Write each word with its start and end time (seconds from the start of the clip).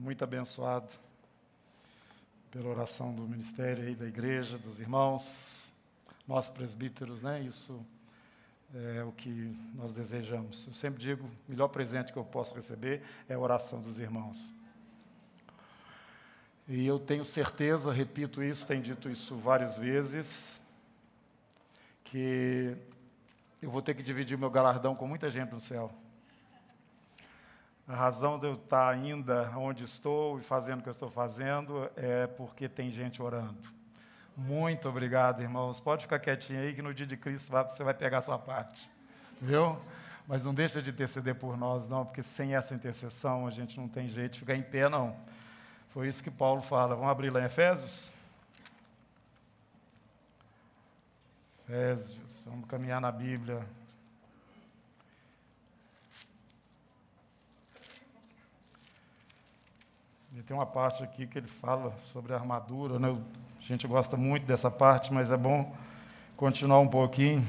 Muito 0.00 0.24
abençoado 0.24 0.90
pela 2.50 2.70
oração 2.70 3.14
do 3.14 3.28
ministério 3.28 3.86
aí 3.86 3.94
da 3.94 4.06
igreja, 4.06 4.56
dos 4.56 4.80
irmãos, 4.80 5.70
nós 6.26 6.48
presbíteros, 6.48 7.20
né? 7.20 7.42
Isso 7.42 7.84
é 8.74 9.04
o 9.04 9.12
que 9.12 9.54
nós 9.74 9.92
desejamos. 9.92 10.66
Eu 10.66 10.72
sempre 10.72 11.02
digo, 11.02 11.26
o 11.26 11.50
melhor 11.50 11.68
presente 11.68 12.14
que 12.14 12.18
eu 12.18 12.24
posso 12.24 12.54
receber 12.54 13.02
é 13.28 13.34
a 13.34 13.38
oração 13.38 13.78
dos 13.78 13.98
irmãos. 13.98 14.50
E 16.66 16.86
eu 16.86 16.98
tenho 16.98 17.26
certeza, 17.26 17.92
repito 17.92 18.42
isso, 18.42 18.66
tenho 18.66 18.82
dito 18.82 19.10
isso 19.10 19.36
várias 19.36 19.76
vezes, 19.76 20.58
que 22.04 22.74
eu 23.60 23.70
vou 23.70 23.82
ter 23.82 23.94
que 23.94 24.02
dividir 24.02 24.38
meu 24.38 24.48
galardão 24.48 24.96
com 24.96 25.06
muita 25.06 25.30
gente 25.30 25.52
no 25.52 25.60
céu. 25.60 25.92
A 27.90 27.96
razão 27.96 28.38
de 28.38 28.46
eu 28.46 28.54
estar 28.54 28.88
ainda 28.88 29.50
onde 29.56 29.82
estou 29.82 30.38
e 30.38 30.42
fazendo 30.42 30.78
o 30.78 30.82
que 30.84 30.88
eu 30.88 30.92
estou 30.92 31.10
fazendo 31.10 31.90
é 31.96 32.24
porque 32.24 32.68
tem 32.68 32.88
gente 32.92 33.20
orando. 33.20 33.68
Muito 34.36 34.88
obrigado, 34.88 35.42
irmãos. 35.42 35.80
Pode 35.80 36.02
ficar 36.02 36.20
quietinho 36.20 36.60
aí 36.60 36.72
que 36.72 36.82
no 36.82 36.94
dia 36.94 37.04
de 37.04 37.16
Cristo 37.16 37.50
você 37.50 37.82
vai 37.82 37.92
pegar 37.92 38.18
a 38.18 38.22
sua 38.22 38.38
parte. 38.38 38.88
Viu? 39.42 39.76
Mas 40.24 40.40
não 40.40 40.54
deixa 40.54 40.80
de 40.80 40.90
interceder 40.90 41.34
por 41.34 41.56
nós, 41.56 41.88
não, 41.88 42.06
porque 42.06 42.22
sem 42.22 42.54
essa 42.54 42.72
intercessão 42.76 43.44
a 43.44 43.50
gente 43.50 43.76
não 43.76 43.88
tem 43.88 44.08
jeito 44.08 44.34
de 44.34 44.38
ficar 44.38 44.54
em 44.54 44.62
pé, 44.62 44.88
não. 44.88 45.16
Foi 45.88 46.06
isso 46.06 46.22
que 46.22 46.30
Paulo 46.30 46.62
fala. 46.62 46.94
Vamos 46.94 47.10
abrir 47.10 47.30
lá 47.30 47.40
em 47.40 47.46
Efésios? 47.46 48.12
Efésios, 51.68 52.44
vamos 52.46 52.68
caminhar 52.68 53.00
na 53.00 53.10
Bíblia. 53.10 53.66
E 60.40 60.42
tem 60.42 60.56
uma 60.56 60.64
parte 60.64 61.02
aqui 61.02 61.26
que 61.26 61.36
ele 61.36 61.46
fala 61.46 61.92
sobre 62.00 62.32
a 62.32 62.36
armadura, 62.36 62.98
né? 62.98 63.14
A 63.58 63.62
gente 63.62 63.86
gosta 63.86 64.16
muito 64.16 64.46
dessa 64.46 64.70
parte, 64.70 65.12
mas 65.12 65.30
é 65.30 65.36
bom 65.36 65.76
continuar 66.34 66.80
um 66.80 66.88
pouquinho. 66.88 67.46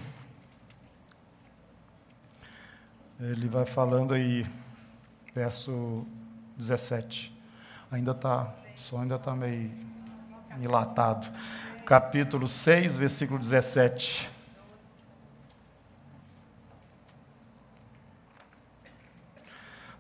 Ele 3.18 3.48
vai 3.48 3.66
falando 3.66 4.14
aí, 4.14 4.46
verso 5.34 6.06
17. 6.58 7.34
Ainda 7.90 8.12
está, 8.12 8.54
só 8.76 9.00
ainda 9.00 9.16
está 9.16 9.34
meio 9.34 9.72
enlatado. 10.60 11.32
Capítulo 11.86 12.50
6, 12.50 12.98
versículo 12.98 13.40
17. 13.40 14.30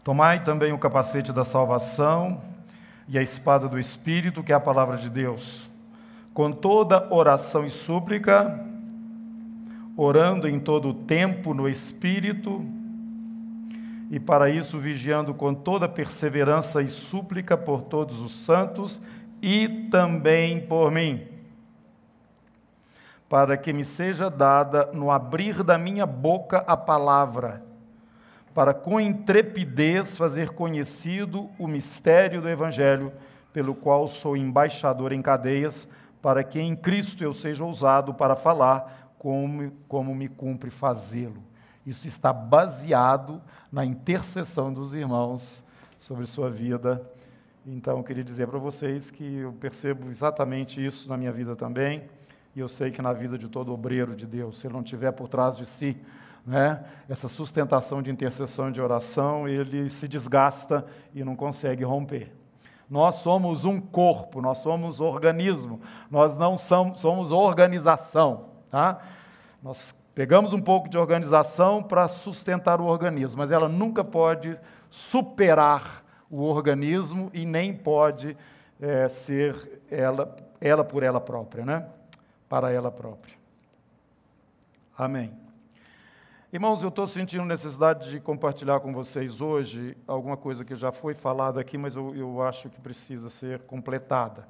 Tomai 0.04 0.44
também 0.44 0.74
o 0.74 0.78
capacete 0.78 1.32
da 1.32 1.46
salvação 1.46 2.51
e 3.12 3.18
a 3.18 3.22
espada 3.22 3.68
do 3.68 3.78
Espírito, 3.78 4.42
que 4.42 4.54
é 4.54 4.56
a 4.56 4.60
palavra 4.60 4.96
de 4.96 5.10
Deus, 5.10 5.70
com 6.34 6.50
toda 6.50 7.14
oração 7.14 7.66
e 7.66 7.70
súplica, 7.70 8.58
orando 9.98 10.48
em 10.48 10.58
todo 10.58 10.88
o 10.88 10.94
tempo 10.94 11.54
no 11.54 11.68
Espírito, 11.68 12.64
e 14.10 14.18
para 14.18 14.50
isso 14.50 14.80
vigiando 14.80 15.34
com 15.34 15.54
toda 15.54 15.90
perseverança 15.90 16.82
e 16.82 16.90
súplica 16.90 17.58
por 17.58 17.82
todos 17.82 18.22
os 18.22 18.34
santos 18.34 19.02
e 19.42 19.68
também 19.92 20.62
por 20.62 20.90
mim, 20.90 21.28
para 23.28 23.58
que 23.58 23.74
me 23.74 23.84
seja 23.84 24.30
dada 24.30 24.90
no 24.94 25.12
abrir 25.12 25.64
da 25.64 25.78
minha 25.78 26.06
boca 26.06 26.60
a 26.60 26.78
palavra 26.78 27.71
para 28.54 28.74
com 28.74 29.00
intrepidez 29.00 30.18
fazer 30.18 30.50
conhecido 30.50 31.50
o 31.58 31.68
mistério 31.68 32.42
do 32.42 32.50
Evangelho, 32.50 33.14
pelo 33.54 33.74
qual 33.74 34.08
sou 34.08 34.36
embaixador 34.36 35.12
em 35.12 35.22
cadeias, 35.22 35.88
para 36.22 36.44
que 36.44 36.60
em 36.60 36.76
Cristo 36.76 37.24
eu 37.24 37.34
seja 37.34 37.64
ousado 37.64 38.14
para 38.14 38.36
falar 38.36 39.14
como, 39.18 39.72
como 39.88 40.14
me 40.14 40.28
cumpre 40.28 40.70
fazê-lo. 40.70 41.42
Isso 41.86 42.08
está 42.08 42.32
baseado 42.32 43.42
na 43.72 43.84
intercessão 43.84 44.72
dos 44.72 44.94
irmãos 44.94 45.64
sobre 45.98 46.26
sua 46.26 46.50
vida. 46.50 47.02
Então, 47.66 47.98
eu 47.98 48.04
queria 48.04 48.24
dizer 48.24 48.48
para 48.48 48.60
vocês 48.60 49.10
que 49.10 49.38
eu 49.38 49.54
percebo 49.54 50.10
exatamente 50.10 50.84
isso 50.84 51.10
na 51.10 51.18
minha 51.18 51.32
vida 51.32 51.56
também, 51.56 52.04
e 52.56 52.60
eu 52.60 52.68
sei 52.68 52.92
que 52.92 53.02
na 53.02 53.14
vida 53.14 53.38
de 53.38 53.48
todo 53.48 53.72
obreiro 53.72 54.16
de 54.16 54.26
Deus, 54.26 54.60
se 54.60 54.68
ele 54.68 54.74
não 54.74 54.84
tiver 54.84 55.12
por 55.12 55.28
trás 55.28 55.58
de 55.58 55.66
si 55.66 55.98
né, 56.46 56.84
essa 57.08 57.30
sustentação 57.30 58.02
de 58.02 58.10
intercessão 58.10 58.70
e 58.70 58.72
de 58.72 58.82
oração, 58.82 59.48
ele 59.48 59.90
se 59.90 60.08
desgasta 60.08 60.86
e 61.14 61.24
não 61.24 61.36
consegue 61.36 61.84
romper. 61.84 62.32
Nós 62.90 63.16
somos 63.16 63.64
um 63.64 63.80
corpo, 63.80 64.42
nós 64.42 64.58
somos 64.58 65.00
organismo, 65.00 65.80
nós 66.10 66.36
não 66.36 66.58
somos, 66.58 67.00
somos 67.00 67.32
organização. 67.32 68.50
Tá? 68.70 69.00
Nós 69.64 69.96
pegamos 70.14 70.52
um 70.52 70.60
pouco 70.60 70.90
de 70.90 70.98
organização 70.98 71.82
para 71.82 72.08
sustentar 72.10 72.82
o 72.82 72.86
organismo, 72.86 73.38
mas 73.38 73.52
ela 73.52 73.70
nunca 73.70 74.04
pode 74.04 74.60
superar 74.90 76.04
o 76.30 76.42
organismo 76.42 77.30
e 77.34 77.46
nem 77.46 77.74
pode 77.74 78.36
é, 78.82 79.08
ser 79.08 79.82
ela, 79.90 80.36
ela 80.60 80.84
por 80.84 81.02
ela 81.04 81.22
própria, 81.22 81.64
né? 81.64 81.86
para 82.50 82.72
ela 82.72 82.92
própria. 82.92 83.36
Amém. 84.98 85.34
Irmãos, 86.54 86.84
eu 86.84 86.90
estou 86.90 87.08
sentindo 87.08 87.46
necessidade 87.46 88.10
de 88.10 88.20
compartilhar 88.20 88.82
com 88.82 88.92
vocês 88.92 89.40
hoje 89.40 89.96
alguma 90.06 90.36
coisa 90.36 90.66
que 90.66 90.76
já 90.76 90.92
foi 90.92 91.14
falada 91.14 91.62
aqui, 91.62 91.78
mas 91.78 91.96
eu, 91.96 92.14
eu 92.14 92.42
acho 92.42 92.70
que 92.70 92.78
precisa 92.82 93.30
ser 93.30 93.60
completada. 93.62 94.46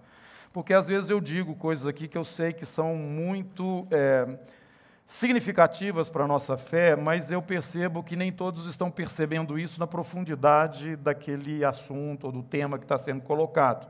Porque 0.51 0.73
às 0.73 0.88
vezes 0.88 1.11
eu 1.11 1.22
digo 1.22 1.53
coisas 1.53 1.85
aqui 1.85 2.07
que 2.07 2.17
eu 2.17 2.25
sei 2.25 2.53
que 2.53 2.66
são 2.66 2.95
muito 2.95 3.85
é, 3.91 4.28
significativas 5.06 6.09
para 6.09 6.23
a 6.23 6.28
nossa 6.28 6.57
fé, 6.57 6.95
mas 6.95 7.29
eu 7.29 7.40
percebo 7.40 8.01
que 8.01 8.16
nem 8.16 8.31
todos 8.31 8.66
estão 8.66 8.90
percebendo 8.90 9.59
isso 9.59 9.79
na 9.79 9.85
profundidade 9.85 10.95
daquele 10.95 11.63
assunto 11.63 12.23
ou 12.23 12.31
do 12.31 12.41
tema 12.41 12.79
que 12.79 12.85
está 12.85 12.97
sendo 12.97 13.22
colocado. 13.22 13.88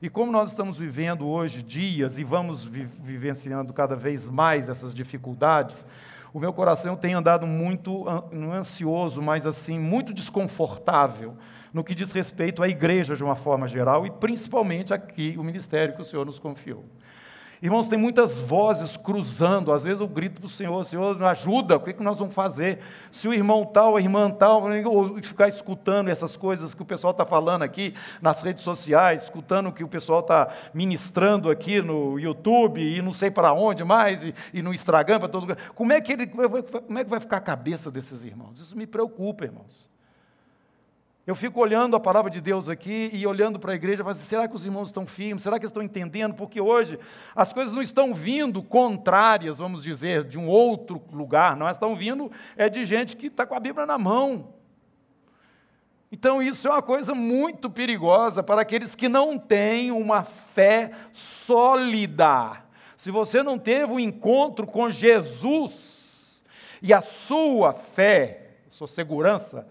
E 0.00 0.08
como 0.08 0.30
nós 0.30 0.50
estamos 0.50 0.78
vivendo 0.78 1.26
hoje 1.26 1.62
dias 1.62 2.16
e 2.16 2.22
vamos 2.22 2.64
vi 2.64 2.84
vivenciando 2.84 3.72
cada 3.74 3.96
vez 3.96 4.28
mais 4.28 4.68
essas 4.68 4.94
dificuldades, 4.94 5.84
o 6.32 6.38
meu 6.38 6.52
coração 6.52 6.96
tem 6.96 7.14
andado 7.14 7.46
muito 7.46 8.04
não 8.30 8.52
ansioso, 8.52 9.20
mas 9.20 9.46
assim, 9.46 9.78
muito 9.78 10.12
desconfortável 10.12 11.36
no 11.72 11.84
que 11.84 11.94
diz 11.94 12.12
respeito 12.12 12.62
à 12.62 12.68
igreja 12.68 13.16
de 13.16 13.24
uma 13.24 13.36
forma 13.36 13.66
geral 13.66 14.06
e 14.06 14.10
principalmente 14.10 14.92
aqui 14.92 15.36
o 15.38 15.44
ministério 15.44 15.94
que 15.94 16.02
o 16.02 16.04
Senhor 16.04 16.26
nos 16.26 16.38
confiou. 16.38 16.84
Irmãos, 17.62 17.86
tem 17.86 17.98
muitas 17.98 18.40
vozes 18.40 18.96
cruzando. 18.96 19.70
Às 19.70 19.84
vezes 19.84 20.00
eu 20.00 20.08
grito 20.08 20.40
para 20.40 20.46
o 20.46 20.50
Senhor: 20.50 20.86
Senhor, 20.86 21.18
me 21.18 21.26
ajuda, 21.26 21.76
o 21.76 21.80
que, 21.80 21.90
é 21.90 21.92
que 21.92 22.02
nós 22.02 22.18
vamos 22.18 22.34
fazer? 22.34 22.78
Se 23.12 23.28
o 23.28 23.34
irmão 23.34 23.66
tal, 23.66 23.96
a 23.96 24.00
irmã 24.00 24.30
tal, 24.30 24.62
ou 24.86 25.22
ficar 25.22 25.46
escutando 25.46 26.08
essas 26.08 26.38
coisas 26.38 26.72
que 26.72 26.80
o 26.80 26.86
pessoal 26.86 27.10
está 27.10 27.26
falando 27.26 27.62
aqui 27.62 27.94
nas 28.22 28.40
redes 28.40 28.64
sociais, 28.64 29.24
escutando 29.24 29.68
o 29.68 29.72
que 29.72 29.84
o 29.84 29.88
pessoal 29.88 30.20
está 30.20 30.48
ministrando 30.72 31.50
aqui 31.50 31.82
no 31.82 32.18
YouTube 32.18 32.80
e 32.80 33.02
não 33.02 33.12
sei 33.12 33.30
para 33.30 33.52
onde 33.52 33.84
mais, 33.84 34.24
e, 34.24 34.34
e 34.54 34.62
no 34.62 34.72
Instagram, 34.72 35.18
para 35.18 35.28
todo 35.28 35.42
lugar. 35.42 35.58
Como 35.74 35.92
é, 35.92 36.00
que 36.00 36.14
ele, 36.14 36.26
como 36.28 36.98
é 36.98 37.04
que 37.04 37.10
vai 37.10 37.20
ficar 37.20 37.36
a 37.36 37.42
cabeça 37.42 37.90
desses 37.90 38.24
irmãos? 38.24 38.58
Isso 38.58 38.74
me 38.74 38.86
preocupa, 38.86 39.44
irmãos. 39.44 39.89
Eu 41.30 41.36
fico 41.36 41.60
olhando 41.60 41.94
a 41.94 42.00
palavra 42.00 42.28
de 42.28 42.40
Deus 42.40 42.68
aqui 42.68 43.08
e 43.12 43.24
olhando 43.24 43.56
para 43.56 43.70
a 43.70 43.74
igreja 43.76 44.02
falo 44.02 44.10
assim, 44.10 44.26
será 44.26 44.48
que 44.48 44.56
os 44.56 44.64
irmãos 44.64 44.88
estão 44.88 45.06
firmes? 45.06 45.44
Será 45.44 45.60
que 45.60 45.64
estão 45.64 45.80
entendendo? 45.80 46.34
Porque 46.34 46.60
hoje 46.60 46.98
as 47.36 47.52
coisas 47.52 47.72
não 47.72 47.80
estão 47.80 48.12
vindo 48.12 48.60
contrárias, 48.64 49.58
vamos 49.58 49.84
dizer, 49.84 50.24
de 50.24 50.36
um 50.36 50.48
outro 50.48 51.00
lugar, 51.12 51.54
não, 51.54 51.66
elas 51.66 51.76
estão 51.76 51.94
vindo 51.94 52.32
é 52.56 52.68
de 52.68 52.84
gente 52.84 53.16
que 53.16 53.28
está 53.28 53.46
com 53.46 53.54
a 53.54 53.60
Bíblia 53.60 53.86
na 53.86 53.96
mão. 53.96 54.54
Então 56.10 56.42
isso 56.42 56.66
é 56.66 56.72
uma 56.72 56.82
coisa 56.82 57.14
muito 57.14 57.70
perigosa 57.70 58.42
para 58.42 58.62
aqueles 58.62 58.96
que 58.96 59.08
não 59.08 59.38
têm 59.38 59.92
uma 59.92 60.24
fé 60.24 60.90
sólida. 61.12 62.60
Se 62.96 63.12
você 63.12 63.40
não 63.40 63.56
teve 63.56 63.92
um 63.92 64.00
encontro 64.00 64.66
com 64.66 64.90
Jesus 64.90 66.42
e 66.82 66.92
a 66.92 67.00
sua 67.00 67.72
fé, 67.72 68.56
sua 68.68 68.88
segurança, 68.88 69.68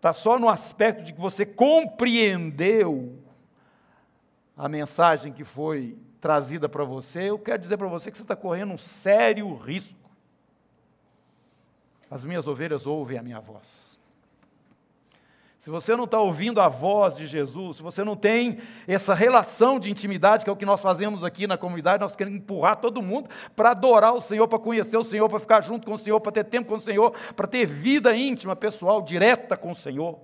está 0.00 0.14
só 0.14 0.38
no 0.38 0.48
aspecto 0.48 1.04
de 1.04 1.12
que 1.12 1.20
você 1.20 1.44
compreendeu 1.44 3.22
a 4.56 4.66
mensagem 4.66 5.30
que 5.30 5.44
foi 5.44 5.98
trazida 6.18 6.70
para 6.70 6.84
você, 6.84 7.28
eu 7.28 7.38
quero 7.38 7.60
dizer 7.60 7.76
para 7.76 7.86
você 7.86 8.10
que 8.10 8.16
você 8.16 8.22
está 8.22 8.34
correndo 8.34 8.72
um 8.72 8.78
sério 8.78 9.54
risco. 9.56 9.94
As 12.10 12.24
minhas 12.24 12.46
ovelhas 12.46 12.86
ouvem 12.86 13.18
a 13.18 13.22
minha 13.22 13.40
voz. 13.40 13.89
Se 15.60 15.68
você 15.68 15.94
não 15.94 16.04
está 16.04 16.18
ouvindo 16.18 16.58
a 16.58 16.68
voz 16.68 17.18
de 17.18 17.26
Jesus, 17.26 17.76
se 17.76 17.82
você 17.82 18.02
não 18.02 18.16
tem 18.16 18.56
essa 18.88 19.12
relação 19.12 19.78
de 19.78 19.90
intimidade, 19.90 20.42
que 20.42 20.48
é 20.48 20.52
o 20.52 20.56
que 20.56 20.64
nós 20.64 20.80
fazemos 20.80 21.22
aqui 21.22 21.46
na 21.46 21.58
comunidade, 21.58 22.00
nós 22.00 22.16
queremos 22.16 22.40
empurrar 22.40 22.76
todo 22.76 23.02
mundo 23.02 23.28
para 23.54 23.72
adorar 23.72 24.14
o 24.14 24.22
Senhor, 24.22 24.48
para 24.48 24.58
conhecer 24.58 24.96
o 24.96 25.04
Senhor, 25.04 25.28
para 25.28 25.38
ficar 25.38 25.60
junto 25.60 25.86
com 25.86 25.92
o 25.92 25.98
Senhor, 25.98 26.18
para 26.18 26.32
ter 26.32 26.44
tempo 26.44 26.70
com 26.70 26.76
o 26.76 26.80
Senhor, 26.80 27.12
para 27.36 27.46
ter 27.46 27.66
vida 27.66 28.16
íntima, 28.16 28.56
pessoal, 28.56 29.02
direta 29.02 29.54
com 29.54 29.72
o 29.72 29.76
Senhor. 29.76 30.18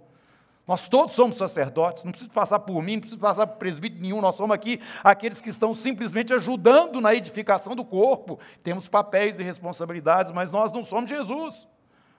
Nós 0.67 0.89
todos 0.89 1.15
somos 1.15 1.37
sacerdotes, 1.37 2.03
não 2.03 2.13
precisa 2.13 2.33
passar 2.33 2.61
por 2.61 2.83
mim, 2.83 2.95
não 2.95 3.01
precisa 3.01 3.21
passar 3.21 3.47
por 3.47 3.59
presbítero 3.59 4.01
nenhum, 4.01 4.23
nós 4.23 4.37
somos 4.37 4.55
aqui 4.55 4.81
aqueles 5.05 5.39
que 5.39 5.51
estão 5.51 5.75
simplesmente 5.75 6.33
ajudando 6.33 6.99
na 6.99 7.15
edificação 7.15 7.77
do 7.77 7.85
corpo. 7.85 8.39
Temos 8.63 8.89
papéis 8.89 9.39
e 9.39 9.43
responsabilidades, 9.43 10.33
mas 10.33 10.51
nós 10.51 10.73
não 10.73 10.83
somos 10.83 11.11
Jesus. 11.11 11.69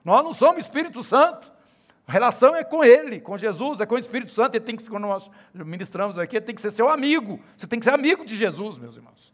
Nós 0.05 0.23
não 0.23 0.33
somos 0.33 0.63
Espírito 0.63 1.01
Santo. 1.03 1.56
A 2.07 2.11
relação 2.11 2.55
é 2.55 2.63
com 2.63 2.85
Ele, 2.85 3.19
com 3.19 3.37
Jesus, 3.37 3.81
é 3.81 3.85
com 3.85 3.95
o 3.95 3.97
Espírito 3.97 4.31
Santo. 4.31 4.55
Ele 4.55 4.63
tem 4.63 4.77
que, 4.77 4.89
quando 4.89 5.03
nós 5.03 5.29
ministramos 5.53 6.17
aqui, 6.17 6.37
ele 6.37 6.45
tem 6.45 6.55
que 6.55 6.61
ser 6.61 6.71
seu 6.71 6.87
amigo. 6.87 7.37
Você 7.57 7.67
tem 7.67 7.77
que 7.77 7.83
ser 7.83 7.91
amigo 7.91 8.25
de 8.25 8.33
Jesus, 8.33 8.77
meus 8.77 8.95
irmãos. 8.95 9.33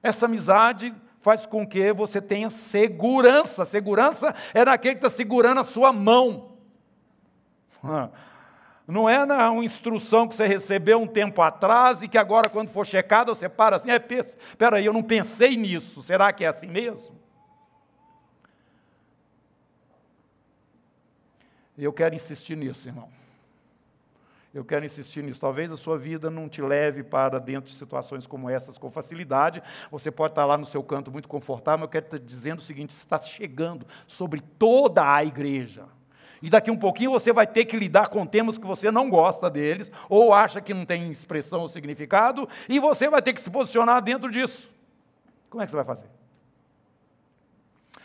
Essa 0.00 0.26
amizade 0.26 0.94
faz 1.20 1.46
com 1.46 1.66
que 1.66 1.92
você 1.92 2.20
tenha 2.20 2.48
segurança. 2.48 3.64
Segurança 3.64 4.32
é 4.54 4.64
naquele 4.64 4.94
que 4.94 5.06
está 5.06 5.10
segurando 5.10 5.60
a 5.60 5.64
sua 5.64 5.92
mão. 5.92 6.52
Não 8.86 9.08
é 9.08 9.24
na 9.24 9.50
uma 9.50 9.64
instrução 9.64 10.28
que 10.28 10.34
você 10.34 10.46
recebeu 10.46 11.00
um 11.00 11.06
tempo 11.06 11.42
atrás 11.42 12.02
e 12.02 12.08
que 12.08 12.18
agora, 12.18 12.48
quando 12.48 12.68
for 12.68 12.86
checada, 12.86 13.34
você 13.34 13.48
para 13.48 13.76
assim, 13.76 13.90
é, 13.90 13.96
espera 13.96 14.76
aí, 14.76 14.84
eu 14.84 14.92
não 14.92 15.04
pensei 15.04 15.56
nisso, 15.56 16.02
será 16.02 16.32
que 16.32 16.44
é 16.44 16.48
assim 16.48 16.66
mesmo? 16.66 17.21
Eu 21.76 21.92
quero 21.92 22.14
insistir 22.14 22.56
nisso, 22.56 22.88
irmão. 22.88 23.08
Eu 24.54 24.64
quero 24.64 24.84
insistir 24.84 25.22
nisso. 25.22 25.40
Talvez 25.40 25.72
a 25.72 25.76
sua 25.76 25.96
vida 25.96 26.30
não 26.30 26.46
te 26.46 26.60
leve 26.60 27.02
para 27.02 27.38
dentro 27.38 27.70
de 27.70 27.76
situações 27.76 28.26
como 28.26 28.50
essas 28.50 28.76
com 28.76 28.90
facilidade. 28.90 29.62
Você 29.90 30.10
pode 30.10 30.32
estar 30.32 30.44
lá 30.44 30.58
no 30.58 30.66
seu 30.66 30.82
canto 30.82 31.10
muito 31.10 31.26
confortável, 31.26 31.78
mas 31.78 31.86
eu 31.86 31.90
quero 31.90 32.04
estar 32.04 32.18
dizendo 32.18 32.58
o 32.58 32.62
seguinte: 32.62 32.90
está 32.90 33.18
chegando 33.18 33.86
sobre 34.06 34.42
toda 34.58 35.14
a 35.14 35.24
igreja. 35.24 35.86
E 36.42 36.50
daqui 36.50 36.70
um 36.70 36.76
pouquinho 36.76 37.12
você 37.12 37.32
vai 37.32 37.46
ter 37.46 37.64
que 37.64 37.76
lidar 37.76 38.08
com 38.08 38.26
temas 38.26 38.58
que 38.58 38.66
você 38.66 38.90
não 38.90 39.08
gosta 39.08 39.48
deles, 39.48 39.90
ou 40.08 40.34
acha 40.34 40.60
que 40.60 40.74
não 40.74 40.84
tem 40.84 41.10
expressão 41.10 41.60
ou 41.60 41.68
significado, 41.68 42.48
e 42.68 42.80
você 42.80 43.08
vai 43.08 43.22
ter 43.22 43.32
que 43.32 43.40
se 43.40 43.48
posicionar 43.48 44.02
dentro 44.02 44.30
disso. 44.30 44.68
Como 45.48 45.62
é 45.62 45.66
que 45.66 45.70
você 45.70 45.76
vai 45.76 45.84
fazer? 45.84 46.08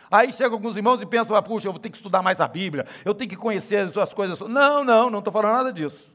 Aí 0.09 0.31
chegam 0.31 0.53
alguns 0.53 0.77
irmãos 0.77 1.01
e 1.01 1.05
pensam, 1.05 1.35
ah, 1.35 1.41
puxa, 1.41 1.67
eu 1.67 1.73
vou 1.73 1.79
ter 1.79 1.89
que 1.89 1.97
estudar 1.97 2.21
mais 2.21 2.39
a 2.39 2.47
Bíblia, 2.47 2.85
eu 3.03 3.13
tenho 3.13 3.29
que 3.29 3.35
conhecer 3.35 3.91
as 3.99 4.13
coisas. 4.13 4.39
Não, 4.39 4.83
não, 4.83 5.09
não 5.09 5.19
estou 5.19 5.33
falando 5.33 5.53
nada 5.53 5.73
disso. 5.73 6.09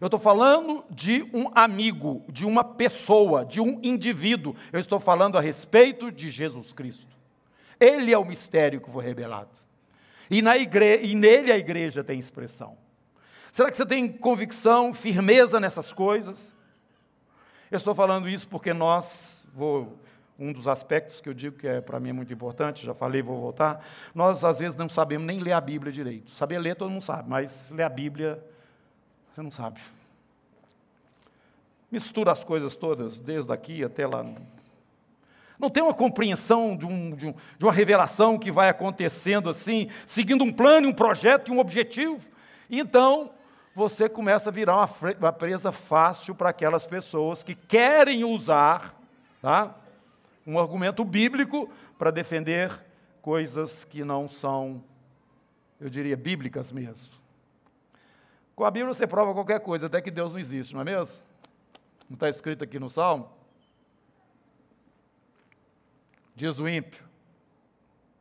Eu 0.00 0.06
estou 0.06 0.18
falando 0.18 0.84
de 0.90 1.22
um 1.32 1.48
amigo, 1.54 2.24
de 2.28 2.44
uma 2.44 2.64
pessoa, 2.64 3.44
de 3.44 3.60
um 3.60 3.78
indivíduo. 3.84 4.56
Eu 4.72 4.80
estou 4.80 4.98
falando 4.98 5.38
a 5.38 5.40
respeito 5.40 6.10
de 6.10 6.28
Jesus 6.28 6.72
Cristo. 6.72 7.06
Ele 7.78 8.12
é 8.12 8.18
o 8.18 8.24
mistério 8.24 8.80
que 8.80 8.90
foi 8.90 9.04
revelado. 9.04 9.50
E, 10.28 10.42
na 10.42 10.56
igre... 10.56 11.04
e 11.04 11.14
nele 11.14 11.52
a 11.52 11.56
igreja 11.56 12.02
tem 12.02 12.18
expressão. 12.18 12.76
Será 13.52 13.70
que 13.70 13.76
você 13.76 13.86
tem 13.86 14.08
convicção, 14.08 14.92
firmeza 14.92 15.60
nessas 15.60 15.92
coisas? 15.92 16.52
Eu 17.70 17.76
estou 17.76 17.94
falando 17.94 18.28
isso 18.28 18.48
porque 18.48 18.72
nós, 18.72 19.40
vou, 19.54 20.00
um 20.38 20.52
dos 20.52 20.66
aspectos 20.66 21.20
que 21.20 21.28
eu 21.28 21.34
digo 21.34 21.56
que 21.56 21.68
é 21.68 21.80
para 21.80 22.00
mim 22.00 22.10
é 22.10 22.12
muito 22.12 22.32
importante, 22.32 22.86
já 22.86 22.94
falei, 22.94 23.22
vou 23.22 23.40
voltar, 23.40 23.84
nós 24.14 24.42
às 24.42 24.58
vezes 24.58 24.76
não 24.76 24.88
sabemos 24.88 25.26
nem 25.26 25.38
ler 25.38 25.52
a 25.52 25.60
Bíblia 25.60 25.92
direito. 25.92 26.30
Saber 26.32 26.58
ler 26.58 26.74
todo 26.74 26.90
mundo 26.90 27.02
sabe, 27.02 27.28
mas 27.28 27.70
ler 27.70 27.84
a 27.84 27.88
Bíblia 27.88 28.42
você 29.32 29.42
não 29.42 29.50
sabe. 29.50 29.80
Mistura 31.90 32.32
as 32.32 32.44
coisas 32.44 32.76
todas, 32.76 33.18
desde 33.18 33.52
aqui 33.52 33.84
até 33.84 34.06
lá. 34.06 34.24
Não 35.58 35.70
tem 35.70 35.82
uma 35.82 35.94
compreensão 35.94 36.76
de, 36.76 36.84
um, 36.84 37.14
de, 37.14 37.26
um, 37.28 37.34
de 37.58 37.64
uma 37.64 37.72
revelação 37.72 38.38
que 38.38 38.50
vai 38.50 38.68
acontecendo 38.68 39.48
assim, 39.48 39.88
seguindo 40.06 40.42
um 40.42 40.52
plano, 40.52 40.88
um 40.88 40.92
projeto 40.92 41.50
e 41.50 41.54
um 41.54 41.60
objetivo. 41.60 42.18
Então, 42.70 43.30
você 43.74 44.08
começa 44.08 44.50
a 44.50 44.52
virar 44.52 44.76
uma, 44.76 44.88
uma 45.18 45.32
presa 45.32 45.72
fácil 45.72 46.34
para 46.34 46.50
aquelas 46.50 46.86
pessoas 46.86 47.42
que 47.42 47.54
querem 47.54 48.24
usar 48.24 48.94
tá, 49.40 49.74
um 50.46 50.58
argumento 50.58 51.04
bíblico 51.04 51.70
para 51.98 52.10
defender 52.10 52.84
coisas 53.20 53.84
que 53.84 54.04
não 54.04 54.28
são, 54.28 54.82
eu 55.80 55.88
diria, 55.88 56.16
bíblicas 56.16 56.72
mesmo. 56.72 57.12
Com 58.54 58.64
a 58.64 58.70
Bíblia 58.70 58.92
você 58.92 59.06
prova 59.06 59.32
qualquer 59.32 59.60
coisa, 59.60 59.86
até 59.86 60.00
que 60.00 60.10
Deus 60.10 60.32
não 60.32 60.38
existe, 60.38 60.74
não 60.74 60.80
é 60.80 60.84
mesmo? 60.84 61.14
Não 62.08 62.14
está 62.14 62.28
escrito 62.28 62.64
aqui 62.64 62.78
no 62.78 62.90
Salmo? 62.90 63.30
Diz 66.34 66.58
o 66.58 66.68
ímpio, 66.68 67.04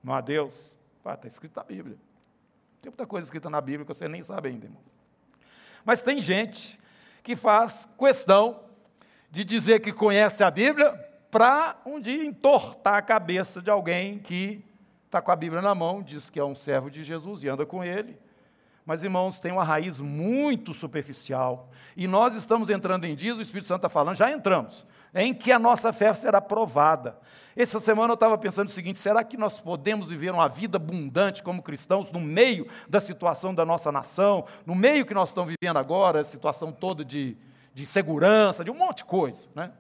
não 0.04 0.14
há 0.14 0.22
Deus. 0.22 0.72
Está 0.98 1.28
escrito 1.28 1.56
na 1.56 1.64
Bíblia. 1.64 1.98
Tem 2.82 2.92
muita 2.92 3.08
coisa 3.08 3.26
escrita 3.26 3.50
na 3.50 3.60
Bíblia 3.60 3.86
que 3.86 3.94
você 3.94 4.08
nem 4.08 4.22
sabe 4.22 4.50
ainda, 4.50 4.66
irmão. 4.66 4.82
Mas 5.84 6.02
tem 6.02 6.22
gente 6.22 6.80
que 7.24 7.36
faz 7.36 7.88
questão 7.98 8.64
de 9.32 9.44
dizer 9.44 9.80
que 9.80 9.92
conhece 9.92 10.44
a 10.44 10.52
Bíblia 10.52 11.11
para 11.32 11.78
um 11.86 12.00
dia 12.00 12.24
entortar 12.26 12.96
a 12.96 13.02
cabeça 13.02 13.62
de 13.62 13.72
alguém 13.72 14.20
que 14.20 14.64
está 15.06 15.22
com 15.22 15.32
a 15.32 15.36
Bíblia 15.36 15.62
na 15.62 15.74
mão, 15.74 16.04
diz 16.04 16.30
que 16.30 16.40
é 16.40 16.44
um 16.44 16.56
servo 16.56 16.92
de 16.92 17.04
Jesus 17.04 17.44
e 17.44 17.50
anda 17.50 17.66
com 17.66 17.84
ele 17.84 18.20
mas, 18.86 19.04
irmãos, 19.04 19.40
tem 19.40 19.52
uma 19.52 19.64
raiz 19.64 20.00
muito 20.00 20.74
superficial. 20.74 21.70
E 21.96 22.08
nós 22.08 22.36
estamos 22.36 22.70
entrando 22.70 23.06
em 23.06 23.16
dias, 23.16 23.38
o 23.38 23.42
Espírito 23.42 23.68
Santo 23.68 23.78
está 23.78 23.90
falando, 23.90 24.16
já 24.16 24.32
entramos, 24.32 24.86
em 25.14 25.34
que 25.34 25.52
a 25.52 25.60
nossa 25.60 25.94
fé 25.94 26.14
será 26.14 26.42
provada. 26.42 27.18
Essa 27.56 27.80
semana 27.80 28.12
eu 28.12 28.16
estava 28.16 28.38
pensando 28.38 28.70
o 28.70 28.72
seguinte: 28.72 29.00
será 29.00 29.24
que 29.24 29.38
nós 29.38 29.60
podemos 29.60 30.10
viver 30.10 30.32
uma 30.32 30.48
vida 30.48 30.78
abundante 30.78 31.44
como 31.44 31.62
cristãos 31.62 32.12
no 32.12 32.20
meio 32.20 32.68
da 32.90 33.00
situação 33.00 33.54
da 33.54 33.66
nossa 33.66 33.92
nação, 33.92 34.46
no 34.66 34.74
meio 34.74 35.06
que 35.06 35.14
nós 35.14 35.30
estamos 35.30 35.54
vivendo 35.62 35.78
agora, 35.78 36.22
a 36.22 36.26
situação 36.26 36.72
toda 36.72 37.06
de, 37.06 37.38
de 37.74 37.86
segurança, 37.86 38.64
de 38.64 38.72
um 38.72 38.76
monte 38.76 38.98
de 38.98 39.06
coisa, 39.06 39.48
né? 39.54 39.72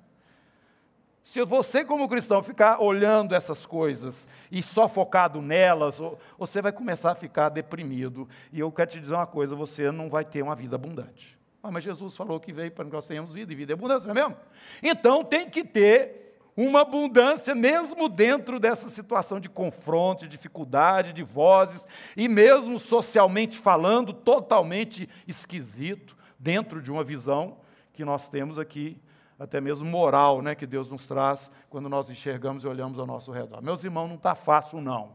Se 1.24 1.44
você, 1.46 1.86
como 1.86 2.10
cristão, 2.10 2.42
ficar 2.42 2.82
olhando 2.82 3.36
essas 3.36 3.66
coisas 3.66 4.28
e 4.52 4.64
só 4.64 4.88
focado 4.88 5.42
nelas, 5.42 6.02
você 6.38 6.62
vai 6.62 6.72
começar 6.72 7.12
a 7.12 7.16
ficar 7.16 7.50
deprimido. 7.50 8.28
E 8.52 8.60
eu 8.60 8.72
quero 8.72 8.90
te 8.90 9.00
dizer 9.00 9.14
uma 9.14 9.28
coisa: 9.28 9.56
você 9.56 9.92
não 9.92 10.10
vai 10.10 10.26
ter 10.26 10.42
uma 10.42 10.56
vida 10.56 10.76
abundante. 10.76 11.40
Ah, 11.64 11.70
mas 11.70 11.84
Jesus 11.84 12.18
falou 12.18 12.40
que 12.40 12.52
veio 12.52 12.72
para 12.72 12.86
que 12.86 12.92
nós 12.92 13.06
tenhamos 13.06 13.34
vida 13.34 13.54
e 13.54 13.56
vida 13.56 13.74
é 13.74 13.76
abundância, 13.76 14.12
não 14.12 14.20
é 14.20 14.26
mesmo? 14.26 14.38
Então 14.82 15.24
tem 15.24 15.48
que 15.48 15.64
ter 15.64 16.40
uma 16.58 16.82
abundância, 16.82 17.54
mesmo 17.54 18.10
dentro 18.10 18.60
dessa 18.60 18.90
situação 18.90 19.40
de 19.40 19.48
confronto, 19.48 20.24
de 20.24 20.30
dificuldade, 20.30 21.14
de 21.14 21.24
vozes, 21.24 21.86
e 22.18 22.28
mesmo 22.28 22.80
socialmente 22.80 23.58
falando, 23.58 24.12
totalmente 24.12 25.08
esquisito, 25.28 26.18
dentro 26.38 26.82
de 26.82 26.92
uma 26.92 27.04
visão 27.04 27.58
que 27.94 28.04
nós 28.04 28.28
temos 28.28 28.58
aqui 28.58 29.00
até 29.41 29.60
mesmo 29.60 29.89
moral, 29.89 30.39
né, 30.39 30.53
que 30.53 30.67
Deus 30.67 30.88
nos 30.88 31.07
traz 31.07 31.50
quando 31.67 31.89
nós 31.89 32.12
enxergamos 32.12 32.63
e 32.63 32.67
olhamos 32.67 33.00
ao 33.00 33.07
nosso 33.07 33.31
redor. 33.31 33.60
Meus 33.63 33.83
irmãos, 33.83 34.07
não 34.07 34.15
está 34.15 34.36
fácil, 34.36 34.79
não. 34.79 35.13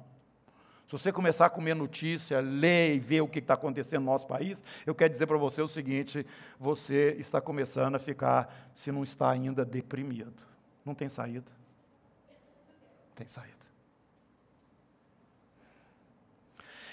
Se 0.87 0.92
você 0.92 1.12
começar 1.12 1.47
a 1.47 1.50
comer 1.50 1.75
notícia, 1.75 2.40
ler 2.40 2.97
e 2.97 2.99
ver 2.99 3.21
o 3.21 3.28
que 3.28 3.38
está 3.38 3.54
acontecendo 3.54 4.04
no 4.04 4.11
nosso 4.11 4.26
país, 4.26 4.62
eu 4.85 4.97
quero 4.97 5.12
dizer 5.12 5.28
para 5.28 5.37
você 5.37 5.62
o 5.62 5.68
seguinte: 5.68 6.26
você 6.59 7.16
está 7.21 7.40
começando 7.40 7.95
a 7.95 7.99
ficar, 8.00 8.52
se 8.75 8.90
não 8.90 9.04
está 9.04 9.30
ainda, 9.30 9.64
deprimido. 9.64 10.42
Não 10.85 10.95
tem 10.95 11.09
saída. 11.09 11.50
Não 13.09 13.14
tem 13.14 13.28
saída. 13.28 13.56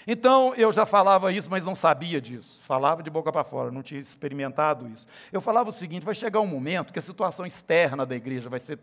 Então, 0.06 0.54
eu 0.56 0.72
já 0.72 0.84
falava 0.84 1.32
isso, 1.32 1.50
mas 1.50 1.64
não 1.64 1.74
sabia 1.74 2.20
disso. 2.20 2.62
Falava 2.64 3.02
de 3.02 3.10
boca 3.10 3.32
para 3.32 3.44
fora, 3.44 3.70
não 3.70 3.82
tinha 3.82 4.00
experimentado 4.00 4.88
isso. 4.88 5.06
Eu 5.32 5.40
falava 5.40 5.70
o 5.70 5.72
seguinte: 5.72 6.04
vai 6.04 6.14
chegar 6.14 6.40
um 6.40 6.46
momento 6.46 6.92
que 6.92 6.98
a 6.98 7.02
situação 7.02 7.46
externa 7.46 8.04
da 8.04 8.14
igreja 8.14 8.48
vai 8.48 8.60
ser, 8.60 8.78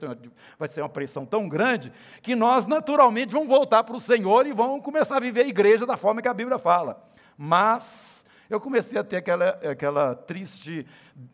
vai 0.58 0.70
ser 0.70 0.82
uma 0.82 0.90
pressão 0.90 1.26
tão 1.26 1.48
grande 1.48 1.92
que 2.22 2.36
nós, 2.36 2.66
naturalmente, 2.66 3.32
vamos 3.32 3.48
voltar 3.48 3.84
para 3.84 3.96
o 3.96 4.00
Senhor 4.00 4.48
e 4.48 4.54
vamos 4.54 4.84
começar 4.84 5.18
a 5.18 5.20
viver 5.20 5.42
a 5.42 5.48
igreja 5.48 5.86
da 5.86 5.98
forma 5.98 6.22
que 6.22 6.28
a 6.28 6.34
Bíblia 6.34 6.58
fala. 6.58 7.04
Mas 7.38 8.21
eu 8.54 8.60
comecei 8.60 9.00
a 9.00 9.04
ter 9.04 9.16
aquela, 9.16 9.50
aquela 9.64 10.14
triste 10.14 10.86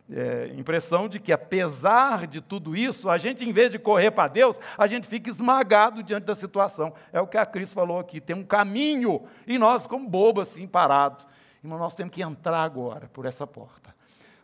é, 0.08 0.54
impressão 0.56 1.10
de 1.10 1.20
que, 1.20 1.34
apesar 1.34 2.28
de 2.28 2.40
tudo 2.40 2.76
isso, 2.76 3.10
a 3.10 3.18
gente, 3.18 3.44
em 3.44 3.52
vez 3.52 3.72
de 3.72 3.80
correr 3.80 4.12
para 4.12 4.28
Deus, 4.28 4.60
a 4.78 4.86
gente 4.86 5.08
fica 5.08 5.28
esmagado 5.28 6.04
diante 6.04 6.26
da 6.26 6.36
situação. 6.36 6.94
É 7.12 7.20
o 7.20 7.26
que 7.26 7.38
a 7.38 7.46
Cris 7.46 7.74
falou 7.74 7.98
aqui: 7.98 8.22
tem 8.22 8.36
um 8.36 8.44
caminho, 8.44 9.24
e 9.48 9.58
nós, 9.58 9.88
como 9.88 10.08
bobos, 10.08 10.50
assim, 10.50 10.68
parados. 10.68 11.26
Irmão, 11.64 11.80
nós 11.80 11.96
temos 11.96 12.14
que 12.14 12.22
entrar 12.22 12.62
agora 12.62 13.10
por 13.12 13.26
essa 13.26 13.48
porta. 13.48 13.96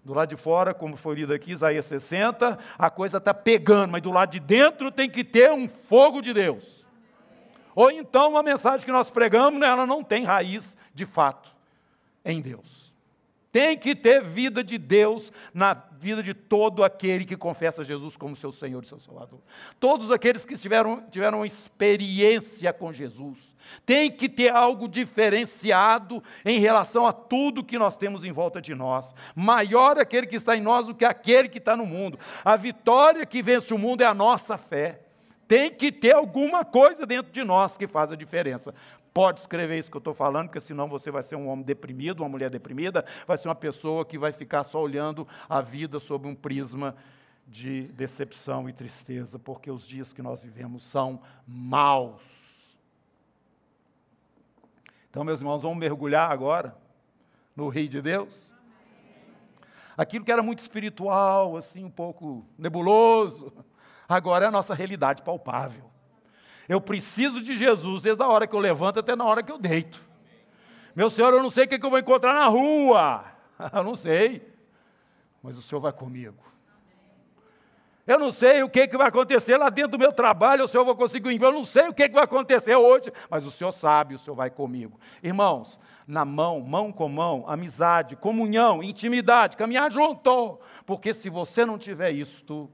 Do 0.03 0.15
lado 0.15 0.29
de 0.29 0.35
fora, 0.35 0.73
como 0.73 0.97
foi 0.97 1.15
lido 1.15 1.31
aqui, 1.31 1.51
Isaías 1.51 1.85
60, 1.85 2.57
a 2.75 2.89
coisa 2.89 3.17
está 3.17 3.35
pegando, 3.35 3.91
mas 3.91 4.01
do 4.01 4.11
lado 4.11 4.31
de 4.31 4.39
dentro 4.39 4.91
tem 4.91 5.07
que 5.07 5.23
ter 5.23 5.51
um 5.51 5.69
fogo 5.69 6.21
de 6.21 6.33
Deus. 6.33 6.83
Ou 7.75 7.91
então, 7.91 8.35
a 8.35 8.41
mensagem 8.41 8.83
que 8.83 8.91
nós 8.91 9.11
pregamos, 9.11 9.61
ela 9.61 9.85
não 9.85 10.03
tem 10.03 10.23
raiz 10.25 10.75
de 10.93 11.05
fato 11.05 11.52
em 12.25 12.41
Deus. 12.41 12.93
Tem 13.53 13.77
que 13.77 13.95
ter 13.95 14.23
vida 14.23 14.63
de 14.63 14.79
Deus 14.79 15.31
na 15.53 15.75
vida 15.75 16.23
de 16.23 16.33
todo 16.33 16.83
aquele 16.83 17.23
que 17.23 17.37
confessa 17.37 17.83
Jesus 17.83 18.17
como 18.17 18.35
seu 18.35 18.51
Senhor 18.51 18.81
e 18.83 18.87
seu 18.87 18.99
Salvador. 18.99 19.39
Todos 19.79 20.09
aqueles 20.09 20.43
que 20.43 20.57
tiveram, 20.57 21.03
tiveram 21.11 21.45
experiência 21.45 22.73
com 22.73 22.91
Jesus. 22.91 23.53
Tem 23.85 24.09
que 24.09 24.27
ter 24.27 24.49
algo 24.49 24.87
diferenciado 24.87 26.21
em 26.43 26.59
relação 26.59 27.05
a 27.05 27.13
tudo 27.13 27.63
que 27.63 27.77
nós 27.77 27.95
temos 27.95 28.23
em 28.23 28.31
volta 28.31 28.59
de 28.59 28.73
nós. 28.73 29.13
Maior 29.35 29.99
aquele 29.99 30.25
que 30.25 30.35
está 30.35 30.57
em 30.57 30.61
nós 30.61 30.87
do 30.87 30.95
que 30.95 31.05
aquele 31.05 31.47
que 31.47 31.59
está 31.59 31.77
no 31.77 31.85
mundo. 31.85 32.17
A 32.43 32.55
vitória 32.55 33.23
que 33.23 33.43
vence 33.43 33.71
o 33.71 33.77
mundo 33.77 34.01
é 34.01 34.07
a 34.07 34.15
nossa 34.15 34.57
fé. 34.57 34.99
Tem 35.47 35.69
que 35.69 35.91
ter 35.91 36.15
alguma 36.15 36.65
coisa 36.65 37.05
dentro 37.05 37.31
de 37.31 37.43
nós 37.43 37.77
que 37.77 37.87
faz 37.87 38.11
a 38.11 38.15
diferença. 38.15 38.73
Pode 39.13 39.41
escrever 39.41 39.77
isso 39.77 39.91
que 39.91 39.97
eu 39.97 39.99
estou 39.99 40.13
falando, 40.13 40.47
porque 40.47 40.59
senão 40.59 40.87
você 40.87 41.11
vai 41.11 41.21
ser 41.21 41.35
um 41.35 41.47
homem 41.47 41.63
deprimido, 41.63 42.21
uma 42.21 42.29
mulher 42.29 42.49
deprimida, 42.49 43.05
vai 43.27 43.37
ser 43.37 43.47
uma 43.47 43.55
pessoa 43.55 44.03
que 44.03 44.17
vai 44.17 44.31
ficar 44.31 44.63
só 44.63 44.81
olhando 44.81 45.27
a 45.47 45.61
vida 45.61 45.99
sob 45.99 46.27
um 46.27 46.33
prisma 46.33 46.95
de 47.47 47.83
decepção 47.89 48.67
e 48.67 48.73
tristeza, 48.73 49.37
porque 49.37 49.69
os 49.69 49.87
dias 49.87 50.13
que 50.13 50.21
nós 50.21 50.43
vivemos 50.43 50.83
são 50.83 51.21
maus. 51.45 52.21
Então, 55.11 55.23
meus 55.23 55.41
irmãos, 55.41 55.61
vamos 55.61 55.77
mergulhar 55.77 56.31
agora 56.31 56.75
no 57.55 57.69
Rio 57.69 57.87
de 57.87 58.01
Deus? 58.01 58.51
Aquilo 59.95 60.25
que 60.25 60.31
era 60.31 60.41
muito 60.41 60.57
espiritual, 60.57 61.55
assim, 61.55 61.83
um 61.83 61.91
pouco 61.91 62.43
nebuloso, 62.57 63.53
agora 64.09 64.45
é 64.45 64.47
a 64.47 64.51
nossa 64.51 64.73
realidade 64.73 65.21
palpável. 65.21 65.92
Eu 66.67 66.79
preciso 66.79 67.41
de 67.41 67.57
Jesus 67.57 68.01
desde 68.01 68.23
a 68.23 68.27
hora 68.27 68.47
que 68.47 68.55
eu 68.55 68.59
levanto 68.59 68.99
até 68.99 69.15
na 69.15 69.25
hora 69.25 69.43
que 69.43 69.51
eu 69.51 69.57
deito. 69.57 70.03
Meu 70.95 71.09
Senhor, 71.09 71.33
eu 71.33 71.41
não 71.41 71.49
sei 71.49 71.65
o 71.65 71.67
que 71.67 71.83
eu 71.83 71.89
vou 71.89 71.99
encontrar 71.99 72.33
na 72.33 72.45
rua. 72.45 73.25
Eu 73.73 73.83
não 73.83 73.95
sei. 73.95 74.45
Mas 75.41 75.57
o 75.57 75.61
Senhor 75.61 75.79
vai 75.79 75.91
comigo. 75.91 76.43
Eu 78.05 78.19
não 78.19 78.31
sei 78.31 78.61
o 78.61 78.69
que, 78.69 78.87
que 78.87 78.97
vai 78.97 79.07
acontecer 79.07 79.57
lá 79.57 79.69
dentro 79.69 79.91
do 79.91 79.99
meu 79.99 80.11
trabalho, 80.11 80.65
o 80.65 80.67
Senhor 80.67 80.83
vai 80.83 80.93
conseguir 80.93 81.41
Eu 81.41 81.51
não 81.53 81.63
sei 81.63 81.87
o 81.87 81.93
que, 81.93 82.09
que 82.09 82.13
vai 82.13 82.25
acontecer 82.25 82.75
hoje, 82.75 83.11
mas 83.29 83.45
o 83.45 83.51
Senhor 83.51 83.71
sabe, 83.71 84.15
o 84.15 84.19
Senhor 84.19 84.35
vai 84.35 84.49
comigo. 84.49 84.99
Irmãos, 85.21 85.79
na 86.05 86.25
mão, 86.25 86.59
mão 86.59 86.91
com 86.91 87.07
mão, 87.07 87.45
amizade, 87.47 88.17
comunhão, 88.17 88.83
intimidade, 88.83 89.55
caminhar 89.55 89.89
junto. 89.89 90.59
Porque 90.85 91.13
se 91.13 91.29
você 91.29 91.65
não 91.65 91.77
tiver 91.77 92.11
isto, 92.11 92.69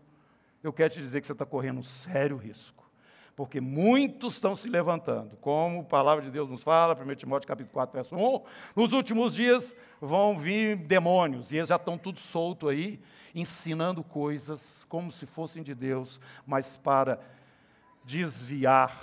eu 0.64 0.74
quero 0.74 0.96
te 0.96 1.00
dizer 1.00 1.22
que 1.22 1.28
você 1.28 1.34
está 1.34 1.46
correndo 1.46 1.80
um 1.80 1.84
sério 1.84 2.36
risco 2.36 2.79
porque 3.40 3.62
muitos 3.62 4.34
estão 4.34 4.54
se 4.54 4.68
levantando, 4.68 5.38
como 5.38 5.80
a 5.80 5.84
palavra 5.86 6.26
de 6.26 6.30
Deus 6.30 6.50
nos 6.50 6.62
fala, 6.62 6.94
1 6.94 7.16
Timóteo 7.16 7.48
capítulo 7.48 7.72
4, 7.72 7.94
verso 7.94 8.14
1, 8.14 8.44
nos 8.76 8.92
últimos 8.92 9.34
dias 9.34 9.74
vão 10.02 10.38
vir 10.38 10.76
demônios, 10.76 11.50
e 11.50 11.56
eles 11.56 11.70
já 11.70 11.78
estão 11.78 11.98
tudo 11.98 12.20
solto 12.20 12.68
aí, 12.68 13.00
ensinando 13.34 14.04
coisas 14.04 14.86
como 14.90 15.10
se 15.10 15.26
fossem 15.26 15.64
de 15.64 15.74
Deus, 15.74 16.20
mas 16.46 16.76
para 16.76 17.18
desviar 18.04 18.94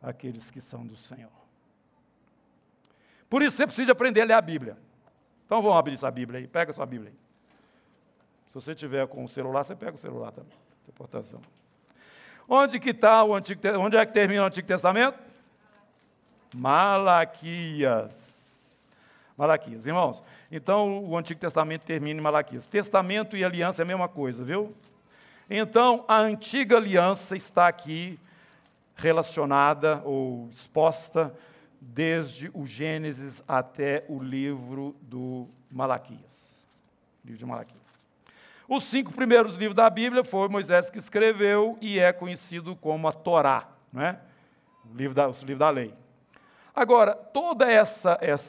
aqueles 0.00 0.48
que 0.48 0.60
são 0.60 0.86
do 0.86 0.94
Senhor. 0.94 1.32
Por 3.28 3.42
isso 3.42 3.56
você 3.56 3.66
precisa 3.66 3.90
aprender 3.90 4.20
a 4.20 4.24
ler 4.24 4.34
a 4.34 4.40
Bíblia. 4.40 4.78
Então 5.46 5.60
vamos 5.60 5.76
abrir 5.76 5.94
essa 5.94 6.12
Bíblia 6.12 6.38
aí, 6.38 6.46
pega 6.46 6.72
sua 6.72 6.86
Bíblia 6.86 7.10
aí. 7.10 7.18
Se 8.50 8.54
você 8.54 8.72
tiver 8.72 9.04
com 9.08 9.24
o 9.24 9.28
celular, 9.28 9.64
você 9.64 9.74
pega 9.74 9.96
o 9.96 9.98
celular 9.98 10.30
também, 10.30 10.56
portação. 10.94 11.40
Onde 12.54 12.78
que 12.78 12.90
está 12.90 13.24
o 13.24 13.34
Antigo 13.34 13.62
Onde 13.80 13.96
é 13.96 14.04
que 14.04 14.12
termina 14.12 14.42
o 14.42 14.44
Antigo 14.44 14.68
Testamento? 14.68 15.18
Malaquias. 16.54 18.42
Malaquias, 19.38 19.86
irmãos. 19.86 20.22
Então 20.50 21.02
o 21.02 21.16
Antigo 21.16 21.40
Testamento 21.40 21.86
termina 21.86 22.20
em 22.20 22.22
Malaquias. 22.22 22.66
Testamento 22.66 23.38
e 23.38 23.42
aliança 23.42 23.80
é 23.80 23.84
a 23.84 23.86
mesma 23.86 24.06
coisa, 24.06 24.44
viu? 24.44 24.70
Então 25.48 26.04
a 26.06 26.18
antiga 26.18 26.76
aliança 26.76 27.34
está 27.34 27.68
aqui 27.68 28.20
relacionada 28.96 30.02
ou 30.04 30.50
exposta 30.52 31.34
desde 31.80 32.50
o 32.52 32.66
Gênesis 32.66 33.42
até 33.48 34.04
o 34.10 34.22
livro 34.22 34.94
do 35.00 35.48
Malaquias. 35.70 36.66
Livro 37.24 37.38
de 37.38 37.46
Malaquias. 37.46 38.01
Os 38.68 38.84
cinco 38.84 39.12
primeiros 39.12 39.56
livros 39.56 39.76
da 39.76 39.90
Bíblia 39.90 40.24
foi 40.24 40.48
Moisés 40.48 40.90
que 40.90 40.98
escreveu 40.98 41.76
e 41.80 41.98
é 41.98 42.12
conhecido 42.12 42.76
como 42.76 43.08
a 43.08 43.12
Torá, 43.12 43.68
não 43.92 44.02
é? 44.02 44.18
o 44.90 44.96
livro 44.96 45.14
da, 45.14 45.28
o 45.28 45.32
livro 45.32 45.58
da 45.58 45.70
lei. 45.70 45.94
Agora, 46.74 47.14
todos 47.14 47.66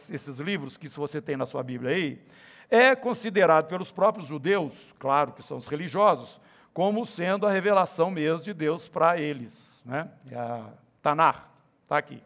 esses 0.10 0.39
livros 0.39 0.77
que 0.77 0.88
você 0.88 1.22
tem 1.22 1.36
na 1.36 1.46
sua 1.46 1.62
Bíblia 1.62 1.91
aí, 1.91 2.22
é 2.70 2.96
considerado 2.96 3.67
pelos 3.67 3.91
próprios 3.91 4.27
judeus, 4.27 4.93
claro 4.98 5.34
que 5.34 5.43
são 5.43 5.58
os 5.58 5.67
religiosos, 5.67 6.39
como 6.74 7.05
sendo 7.05 7.46
a 7.46 7.51
revelação 7.51 8.10
mesmo 8.10 8.43
de 8.43 8.53
Deus 8.53 8.88
para 8.88 9.20
eles. 9.20 9.84
Né? 9.86 10.10
É 10.32 10.36
a 10.36 10.70
Tanar, 11.01 11.51
está 11.84 11.98
aqui. 11.98 12.24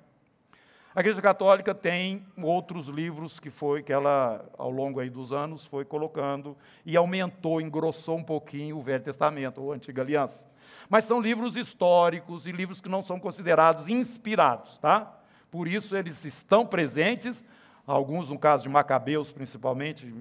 A 0.97 1.01
Igreja 1.01 1.21
Católica 1.21 1.75
tem 1.75 2.25
outros 2.41 2.87
livros 2.87 3.39
que 3.39 3.51
foi 3.51 3.83
que 3.83 3.93
ela 3.93 4.43
ao 4.57 4.71
longo 4.71 4.99
aí 4.99 5.11
dos 5.11 5.31
anos 5.31 5.63
foi 5.63 5.85
colocando 5.85 6.57
e 6.83 6.97
aumentou, 6.97 7.61
engrossou 7.61 8.17
um 8.17 8.23
pouquinho 8.23 8.79
o 8.79 8.81
Velho 8.81 9.03
Testamento 9.03 9.61
ou 9.61 9.71
Antiga 9.71 10.01
Aliança. 10.01 10.49
Mas 10.89 11.03
são 11.03 11.21
livros 11.21 11.55
históricos 11.55 12.47
e 12.47 12.51
livros 12.51 12.81
que 12.81 12.89
não 12.89 13.03
são 13.03 13.19
considerados 13.19 13.87
inspirados, 13.89 14.79
tá? 14.79 15.19
Por 15.51 15.67
isso 15.67 15.95
eles 15.95 16.25
estão 16.25 16.65
presentes, 16.65 17.45
alguns 17.85 18.29
no 18.29 18.39
caso 18.39 18.63
de 18.63 18.69
Macabeus 18.69 19.31
principalmente, 19.31 20.11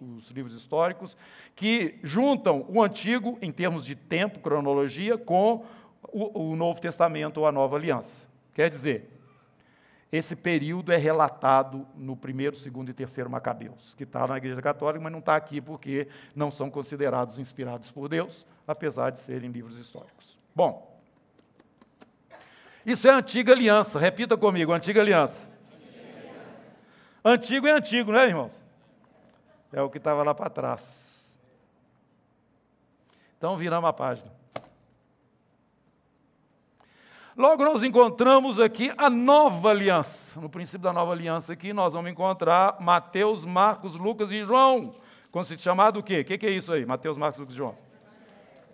os 0.00 0.30
livros 0.30 0.54
históricos, 0.54 1.16
que 1.56 1.98
juntam 2.04 2.64
o 2.68 2.80
antigo 2.80 3.36
em 3.42 3.50
termos 3.50 3.84
de 3.84 3.96
tempo, 3.96 4.38
cronologia, 4.38 5.18
com 5.18 5.64
o, 6.12 6.52
o 6.52 6.54
Novo 6.54 6.80
Testamento 6.80 7.38
ou 7.38 7.48
a 7.48 7.50
Nova 7.50 7.74
Aliança. 7.74 8.28
Quer 8.54 8.70
dizer, 8.70 9.17
esse 10.10 10.34
período 10.34 10.90
é 10.90 10.96
relatado 10.96 11.86
no 11.94 12.16
primeiro, 12.16 12.56
segundo 12.56 12.88
e 12.88 12.94
terceiro 12.94 13.28
Macabeus, 13.28 13.92
que 13.94 14.04
está 14.04 14.26
na 14.26 14.38
Igreja 14.38 14.62
Católica, 14.62 15.02
mas 15.02 15.12
não 15.12 15.18
está 15.18 15.36
aqui 15.36 15.60
porque 15.60 16.08
não 16.34 16.50
são 16.50 16.70
considerados 16.70 17.38
inspirados 17.38 17.90
por 17.90 18.08
Deus, 18.08 18.46
apesar 18.66 19.10
de 19.10 19.20
serem 19.20 19.50
livros 19.50 19.76
históricos. 19.76 20.38
Bom, 20.54 20.98
isso 22.86 23.06
é 23.06 23.10
a 23.10 23.16
antiga 23.16 23.52
aliança, 23.52 23.98
repita 23.98 24.34
comigo, 24.34 24.72
antiga 24.72 25.02
aliança. 25.02 25.46
Antigo 27.22 27.66
é 27.66 27.72
antigo, 27.72 28.10
não 28.10 28.18
é, 28.18 28.28
irmãos? 28.28 28.58
É 29.70 29.82
o 29.82 29.90
que 29.90 29.98
estava 29.98 30.22
lá 30.22 30.34
para 30.34 30.48
trás. 30.48 31.38
Então 33.36 33.58
viramos 33.58 33.90
a 33.90 33.92
página. 33.92 34.37
Logo, 37.38 37.64
nós 37.64 37.84
encontramos 37.84 38.58
aqui 38.58 38.92
a 38.98 39.08
nova 39.08 39.70
aliança. 39.70 40.40
No 40.40 40.50
princípio 40.50 40.80
da 40.80 40.92
nova 40.92 41.12
aliança 41.12 41.52
aqui, 41.52 41.72
nós 41.72 41.92
vamos 41.92 42.10
encontrar 42.10 42.80
Mateus, 42.80 43.44
Marcos, 43.44 43.94
Lucas 43.94 44.32
e 44.32 44.44
João. 44.44 44.92
Chamado 45.56 46.00
o 46.00 46.02
quê? 46.02 46.18
O 46.18 46.24
que, 46.24 46.36
que 46.36 46.46
é 46.46 46.50
isso 46.50 46.72
aí? 46.72 46.84
Mateus, 46.84 47.16
Marcos, 47.16 47.38
Lucas 47.38 47.54
e 47.54 47.58
João. 47.58 47.78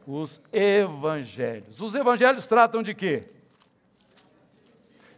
Os 0.06 0.40
evangelhos. 0.50 1.78
Os 1.78 1.94
evangelhos 1.94 2.46
tratam 2.46 2.82
de 2.82 2.94
quê? 2.94 3.24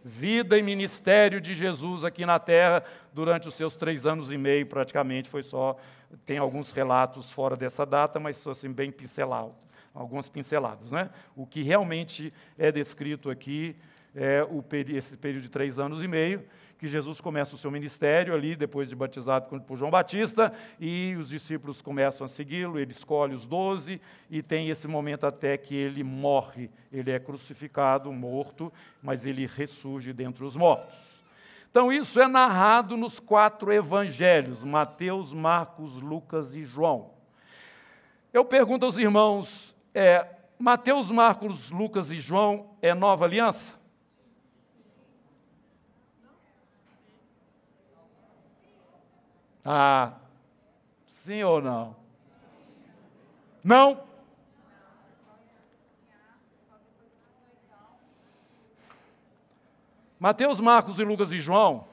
Vida 0.03 0.57
e 0.57 0.61
ministério 0.61 1.39
de 1.39 1.55
Jesus 1.55 2.03
aqui 2.03 2.25
na 2.25 2.39
terra 2.39 2.83
durante 3.13 3.47
os 3.47 3.55
seus 3.55 3.77
três 3.77 4.05
anos 4.05 4.29
e 4.29 4.37
meio, 4.37 4.65
praticamente, 4.65 5.29
foi 5.29 5.41
só. 5.41 5.77
Tem 6.25 6.37
alguns 6.37 6.71
relatos 6.71 7.31
fora 7.31 7.55
dessa 7.55 7.85
data, 7.85 8.19
mas 8.19 8.45
assim, 8.45 8.69
bem 8.73 8.91
pincelado 8.91 9.55
algumas 9.97 10.29
pinceladas. 10.29 10.91
Né? 10.91 11.09
O 11.35 11.45
que 11.45 11.61
realmente 11.61 12.33
é 12.57 12.71
descrito 12.71 13.29
aqui 13.29 13.75
é 14.15 14.43
o, 14.43 14.63
esse 14.95 15.17
período 15.17 15.43
de 15.43 15.49
três 15.49 15.77
anos 15.77 16.03
e 16.03 16.07
meio, 16.07 16.43
que 16.79 16.87
Jesus 16.87 17.19
começa 17.19 17.55
o 17.55 17.57
seu 17.57 17.71
ministério 17.71 18.33
ali, 18.33 18.55
depois 18.55 18.87
de 18.87 18.95
batizado 18.95 19.59
por 19.61 19.77
João 19.77 19.89
Batista, 19.89 20.53
e 20.79 21.15
os 21.19 21.29
discípulos 21.29 21.81
começam 21.81 22.23
a 22.23 22.29
segui-lo, 22.29 22.79
ele 22.79 22.91
escolhe 22.91 23.33
os 23.33 23.47
doze, 23.47 23.99
e 24.29 24.43
tem 24.43 24.69
esse 24.69 24.87
momento 24.87 25.25
até 25.25 25.57
que 25.57 25.75
ele 25.75 26.03
morre. 26.03 26.69
Ele 26.91 27.11
é 27.11 27.19
crucificado, 27.19 28.11
morto, 28.13 28.71
mas 29.01 29.25
ele 29.25 29.47
ressurge 29.47 30.13
dentre 30.13 30.45
os 30.45 30.55
mortos. 30.55 31.17
Então, 31.69 31.91
isso 31.91 32.19
é 32.19 32.27
narrado 32.27 32.95
nos 32.95 33.19
quatro 33.19 33.73
evangelhos: 33.73 34.63
Mateus, 34.63 35.33
Marcos, 35.33 35.97
Lucas 35.97 36.55
e 36.55 36.63
João. 36.63 37.11
Eu 38.31 38.45
pergunto 38.45 38.85
aos 38.85 38.97
irmãos: 38.97 39.75
é, 39.97 40.37
Mateus, 40.59 41.09
Marcos, 41.09 41.71
Lucas 41.71 42.11
e 42.11 42.19
João 42.19 42.77
é 42.83 42.93
nova 42.93 43.25
aliança? 43.25 43.73
Ah, 49.65 50.13
sim 51.07 51.41
ou 51.41 51.59
não? 51.59 51.95
Não? 53.63 54.05
Mateus, 60.19 60.59
Marcos 60.59 60.99
e 60.99 61.03
Lucas 61.03 61.31
e 61.31 61.41
João 61.41 61.87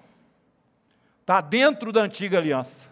está 1.23 1.41
dentro 1.41 1.91
da 1.91 2.03
antiga 2.03 2.37
aliança. 2.37 2.87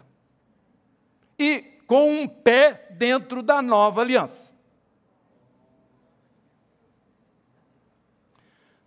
e 1.37 1.61
com 1.85 2.11
um 2.11 2.27
pé 2.27 2.87
dentro 2.91 3.43
da 3.43 3.61
nova 3.61 4.01
aliança. 4.01 4.52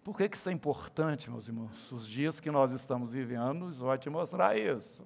Por 0.07 0.17
que, 0.17 0.29
que 0.29 0.37
isso 0.37 0.49
é 0.49 0.53
importante, 0.53 1.29
meus 1.29 1.49
irmãos? 1.49 1.91
Os 1.91 2.07
dias 2.07 2.39
que 2.39 2.49
nós 2.49 2.71
estamos 2.71 3.13
vivendo 3.13 3.75
vai 3.75 3.99
te 3.99 4.09
mostrar 4.09 4.57
isso. 4.57 5.05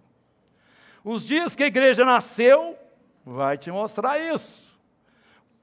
Os 1.02 1.26
dias 1.26 1.56
que 1.56 1.62
a 1.62 1.68
igreja 1.68 2.04
nasceu 2.04 2.78
vai 3.24 3.56
te 3.56 3.70
mostrar 3.70 4.18
isso. 4.18 4.62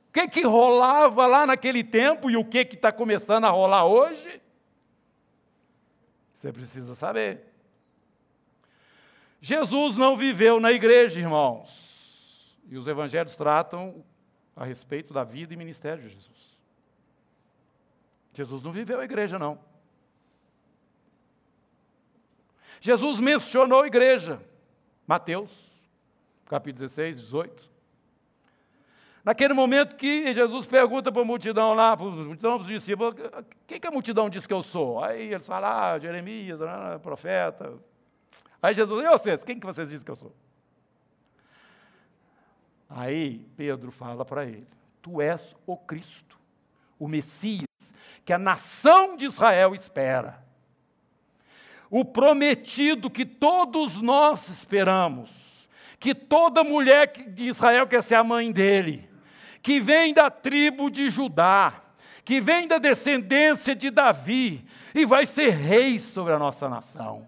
O 0.09 0.13
que, 0.13 0.27
que 0.27 0.41
rolava 0.41 1.27
lá 1.27 1.45
naquele 1.45 1.83
tempo 1.83 2.31
e 2.31 2.35
o 2.35 2.43
que 2.43 2.61
está 2.61 2.91
começando 2.91 3.45
a 3.45 3.51
rolar 3.51 3.85
hoje? 3.85 4.41
Você 6.33 6.51
precisa 6.51 6.95
saber. 6.95 7.43
Jesus 9.39 9.95
não 9.95 10.17
viveu 10.17 10.59
na 10.59 10.71
igreja, 10.71 11.19
irmãos. 11.19 12.57
E 12.67 12.75
os 12.75 12.87
evangelhos 12.87 13.35
tratam 13.35 14.03
a 14.55 14.65
respeito 14.65 15.13
da 15.13 15.23
vida 15.23 15.53
e 15.53 15.57
ministério 15.57 16.01
de 16.01 16.09
Jesus. 16.09 16.56
Jesus 18.37 18.61
não 18.61 18.71
viveu 18.71 18.99
a 18.99 19.03
igreja, 19.03 19.39
não. 19.39 19.57
Jesus 22.79 23.19
mencionou 23.19 23.81
a 23.81 23.87
igreja. 23.87 24.39
Mateus, 25.07 25.75
capítulo 26.45 26.85
16, 26.85 27.19
18. 27.19 27.71
Naquele 29.23 29.55
momento 29.55 29.95
que 29.95 30.31
Jesus 30.35 30.67
pergunta 30.67 31.11
para 31.11 31.23
a 31.23 31.25
multidão 31.25 31.73
lá, 31.73 31.97
para 31.97 32.05
multidão 32.05 32.59
dos 32.59 32.67
discípulos, 32.67 33.15
quem 33.65 33.79
que 33.79 33.87
a 33.87 33.91
multidão 33.91 34.29
diz 34.29 34.45
que 34.45 34.53
eu 34.53 34.61
sou? 34.61 35.03
Aí 35.03 35.33
eles 35.33 35.47
falam, 35.47 35.71
ah, 35.71 35.97
Jeremias, 35.97 36.61
ah, 36.61 36.99
profeta. 37.01 37.73
Aí 38.61 38.75
Jesus, 38.75 39.03
e 39.03 39.09
vocês, 39.09 39.43
quem 39.43 39.59
que 39.59 39.65
vocês 39.65 39.89
dizem 39.89 40.05
que 40.05 40.11
eu 40.11 40.15
sou? 40.15 40.35
Aí 42.87 43.39
Pedro 43.57 43.89
fala 43.89 44.23
para 44.23 44.45
ele, 44.45 44.67
tu 45.01 45.19
és 45.19 45.55
o 45.65 45.75
Cristo, 45.75 46.39
o 46.99 47.07
Messias, 47.07 47.65
que 48.27 48.33
a 48.33 48.37
nação 48.37 49.15
de 49.15 49.23
Israel 49.23 49.73
espera. 49.73 50.43
O 51.89 52.03
prometido 52.03 53.09
que 53.09 53.25
todos 53.25 54.01
nós 54.01 54.49
esperamos, 54.49 55.29
que 55.97 56.13
toda 56.13 56.61
mulher 56.61 57.07
de 57.07 57.47
Israel 57.47 57.87
quer 57.87 58.03
ser 58.03 58.15
a 58.15 58.25
mãe 58.25 58.51
dele, 58.51 59.09
que 59.61 59.79
vem 59.79 60.13
da 60.13 60.29
tribo 60.29 60.89
de 60.89 61.09
Judá, 61.09 61.81
que 62.25 62.41
vem 62.41 62.67
da 62.67 62.79
descendência 62.79 63.73
de 63.73 63.89
Davi 63.89 64.67
e 64.93 65.05
vai 65.05 65.25
ser 65.25 65.51
rei 65.51 65.97
sobre 65.97 66.33
a 66.33 66.37
nossa 66.37 66.67
nação. 66.67 67.25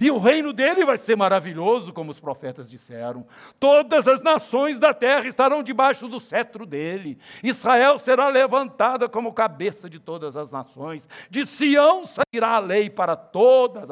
E 0.00 0.10
o 0.10 0.18
reino 0.18 0.52
dele 0.52 0.84
vai 0.84 0.98
ser 0.98 1.16
maravilhoso, 1.16 1.92
como 1.92 2.10
os 2.10 2.20
profetas 2.20 2.68
disseram. 2.70 3.26
Todas 3.58 4.06
as 4.06 4.20
nações 4.20 4.78
da 4.78 4.92
terra 4.92 5.26
estarão 5.26 5.62
debaixo 5.62 6.08
do 6.08 6.20
cetro 6.20 6.66
dele. 6.66 7.18
Israel 7.42 7.98
será 7.98 8.28
levantada 8.28 9.08
como 9.08 9.32
cabeça 9.32 9.88
de 9.88 9.98
todas 9.98 10.36
as 10.36 10.50
nações. 10.50 11.08
De 11.30 11.46
Sião 11.46 12.04
sairá 12.06 12.56
a 12.56 12.58
lei 12.58 12.90
para 12.90 13.16
todas, 13.16 13.88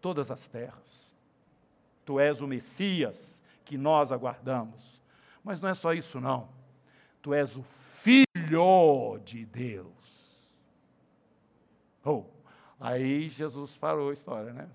todas 0.00 0.30
as 0.30 0.46
terras. 0.46 1.14
Tu 2.04 2.20
és 2.20 2.40
o 2.40 2.46
Messias 2.46 3.42
que 3.64 3.78
nós 3.78 4.12
aguardamos. 4.12 5.00
Mas 5.42 5.60
não 5.60 5.68
é 5.68 5.74
só 5.74 5.92
isso, 5.92 6.20
não. 6.20 6.48
Tu 7.22 7.32
és 7.32 7.56
o 7.56 7.62
Filho 7.62 9.18
de 9.24 9.46
Deus. 9.46 9.86
Oh, 12.04 12.24
aí 12.78 13.30
Jesus 13.30 13.78
parou 13.78 14.10
a 14.10 14.12
história, 14.12 14.52
né? 14.52 14.68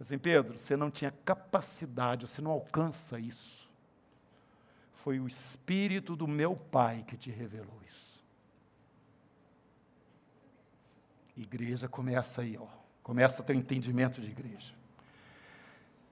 Assim, 0.00 0.18
Pedro, 0.18 0.58
você 0.58 0.76
não 0.76 0.90
tinha 0.90 1.10
capacidade, 1.10 2.26
você 2.26 2.40
não 2.40 2.50
alcança 2.50 3.20
isso. 3.20 3.68
Foi 5.04 5.20
o 5.20 5.28
Espírito 5.28 6.16
do 6.16 6.26
meu 6.26 6.56
Pai 6.56 7.04
que 7.06 7.16
te 7.16 7.30
revelou 7.30 7.78
isso. 7.86 8.24
Igreja 11.36 11.88
começa 11.88 12.42
aí, 12.42 12.56
ó. 12.58 12.66
Começa 13.02 13.42
a 13.42 13.44
ter 13.44 13.54
entendimento 13.54 14.20
de 14.20 14.28
igreja. 14.28 14.74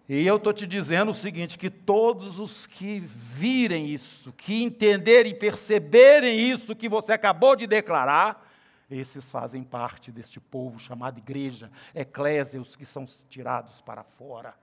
E 0.08 0.26
eu 0.26 0.36
estou 0.36 0.54
te 0.54 0.66
dizendo 0.66 1.10
o 1.10 1.14
seguinte: 1.14 1.58
que 1.58 1.68
todos 1.68 2.38
os 2.38 2.66
que 2.66 3.00
virem 3.00 3.88
isso, 3.88 4.32
que 4.32 4.62
entenderem 4.62 5.32
e 5.32 5.34
perceberem 5.34 6.50
isso 6.50 6.74
que 6.74 6.88
você 6.88 7.12
acabou 7.12 7.54
de 7.54 7.66
declarar, 7.66 8.47
esses 8.90 9.30
fazem 9.30 9.62
parte 9.62 10.10
deste 10.10 10.40
povo 10.40 10.78
chamado 10.78 11.18
igreja, 11.18 11.70
eclésia, 11.94 12.60
os 12.60 12.74
que 12.74 12.86
são 12.86 13.04
tirados 13.28 13.80
para 13.82 14.02
fora. 14.02 14.54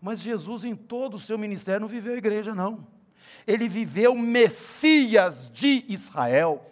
Mas 0.00 0.20
Jesus, 0.20 0.64
em 0.64 0.74
todo 0.74 1.14
o 1.14 1.20
seu 1.20 1.36
ministério, 1.36 1.82
não 1.82 1.88
viveu 1.88 2.16
igreja, 2.16 2.54
não. 2.54 2.86
Ele 3.46 3.68
viveu 3.68 4.14
Messias 4.14 5.48
de 5.52 5.84
Israel. 5.88 6.66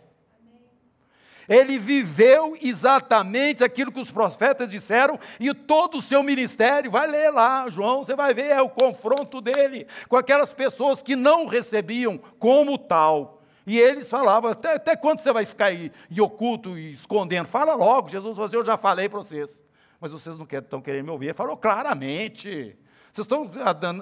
Ele 1.46 1.78
viveu 1.78 2.56
exatamente 2.60 3.62
aquilo 3.62 3.92
que 3.92 4.00
os 4.00 4.10
profetas 4.10 4.68
disseram 4.68 5.18
e 5.38 5.52
todo 5.52 5.98
o 5.98 6.02
seu 6.02 6.22
ministério, 6.22 6.90
vai 6.90 7.08
ler 7.08 7.30
lá, 7.30 7.68
João, 7.68 8.04
você 8.04 8.14
vai 8.14 8.32
ver 8.32 8.50
é 8.50 8.62
o 8.62 8.70
confronto 8.70 9.40
dele 9.40 9.86
com 10.08 10.16
aquelas 10.16 10.54
pessoas 10.54 11.02
que 11.02 11.16
não 11.16 11.46
recebiam 11.46 12.18
como 12.38 12.78
tal 12.78 13.39
e 13.70 13.78
eles 13.78 14.08
falavam, 14.08 14.50
até, 14.50 14.74
até 14.74 14.96
quando 14.96 15.20
você 15.20 15.32
vai 15.32 15.44
ficar 15.44 15.66
aí, 15.66 15.92
e 16.10 16.20
oculto 16.20 16.76
e 16.76 16.92
escondendo? 16.92 17.46
Fala 17.46 17.74
logo, 17.74 18.08
Jesus 18.08 18.34
falou 18.34 18.48
assim, 18.48 18.56
eu 18.56 18.64
já 18.64 18.76
falei 18.76 19.08
para 19.08 19.20
vocês. 19.20 19.62
Mas 20.00 20.10
vocês 20.12 20.36
não 20.36 20.44
estão 20.50 20.80
querendo 20.80 21.04
me 21.04 21.10
ouvir. 21.10 21.26
Ele 21.26 21.34
falou 21.34 21.56
claramente. 21.56 22.76
Vocês 23.12 23.24
estão 23.24 23.48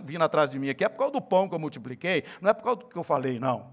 vindo 0.04 0.22
atrás 0.22 0.48
de 0.48 0.58
mim 0.58 0.70
aqui, 0.70 0.84
é 0.84 0.88
por 0.88 0.98
causa 0.98 1.12
do 1.12 1.20
pão 1.20 1.48
que 1.48 1.54
eu 1.54 1.58
multipliquei, 1.58 2.24
não 2.40 2.50
é 2.50 2.54
por 2.54 2.62
causa 2.62 2.80
do 2.80 2.86
que 2.86 2.96
eu 2.96 3.04
falei, 3.04 3.38
não. 3.38 3.66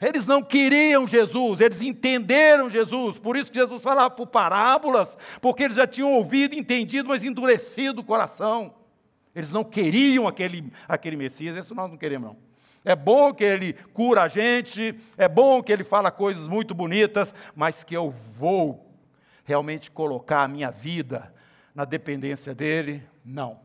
Eles 0.00 0.26
não 0.26 0.42
queriam 0.42 1.08
Jesus, 1.08 1.60
eles 1.60 1.80
entenderam 1.82 2.70
Jesus, 2.70 3.18
por 3.18 3.36
isso 3.36 3.50
que 3.50 3.58
Jesus 3.58 3.82
falava 3.82 4.10
por 4.10 4.26
parábolas, 4.26 5.18
porque 5.40 5.64
eles 5.64 5.76
já 5.76 5.86
tinham 5.86 6.12
ouvido, 6.12 6.54
entendido, 6.54 7.08
mas 7.08 7.24
endurecido 7.24 8.00
o 8.00 8.04
coração. 8.04 8.74
Eles 9.34 9.52
não 9.52 9.64
queriam 9.64 10.26
aquele, 10.26 10.72
aquele 10.86 11.16
Messias, 11.16 11.56
isso 11.56 11.74
nós 11.74 11.90
não 11.90 11.96
queremos, 11.96 12.28
não. 12.28 12.47
É 12.88 12.96
bom 12.96 13.34
que 13.34 13.44
ele 13.44 13.74
cura 13.92 14.22
a 14.22 14.28
gente, 14.28 14.98
é 15.18 15.28
bom 15.28 15.62
que 15.62 15.70
ele 15.70 15.84
fala 15.84 16.10
coisas 16.10 16.48
muito 16.48 16.74
bonitas, 16.74 17.34
mas 17.54 17.84
que 17.84 17.94
eu 17.94 18.10
vou 18.10 18.90
realmente 19.44 19.90
colocar 19.90 20.44
a 20.44 20.48
minha 20.48 20.70
vida 20.70 21.30
na 21.74 21.84
dependência 21.84 22.54
dele? 22.54 23.06
Não. 23.22 23.60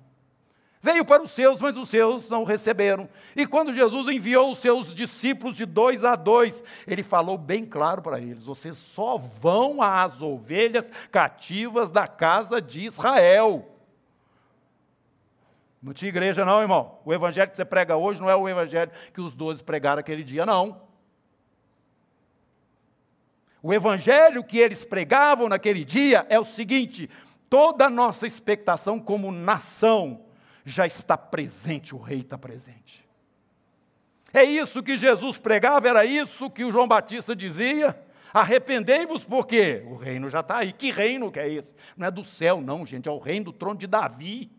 Veio 0.81 1.05
para 1.05 1.23
os 1.23 1.31
seus, 1.31 1.61
mas 1.61 1.77
os 1.77 1.87
seus 1.87 2.29
não 2.29 2.43
receberam. 2.43 3.07
E 3.33 3.47
quando 3.47 3.73
Jesus 3.73 4.13
enviou 4.13 4.51
os 4.51 4.57
seus 4.57 4.93
discípulos 4.93 5.55
de 5.55 5.65
dois 5.65 6.03
a 6.03 6.17
dois, 6.17 6.61
ele 6.85 7.01
falou 7.01 7.37
bem 7.37 7.65
claro 7.65 8.01
para 8.01 8.19
eles: 8.19 8.43
vocês 8.43 8.77
só 8.77 9.17
vão 9.17 9.81
às 9.81 10.21
ovelhas 10.21 10.91
cativas 11.09 11.89
da 11.89 12.09
casa 12.09 12.61
de 12.61 12.81
Israel. 12.81 13.72
Não 15.83 15.91
tinha 15.91 16.07
igreja, 16.07 16.45
não, 16.45 16.61
irmão. 16.61 16.97
O 17.03 17.13
evangelho 17.13 17.51
que 17.51 17.57
você 17.57 17.65
prega 17.65 17.97
hoje 17.97 18.21
não 18.21 18.29
é 18.29 18.35
o 18.35 18.47
evangelho 18.47 18.89
que 19.13 19.19
os 19.19 19.33
doze 19.33 19.61
pregaram 19.61 19.99
aquele 19.99 20.23
dia, 20.23 20.45
não. 20.45 20.81
O 23.61 23.73
evangelho 23.73 24.45
que 24.45 24.57
eles 24.57 24.85
pregavam 24.85 25.49
naquele 25.49 25.83
dia 25.83 26.25
é 26.29 26.39
o 26.39 26.45
seguinte: 26.45 27.09
toda 27.49 27.87
a 27.87 27.89
nossa 27.89 28.25
expectação 28.25 28.97
como 28.97 29.29
nação 29.29 30.21
já 30.63 30.87
está 30.87 31.17
presente, 31.17 31.93
o 31.93 31.99
rei 31.99 32.21
está 32.21 32.37
presente. 32.37 33.05
É 34.33 34.43
isso 34.43 34.81
que 34.81 34.95
Jesus 34.95 35.37
pregava, 35.37 35.89
era 35.89 36.05
isso 36.05 36.49
que 36.49 36.63
o 36.63 36.71
João 36.71 36.87
Batista 36.87 37.35
dizia. 37.35 38.01
Arrependei-vos 38.33 39.25
porque 39.25 39.83
o 39.85 39.95
reino 39.95 40.29
já 40.29 40.39
está 40.39 40.59
aí. 40.59 40.71
Que 40.71 40.91
reino 40.91 41.29
que 41.29 41.39
é 41.39 41.47
esse? 41.47 41.75
Não 41.97 42.07
é 42.07 42.11
do 42.11 42.23
céu, 42.23 42.61
não, 42.61 42.85
gente, 42.85 43.09
é 43.09 43.11
o 43.11 43.19
reino 43.19 43.45
do 43.45 43.53
trono 43.53 43.77
de 43.77 43.85
Davi. 43.85 44.49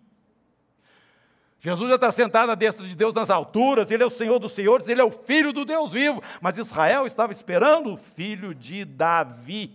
Jesus 1.65 1.89
já 1.89 1.95
está 1.95 2.13
sentado 2.13 2.53
à 2.53 2.55
destra 2.55 2.87
de 2.87 2.95
Deus 2.95 3.15
nas 3.15 3.31
alturas, 3.31 3.91
ele 3.91 4.03
é 4.03 4.07
o 4.07 4.11
Senhor 4.11 4.39
dos 4.39 4.53
senhores, 4.53 4.87
ele 4.87 5.01
é 5.01 5.05
o 5.05 5.11
Filho 5.11 5.51
do 5.51 5.65
Deus 5.65 5.91
vivo. 5.91 6.23
Mas 6.39 6.59
Israel 6.59 7.07
estava 7.07 7.33
esperando 7.33 7.95
o 7.95 7.97
filho 7.97 8.55
de 8.55 8.85
Davi, 8.85 9.75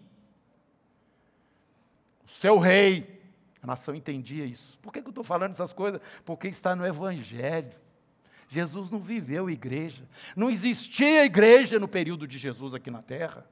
o 2.28 2.32
seu 2.32 2.60
rei. 2.60 3.19
A 3.63 3.65
nação 3.65 3.95
entendia 3.95 4.45
isso. 4.45 4.78
Por 4.84 4.93
que, 4.93 5.02
que 5.02 5.08
eu 5.08 5.10
estou 5.10 5.23
falando 5.23 5.54
essas 5.54 5.73
coisas? 5.73 5.99
Porque 6.23 6.47
está 6.47 6.75
no 6.75 6.86
Evangelho. 6.86 7.73
Jesus 8.47 8.91
não 8.91 8.99
viveu 8.99 9.49
igreja. 9.49 10.04
Não 10.36 10.52
existia 10.52 11.25
igreja 11.25 11.80
no 11.80 11.88
período 11.88 12.28
de 12.28 12.38
Jesus 12.38 12.75
aqui 12.75 12.91
na 12.91 13.02
terra. 13.02 13.47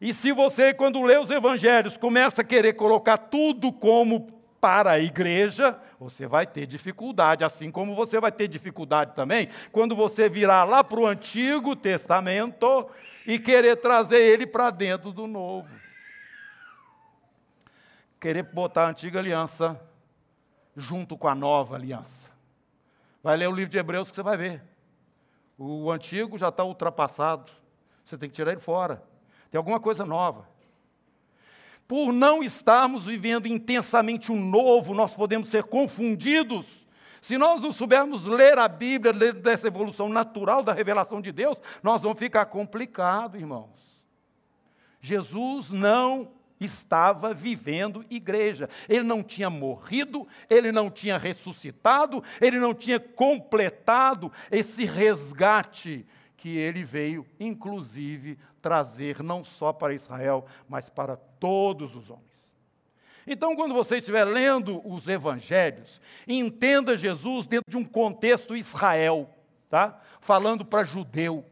E 0.00 0.14
se 0.14 0.30
você, 0.30 0.72
quando 0.72 1.02
lê 1.02 1.18
os 1.18 1.30
evangelhos, 1.30 1.96
começa 1.96 2.42
a 2.42 2.44
querer 2.44 2.74
colocar 2.74 3.18
tudo 3.18 3.72
como 3.72 4.39
para 4.60 4.92
a 4.92 5.00
igreja, 5.00 5.78
você 5.98 6.26
vai 6.26 6.46
ter 6.46 6.66
dificuldade, 6.66 7.44
assim 7.44 7.70
como 7.70 7.94
você 7.94 8.20
vai 8.20 8.30
ter 8.30 8.46
dificuldade 8.46 9.14
também 9.14 9.48
quando 9.72 9.96
você 9.96 10.28
virar 10.28 10.64
lá 10.64 10.84
para 10.84 11.00
o 11.00 11.06
Antigo 11.06 11.74
Testamento 11.74 12.88
e 13.26 13.38
querer 13.38 13.76
trazer 13.76 14.20
ele 14.20 14.46
para 14.46 14.70
dentro 14.70 15.12
do 15.12 15.26
Novo. 15.26 15.68
querer 18.20 18.42
botar 18.42 18.84
a 18.84 18.90
antiga 18.90 19.18
aliança 19.18 19.80
junto 20.76 21.16
com 21.16 21.26
a 21.26 21.34
nova 21.34 21.76
aliança. 21.76 22.28
Vai 23.22 23.36
ler 23.36 23.48
o 23.48 23.52
livro 23.52 23.70
de 23.70 23.78
Hebreus 23.78 24.10
que 24.10 24.16
você 24.16 24.22
vai 24.22 24.36
ver. 24.36 24.62
O 25.56 25.90
antigo 25.90 26.36
já 26.36 26.50
está 26.50 26.62
ultrapassado. 26.62 27.50
Você 28.04 28.18
tem 28.18 28.28
que 28.28 28.34
tirar 28.34 28.52
ele 28.52 28.60
fora. 28.60 29.02
Tem 29.50 29.56
alguma 29.56 29.80
coisa 29.80 30.04
nova. 30.04 30.46
Por 31.90 32.12
não 32.12 32.40
estarmos 32.40 33.06
vivendo 33.06 33.48
intensamente 33.48 34.30
o 34.30 34.36
novo, 34.36 34.94
nós 34.94 35.12
podemos 35.12 35.48
ser 35.48 35.64
confundidos. 35.64 36.86
Se 37.20 37.36
nós 37.36 37.60
não 37.60 37.72
soubermos 37.72 38.26
ler 38.26 38.56
a 38.58 38.68
Bíblia, 38.68 39.12
ler 39.12 39.32
dessa 39.32 39.66
evolução 39.66 40.08
natural 40.08 40.62
da 40.62 40.72
revelação 40.72 41.20
de 41.20 41.32
Deus, 41.32 41.60
nós 41.82 42.02
vamos 42.02 42.20
ficar 42.20 42.46
complicado, 42.46 43.36
irmãos. 43.36 44.04
Jesus 45.00 45.72
não 45.72 46.30
estava 46.60 47.34
vivendo 47.34 48.04
igreja. 48.08 48.68
Ele 48.88 49.02
não 49.02 49.20
tinha 49.20 49.50
morrido, 49.50 50.28
ele 50.48 50.70
não 50.70 50.92
tinha 50.92 51.18
ressuscitado, 51.18 52.22
ele 52.40 52.60
não 52.60 52.72
tinha 52.72 53.00
completado 53.00 54.30
esse 54.48 54.84
resgate 54.84 56.06
que 56.40 56.56
ele 56.56 56.82
veio, 56.82 57.26
inclusive, 57.38 58.38
trazer 58.62 59.22
não 59.22 59.44
só 59.44 59.74
para 59.74 59.92
Israel, 59.92 60.46
mas 60.66 60.88
para 60.88 61.14
todos 61.14 61.94
os 61.94 62.08
homens. 62.08 62.24
Então, 63.26 63.54
quando 63.54 63.74
você 63.74 63.98
estiver 63.98 64.24
lendo 64.24 64.80
os 64.90 65.06
evangelhos, 65.06 66.00
entenda 66.26 66.96
Jesus 66.96 67.46
dentro 67.46 67.70
de 67.70 67.76
um 67.76 67.84
contexto 67.84 68.56
Israel, 68.56 69.28
tá? 69.68 70.00
Falando 70.18 70.64
para 70.64 70.82
judeu 70.82 71.44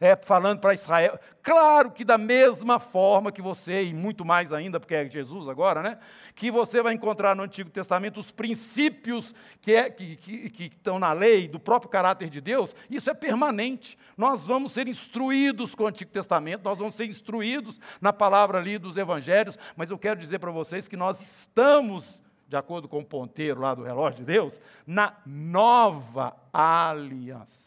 é, 0.00 0.14
falando 0.16 0.60
para 0.60 0.74
Israel. 0.74 1.18
Claro 1.42 1.90
que 1.90 2.04
da 2.04 2.18
mesma 2.18 2.78
forma 2.78 3.32
que 3.32 3.40
você, 3.40 3.84
e 3.84 3.94
muito 3.94 4.24
mais 4.24 4.52
ainda, 4.52 4.78
porque 4.78 4.94
é 4.94 5.08
Jesus 5.08 5.48
agora, 5.48 5.82
né? 5.82 5.98
Que 6.34 6.50
você 6.50 6.82
vai 6.82 6.94
encontrar 6.94 7.34
no 7.34 7.42
Antigo 7.42 7.70
Testamento 7.70 8.20
os 8.20 8.30
princípios 8.30 9.34
que, 9.60 9.72
é, 9.72 9.88
que, 9.88 10.16
que, 10.16 10.50
que 10.50 10.64
estão 10.64 10.98
na 10.98 11.12
lei, 11.12 11.48
do 11.48 11.58
próprio 11.58 11.90
caráter 11.90 12.28
de 12.28 12.40
Deus, 12.40 12.74
isso 12.90 13.08
é 13.08 13.14
permanente. 13.14 13.96
Nós 14.16 14.46
vamos 14.46 14.72
ser 14.72 14.88
instruídos 14.88 15.74
com 15.74 15.84
o 15.84 15.86
Antigo 15.86 16.10
Testamento, 16.10 16.64
nós 16.64 16.78
vamos 16.78 16.94
ser 16.94 17.06
instruídos 17.06 17.80
na 18.00 18.12
palavra 18.12 18.58
ali 18.58 18.78
dos 18.78 18.96
Evangelhos, 18.96 19.58
mas 19.76 19.90
eu 19.90 19.98
quero 19.98 20.20
dizer 20.20 20.38
para 20.38 20.50
vocês 20.50 20.88
que 20.88 20.96
nós 20.96 21.20
estamos, 21.20 22.18
de 22.48 22.56
acordo 22.56 22.88
com 22.88 23.00
o 23.00 23.04
ponteiro 23.04 23.60
lá 23.60 23.74
do 23.74 23.82
relógio 23.82 24.20
de 24.20 24.24
Deus, 24.24 24.60
na 24.86 25.14
nova 25.24 26.36
aliança. 26.52 27.65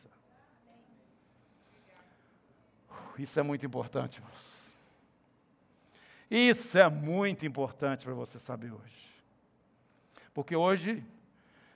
Isso 3.20 3.40
é 3.40 3.44
muito 3.44 3.66
importante, 3.66 4.18
irmãos. 4.18 4.60
Isso 6.30 6.78
é 6.78 6.90
muito 6.90 7.46
importante 7.46 8.06
para 8.06 8.14
você 8.14 8.40
saber 8.40 8.72
hoje. 8.72 9.10
Porque 10.34 10.56
hoje 10.56 11.04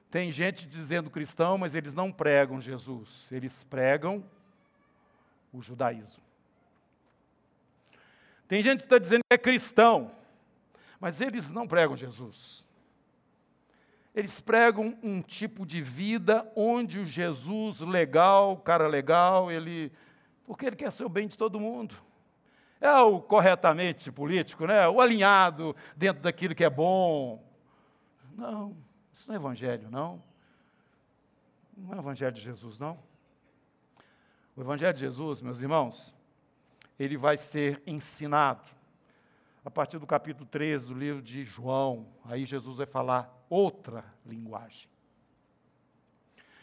tem 0.10 0.32
gente 0.32 0.68
dizendo 0.68 1.10
cristão, 1.10 1.58
mas 1.58 1.74
eles 1.74 1.94
não 1.94 2.12
pregam 2.12 2.62
Jesus, 2.62 3.26
eles 3.32 3.64
pregam 3.64 4.24
o 5.52 5.62
judaísmo. 5.62 6.24
Tem 8.48 8.62
gente 8.62 8.82
que 8.82 8.86
está 8.86 9.00
dizendo 9.00 9.22
que 9.22 9.34
é 9.34 9.38
cristão, 9.38 10.12
mas 11.00 11.20
eles 11.20 11.50
não 11.50 11.68
pregam 11.68 11.98
Jesus. 11.98 12.64
Eles 14.14 14.40
pregam 14.40 14.96
um 15.02 15.22
tipo 15.22 15.66
de 15.66 15.82
vida 15.82 16.48
onde 16.56 17.00
o 17.00 17.06
Jesus 17.06 17.80
legal, 17.80 18.58
cara 18.58 18.88
legal, 18.88 19.52
ele 19.52 19.92
porque 20.46 20.66
ele 20.66 20.76
quer 20.76 20.92
ser 20.92 21.06
o 21.06 21.10
bem 21.10 21.28
de 21.28 21.38
todo 21.38 21.60
mundo. 21.60 21.96
É 22.80 22.92
o 23.02 23.22
corretamente 23.22 24.12
político, 24.12 24.66
né? 24.66 24.88
o 24.88 25.00
alinhado 25.00 25.76
dentro 25.96 26.22
daquilo 26.22 26.54
que 26.54 26.64
é 26.64 26.70
bom. 26.70 27.42
Não, 28.36 28.76
isso 29.14 29.28
não 29.28 29.36
é 29.36 29.38
evangelho, 29.38 29.90
não. 29.90 30.22
Não 31.78 31.96
é 31.96 31.98
evangelho 31.98 32.34
de 32.34 32.42
Jesus, 32.42 32.78
não. 32.78 33.00
O 34.56 34.62
evangelho 34.62 34.94
de 34.94 35.00
Jesus, 35.00 35.42
meus 35.42 35.62
irmãos, 35.62 36.14
ele 37.00 37.18
vai 37.18 37.38
ser 37.38 37.82
ensinado 37.88 38.70
a 39.64 39.72
partir 39.72 39.98
do 39.98 40.06
capítulo 40.06 40.46
13 40.46 40.88
do 40.88 40.94
livro 40.94 41.22
de 41.22 41.44
João. 41.44 42.08
Aí 42.26 42.46
Jesus 42.46 42.78
vai 42.78 42.86
falar 42.86 43.34
outra 43.50 44.04
linguagem. 44.26 44.90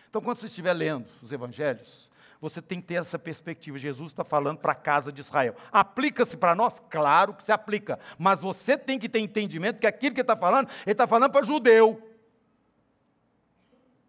Então, 0.09 0.21
quando 0.21 0.38
você 0.38 0.47
estiver 0.47 0.73
lendo 0.73 1.09
os 1.23 1.33
evangelhos, 1.33 2.10
você 2.40 2.62
tem 2.62 2.81
que 2.81 2.87
ter 2.87 2.94
essa 2.94 3.18
perspectiva. 3.18 3.79
Jesus 3.79 4.12
está 4.12 4.24
falando 4.24 4.59
para 4.59 4.72
a 4.72 4.76
casa 4.76 5.12
de 5.12 5.20
Israel. 5.20 5.55
Aplica-se 5.70 6.37
para 6.37 6.55
nós? 6.55 6.81
Claro 6.88 7.35
que 7.35 7.44
se 7.44 7.53
aplica. 7.53 7.98
Mas 8.18 8.40
você 8.40 8.79
tem 8.79 8.98
que 8.98 9.09
ter 9.09 9.18
entendimento 9.18 9.79
que 9.79 9.87
aquilo 9.87 10.14
que 10.14 10.20
ele 10.20 10.24
está 10.24 10.37
falando, 10.37 10.68
ele 10.87 10.92
está 10.92 11.07
falando 11.07 11.31
para 11.31 11.44
judeu. 11.44 12.03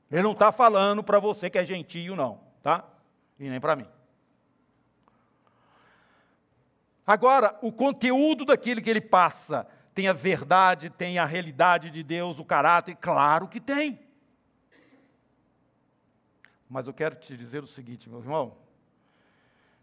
Ele 0.09 0.21
não 0.21 0.31
está 0.31 0.51
falando 0.51 1.03
para 1.03 1.19
você 1.19 1.49
que 1.49 1.57
é 1.57 1.65
gentio, 1.65 2.15
não, 2.15 2.39
tá? 2.63 2.85
E 3.37 3.49
nem 3.49 3.59
para 3.59 3.75
mim. 3.75 3.87
Agora, 7.05 7.57
o 7.61 7.71
conteúdo 7.71 8.45
daquilo 8.45 8.81
que 8.81 8.89
ele 8.89 9.01
passa 9.01 9.67
tem 9.93 10.07
a 10.07 10.13
verdade, 10.13 10.89
tem 10.89 11.19
a 11.19 11.25
realidade 11.25 11.89
de 11.89 12.01
Deus, 12.03 12.39
o 12.39 12.45
caráter, 12.45 12.95
claro 12.95 13.47
que 13.47 13.59
tem. 13.59 13.99
Mas 16.71 16.87
eu 16.87 16.93
quero 16.93 17.15
te 17.15 17.35
dizer 17.35 17.61
o 17.61 17.67
seguinte, 17.67 18.09
meu 18.09 18.19
irmão. 18.19 18.53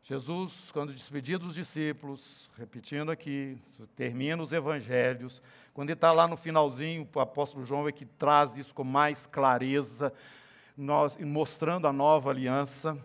Jesus, 0.03 0.71
quando 0.71 0.95
despediu 0.95 1.39
dos 1.39 1.55
discípulos, 1.55 2.49
repetindo 2.57 3.11
aqui, 3.11 3.59
termina 3.95 4.43
os 4.43 4.55
evangelhos, 4.55 5.43
quando 5.75 5.91
ele 5.91 5.99
está 5.99 6.13
lá 6.13 6.27
no 6.27 6.35
finalzinho, 6.35 7.07
o 7.15 7.21
apóstolo 7.21 7.63
João 7.63 7.87
é 7.87 7.93
que 7.93 8.07
traz 8.07 8.57
isso 8.57 8.75
com 8.75 8.85
mais 8.85 9.27
clareza, 9.27 10.15
nós, 10.75 11.15
mostrando 11.19 11.87
a 11.87 11.93
nova 11.93 12.31
aliança. 12.31 12.97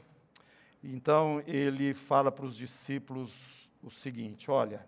Então 0.82 1.44
ele 1.46 1.94
fala 1.94 2.32
para 2.32 2.46
os 2.46 2.56
discípulos 2.56 3.70
o 3.84 3.92
seguinte: 3.92 4.50
olha, 4.50 4.88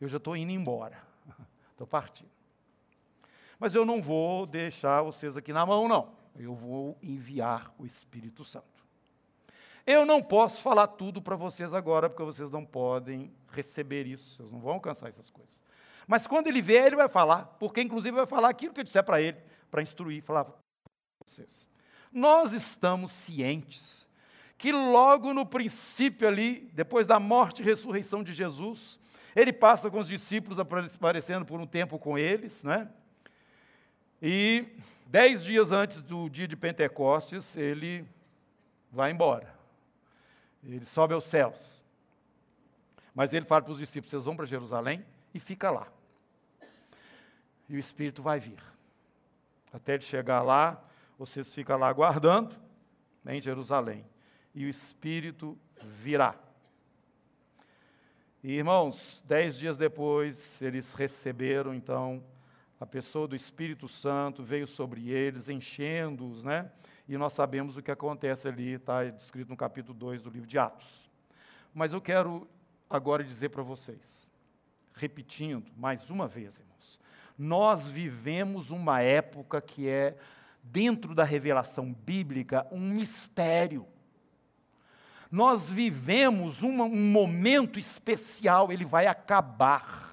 eu 0.00 0.08
já 0.08 0.16
estou 0.16 0.36
indo 0.36 0.50
embora, 0.50 1.00
estou 1.70 1.86
partindo. 1.86 2.32
Mas 3.60 3.72
eu 3.72 3.84
não 3.84 4.02
vou 4.02 4.46
deixar 4.46 5.00
vocês 5.02 5.36
aqui 5.36 5.52
na 5.52 5.64
mão, 5.64 5.86
não 5.86 6.21
eu 6.36 6.54
vou 6.54 6.98
enviar 7.02 7.74
o 7.78 7.86
Espírito 7.86 8.44
Santo. 8.44 8.66
Eu 9.86 10.06
não 10.06 10.22
posso 10.22 10.60
falar 10.60 10.86
tudo 10.86 11.20
para 11.20 11.34
vocês 11.34 11.74
agora, 11.74 12.08
porque 12.08 12.22
vocês 12.22 12.50
não 12.50 12.64
podem 12.64 13.32
receber 13.48 14.06
isso, 14.06 14.36
vocês 14.36 14.50
não 14.50 14.60
vão 14.60 14.74
alcançar 14.74 15.08
essas 15.08 15.28
coisas. 15.28 15.60
Mas 16.06 16.26
quando 16.26 16.46
ele 16.46 16.62
vier, 16.62 16.86
ele 16.86 16.96
vai 16.96 17.08
falar, 17.08 17.44
porque 17.58 17.80
inclusive 17.80 18.16
vai 18.16 18.26
falar 18.26 18.48
aquilo 18.48 18.72
que 18.72 18.80
eu 18.80 18.84
disser 18.84 19.04
para 19.04 19.20
ele, 19.20 19.38
para 19.70 19.82
instruir, 19.82 20.22
falar 20.22 20.44
para 20.44 20.54
vocês. 21.26 21.66
Nós 22.12 22.52
estamos 22.52 23.10
cientes 23.12 24.06
que 24.56 24.70
logo 24.70 25.34
no 25.34 25.44
princípio 25.44 26.28
ali, 26.28 26.70
depois 26.72 27.06
da 27.06 27.18
morte 27.18 27.62
e 27.62 27.64
ressurreição 27.64 28.22
de 28.22 28.32
Jesus, 28.32 29.00
ele 29.34 29.52
passa 29.52 29.90
com 29.90 29.98
os 29.98 30.06
discípulos 30.06 30.58
aparecendo 30.60 31.44
por 31.44 31.60
um 31.60 31.66
tempo 31.66 31.98
com 31.98 32.16
eles, 32.16 32.62
né? 32.62 32.88
E 34.22 34.72
Dez 35.12 35.44
dias 35.44 35.72
antes 35.72 36.00
do 36.00 36.26
dia 36.30 36.48
de 36.48 36.56
Pentecostes, 36.56 37.54
ele 37.54 38.08
vai 38.90 39.10
embora. 39.10 39.54
Ele 40.64 40.86
sobe 40.86 41.12
aos 41.12 41.26
céus. 41.26 41.84
Mas 43.14 43.34
ele 43.34 43.44
fala 43.44 43.60
para 43.60 43.72
os 43.72 43.78
discípulos: 43.78 44.10
vocês 44.10 44.24
vão 44.24 44.34
para 44.34 44.46
Jerusalém 44.46 45.04
e 45.34 45.38
fica 45.38 45.70
lá. 45.70 45.86
E 47.68 47.76
o 47.76 47.78
Espírito 47.78 48.22
vai 48.22 48.40
vir. 48.40 48.58
Até 49.70 49.92
ele 49.92 50.02
chegar 50.02 50.40
lá, 50.40 50.82
vocês 51.18 51.52
ficam 51.52 51.76
lá 51.76 51.88
aguardando 51.88 52.56
em 53.26 53.38
Jerusalém. 53.38 54.06
E 54.54 54.64
o 54.64 54.68
Espírito 54.70 55.58
virá. 55.78 56.34
E, 58.42 58.52
irmãos, 58.52 59.22
dez 59.26 59.58
dias 59.58 59.76
depois, 59.76 60.58
eles 60.62 60.94
receberam 60.94 61.74
então 61.74 62.24
a 62.82 62.86
pessoa 62.86 63.28
do 63.28 63.36
Espírito 63.36 63.86
Santo 63.86 64.42
veio 64.42 64.66
sobre 64.66 65.08
eles, 65.08 65.48
enchendo-os, 65.48 66.42
né? 66.42 66.68
E 67.08 67.16
nós 67.16 67.32
sabemos 67.32 67.76
o 67.76 67.82
que 67.82 67.92
acontece 67.92 68.48
ali, 68.48 68.72
está 68.72 69.04
descrito 69.04 69.48
no 69.48 69.56
capítulo 69.56 69.96
2 69.96 70.20
do 70.20 70.28
livro 70.28 70.48
de 70.48 70.58
Atos. 70.58 71.08
Mas 71.72 71.92
eu 71.92 72.00
quero 72.00 72.44
agora 72.90 73.22
dizer 73.22 73.50
para 73.50 73.62
vocês, 73.62 74.28
repetindo 74.94 75.70
mais 75.76 76.10
uma 76.10 76.26
vez, 76.26 76.58
irmãos, 76.58 76.98
nós 77.38 77.86
vivemos 77.86 78.72
uma 78.72 79.00
época 79.00 79.60
que 79.60 79.88
é, 79.88 80.16
dentro 80.60 81.14
da 81.14 81.22
revelação 81.22 81.92
bíblica, 81.92 82.66
um 82.72 82.80
mistério. 82.80 83.86
Nós 85.30 85.70
vivemos 85.70 86.62
uma, 86.62 86.82
um 86.82 87.12
momento 87.12 87.78
especial, 87.78 88.72
ele 88.72 88.84
vai 88.84 89.06
acabar. 89.06 90.11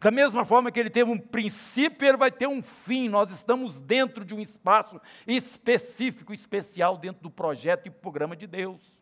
Da 0.00 0.10
mesma 0.10 0.46
forma 0.46 0.72
que 0.72 0.80
ele 0.80 0.88
teve 0.88 1.10
um 1.10 1.18
princípio, 1.18 2.08
ele 2.08 2.16
vai 2.16 2.30
ter 2.30 2.46
um 2.46 2.62
fim. 2.62 3.06
Nós 3.06 3.30
estamos 3.30 3.82
dentro 3.82 4.24
de 4.24 4.34
um 4.34 4.40
espaço 4.40 4.98
específico, 5.26 6.32
especial, 6.32 6.96
dentro 6.96 7.22
do 7.22 7.30
projeto 7.30 7.86
e 7.86 7.90
programa 7.90 8.34
de 8.34 8.46
Deus. 8.46 8.98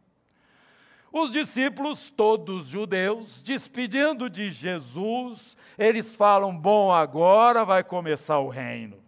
Os 1.13 1.31
discípulos, 1.31 2.11
todos 2.11 2.67
judeus, 2.67 3.41
despedindo 3.41 4.29
de 4.29 4.51
Jesus, 4.51 5.57
eles 5.79 6.17
falam: 6.17 6.59
Bom, 6.59 6.93
agora 6.93 7.65
vai 7.65 7.85
começar 7.85 8.41
o 8.41 8.49
reino. 8.49 9.01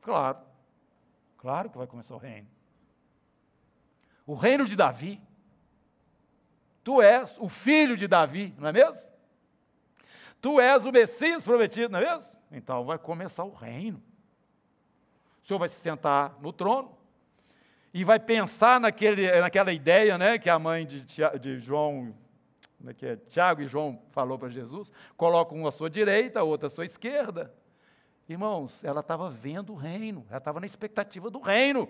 Claro, 0.00 0.38
claro 1.36 1.68
que 1.68 1.76
vai 1.76 1.86
começar 1.86 2.14
o 2.14 2.18
reino. 2.18 2.48
O 4.26 4.34
reino 4.34 4.64
de 4.64 4.74
Davi. 4.74 5.20
Tu 6.82 7.00
és 7.00 7.36
o 7.38 7.48
filho 7.48 7.96
de 7.96 8.08
Davi, 8.08 8.54
não 8.58 8.68
é 8.68 8.72
mesmo? 8.72 9.13
Tu 10.44 10.60
és 10.60 10.84
o 10.84 10.92
Messias 10.92 11.42
prometido, 11.42 11.88
não 11.88 12.00
é 12.00 12.02
mesmo? 12.02 12.36
Então 12.52 12.84
vai 12.84 12.98
começar 12.98 13.44
o 13.44 13.54
reino. 13.54 13.96
O 15.42 15.46
Senhor 15.48 15.58
vai 15.58 15.70
se 15.70 15.76
sentar 15.76 16.36
no 16.38 16.52
trono 16.52 16.94
e 17.94 18.04
vai 18.04 18.20
pensar 18.20 18.78
naquele, 18.78 19.40
naquela 19.40 19.72
ideia 19.72 20.18
né, 20.18 20.38
que 20.38 20.50
a 20.50 20.58
mãe 20.58 20.84
de, 20.84 21.02
de 21.40 21.60
João, 21.60 22.14
né, 22.78 22.92
que 22.92 23.06
é 23.06 23.16
Tiago 23.16 23.62
e 23.62 23.66
João 23.66 24.02
falou 24.10 24.38
para 24.38 24.50
Jesus: 24.50 24.92
coloca 25.16 25.54
um 25.54 25.66
à 25.66 25.72
sua 25.72 25.88
direita, 25.88 26.42
outro 26.42 26.66
à 26.66 26.70
sua 26.70 26.84
esquerda. 26.84 27.50
Irmãos, 28.28 28.84
ela 28.84 29.00
estava 29.00 29.30
vendo 29.30 29.72
o 29.72 29.76
reino, 29.76 30.26
ela 30.28 30.36
estava 30.36 30.60
na 30.60 30.66
expectativa 30.66 31.30
do 31.30 31.40
reino. 31.40 31.88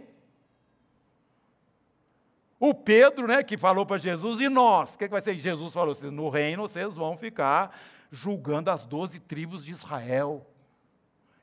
O 2.61 2.73
Pedro, 2.73 3.27
né, 3.27 3.43
que 3.43 3.57
falou 3.57 3.85
para 3.85 3.99
Jesus, 3.99 4.39
e 4.39 4.49
nós? 4.49 4.95
O 4.95 4.99
que, 4.99 5.07
que 5.07 5.11
vai 5.11 5.21
ser? 5.21 5.35
Jesus 5.35 5.73
falou 5.73 5.91
assim: 5.91 6.09
no 6.09 6.29
reino 6.29 6.63
vocês 6.69 6.95
vão 6.95 7.17
ficar 7.17 7.77
julgando 8.15 8.71
as 8.71 8.85
doze 8.85 9.19
tribos 9.19 9.65
de 9.65 9.73
Israel. 9.73 10.47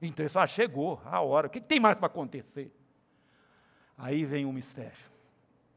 Então, 0.02 0.26
isso 0.26 0.40
ah, 0.40 0.48
chegou 0.48 1.02
a 1.06 1.20
hora. 1.22 1.48
O 1.48 1.50
que, 1.50 1.60
tem 1.60 1.80
mais 1.80 1.98
para 1.98 2.08
acontecer? 2.08 2.74
Aí 3.98 4.26
vem 4.26 4.46
um 4.46 4.54
mistério. 4.54 5.12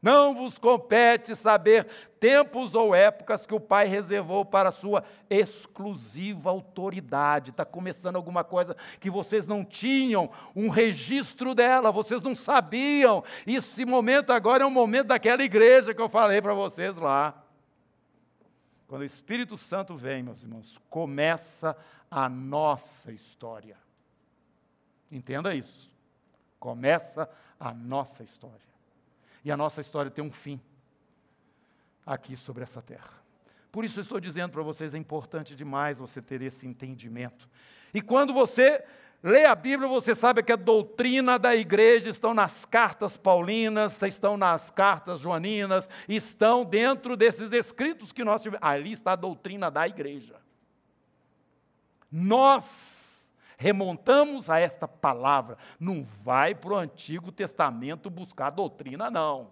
Não 0.01 0.35
vos 0.35 0.57
compete 0.57 1.35
saber 1.35 1.87
tempos 2.19 2.75
ou 2.75 2.93
épocas 2.93 3.45
que 3.45 3.53
o 3.53 3.59
Pai 3.59 3.87
reservou 3.87 4.45
para 4.45 4.71
sua 4.71 5.03
exclusiva 5.29 6.49
autoridade. 6.49 7.49
Está 7.49 7.65
começando 7.65 8.15
alguma 8.15 8.43
coisa 8.43 8.75
que 8.99 9.09
vocês 9.09 9.45
não 9.47 9.65
tinham 9.65 10.29
um 10.55 10.69
registro 10.69 11.53
dela, 11.53 11.91
vocês 11.91 12.21
não 12.21 12.35
sabiam. 12.35 13.23
Esse 13.45 13.83
momento 13.83 14.31
agora 14.31 14.63
é 14.63 14.65
um 14.65 14.71
momento 14.71 15.07
daquela 15.07 15.43
igreja 15.43 15.93
que 15.93 16.01
eu 16.01 16.09
falei 16.09 16.41
para 16.41 16.53
vocês 16.53 16.97
lá. 16.97 17.44
Quando 18.95 19.01
o 19.01 19.07
Espírito 19.07 19.57
Santo 19.57 19.97
vem, 19.97 20.23
meus 20.23 20.41
irmãos, 20.41 20.79
começa 20.89 21.75
a 22.09 22.29
nossa 22.29 23.11
história. 23.11 23.75
Entenda 25.11 25.53
isso. 25.53 25.91
Começa 26.57 27.29
a 27.59 27.73
nossa 27.73 28.23
história. 28.23 28.65
E 29.43 29.51
a 29.51 29.57
nossa 29.57 29.81
história 29.81 30.09
tem 30.09 30.23
um 30.23 30.31
fim 30.31 30.61
aqui 32.05 32.37
sobre 32.37 32.63
essa 32.63 32.81
terra. 32.81 33.11
Por 33.69 33.83
isso 33.83 33.99
estou 33.99 34.17
dizendo 34.17 34.51
para 34.51 34.63
vocês, 34.63 34.93
é 34.93 34.97
importante 34.97 35.57
demais 35.57 35.97
você 35.97 36.21
ter 36.21 36.41
esse 36.41 36.65
entendimento. 36.65 37.49
E 37.93 38.01
quando 38.01 38.33
você 38.33 38.81
lê 39.23 39.45
a 39.45 39.55
Bíblia, 39.55 39.87
você 39.89 40.13
sabe 40.13 40.43
que 40.43 40.51
a 40.51 40.55
doutrina 40.55 41.37
da 41.37 41.55
igreja 41.55 42.09
estão 42.09 42.33
nas 42.33 42.65
cartas 42.65 43.17
paulinas, 43.17 44.01
estão 44.01 44.37
nas 44.37 44.69
cartas 44.69 45.19
joaninas, 45.19 45.89
estão 46.07 46.63
dentro 46.63 47.17
desses 47.17 47.51
escritos 47.51 48.11
que 48.11 48.23
nós 48.23 48.41
tivemos. 48.41 48.65
Ali 48.65 48.91
está 48.91 49.13
a 49.13 49.15
doutrina 49.15 49.69
da 49.71 49.87
igreja. 49.87 50.35
Nós 52.11 53.31
remontamos 53.57 54.49
a 54.49 54.59
esta 54.59 54.87
palavra. 54.87 55.57
Não 55.79 56.05
vai 56.23 56.53
para 56.53 56.73
o 56.73 56.77
Antigo 56.77 57.31
Testamento 57.31 58.09
buscar 58.09 58.49
doutrina, 58.49 59.09
não. 59.09 59.51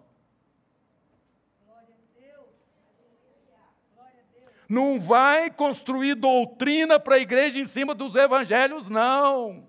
Não 4.74 5.00
vai 5.00 5.52
construir 5.52 6.16
doutrina 6.16 7.00
para 7.00 7.14
a 7.14 7.20
igreja 7.20 7.60
em 7.60 7.66
cima 7.68 7.94
dos 7.94 8.16
evangelhos, 8.16 8.90
não. 8.90 9.68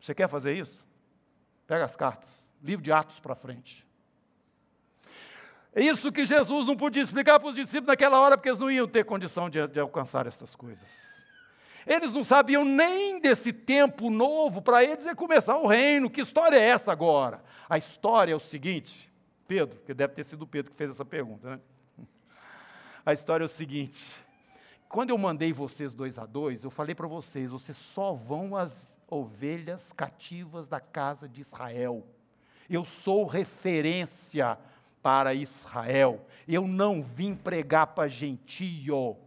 Você 0.00 0.14
quer 0.14 0.30
fazer 0.30 0.54
isso? 0.54 0.82
Pega 1.66 1.84
as 1.84 1.94
cartas, 1.94 2.42
livro 2.62 2.82
de 2.82 2.90
Atos 2.90 3.20
para 3.20 3.34
frente. 3.34 3.86
É 5.74 5.82
isso 5.82 6.10
que 6.10 6.24
Jesus 6.24 6.66
não 6.66 6.74
podia 6.74 7.02
explicar 7.02 7.38
para 7.38 7.50
os 7.50 7.54
discípulos 7.54 7.88
naquela 7.88 8.18
hora, 8.18 8.38
porque 8.38 8.48
eles 8.48 8.58
não 8.58 8.70
iam 8.70 8.88
ter 8.88 9.04
condição 9.04 9.50
de, 9.50 9.66
de 9.68 9.78
alcançar 9.78 10.26
essas 10.26 10.56
coisas. 10.56 10.88
Eles 11.86 12.14
não 12.14 12.24
sabiam 12.24 12.64
nem 12.64 13.20
desse 13.20 13.52
tempo 13.52 14.08
novo, 14.08 14.62
para 14.62 14.82
eles 14.82 15.06
é 15.06 15.14
começar 15.14 15.58
o 15.58 15.66
reino. 15.66 16.08
Que 16.08 16.22
história 16.22 16.56
é 16.56 16.70
essa 16.70 16.90
agora? 16.90 17.44
A 17.68 17.76
história 17.76 18.32
é 18.32 18.36
o 18.36 18.40
seguinte, 18.40 19.12
Pedro, 19.46 19.78
que 19.84 19.92
deve 19.92 20.14
ter 20.14 20.24
sido 20.24 20.46
Pedro 20.46 20.70
que 20.72 20.78
fez 20.78 20.88
essa 20.88 21.04
pergunta, 21.04 21.50
né? 21.50 21.60
A 23.06 23.12
história 23.12 23.44
é 23.44 23.46
o 23.46 23.48
seguinte: 23.48 24.02
quando 24.88 25.10
eu 25.10 25.18
mandei 25.18 25.52
vocês 25.52 25.92
dois 25.92 26.18
a 26.18 26.24
dois, 26.24 26.64
eu 26.64 26.70
falei 26.70 26.94
para 26.94 27.06
vocês: 27.06 27.50
vocês 27.50 27.76
só 27.76 28.14
vão 28.14 28.56
às 28.56 28.96
ovelhas 29.08 29.92
cativas 29.92 30.68
da 30.68 30.80
casa 30.80 31.28
de 31.28 31.40
Israel. 31.40 32.06
Eu 32.68 32.84
sou 32.84 33.26
referência 33.26 34.58
para 35.02 35.34
Israel. 35.34 36.24
Eu 36.48 36.66
não 36.66 37.02
vim 37.02 37.34
pregar 37.34 37.88
para 37.88 38.08
gentio. 38.08 39.18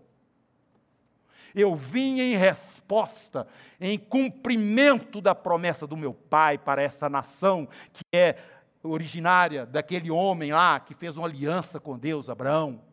Eu 1.53 1.75
vim 1.75 2.19
em 2.19 2.35
resposta, 2.35 3.47
em 3.79 3.97
cumprimento 3.97 5.21
da 5.21 5.33
promessa 5.33 5.85
do 5.87 5.97
meu 5.97 6.13
pai 6.13 6.57
para 6.57 6.81
essa 6.81 7.09
nação 7.09 7.67
que 7.93 8.03
é 8.13 8.37
originária 8.83 9.65
daquele 9.65 10.11
homem 10.11 10.51
lá 10.51 10.79
que 10.79 10.93
fez 10.93 11.17
uma 11.17 11.27
aliança 11.27 11.79
com 11.79 11.97
Deus, 11.97 12.29
Abraão. 12.29 12.87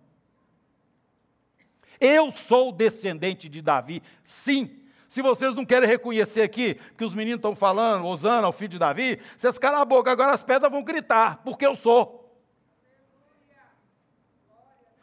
Eu 2.00 2.32
sou 2.32 2.72
descendente 2.72 3.48
de 3.48 3.62
Davi, 3.62 4.02
sim. 4.22 4.80
Se 5.08 5.22
vocês 5.22 5.54
não 5.54 5.64
querem 5.64 5.88
reconhecer 5.88 6.42
aqui 6.42 6.74
que 6.96 7.04
os 7.04 7.14
meninos 7.14 7.38
estão 7.38 7.54
falando, 7.54 8.04
Osana, 8.04 8.48
o 8.48 8.52
filho 8.52 8.70
de 8.70 8.78
Davi, 8.78 9.20
vocês 9.36 9.58
calam 9.58 9.80
a 9.80 9.84
boca, 9.84 10.10
agora 10.10 10.32
as 10.32 10.42
pedras 10.42 10.70
vão 10.70 10.82
gritar, 10.82 11.42
porque 11.44 11.64
eu 11.64 11.76
sou. 11.76 12.24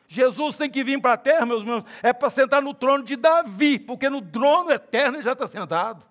Jesus 0.08 0.58
tem 0.58 0.70
que 0.70 0.84
vir 0.84 1.00
para 1.02 1.14
a 1.14 1.18
terra, 1.18 1.46
meus 1.46 1.62
irmãos, 1.62 1.86
é 2.04 2.12
para 2.12 2.30
sentar 2.30 2.62
no 2.62 2.74
trono 2.74 3.06
de 3.06 3.16
Davi, 3.16 3.80
porque 3.80 4.10
no 4.10 4.22
trono 4.22 4.70
eterno 4.70 5.16
ele 5.16 5.24
já 5.24 5.32
está 5.32 5.48
sentado. 5.48 6.06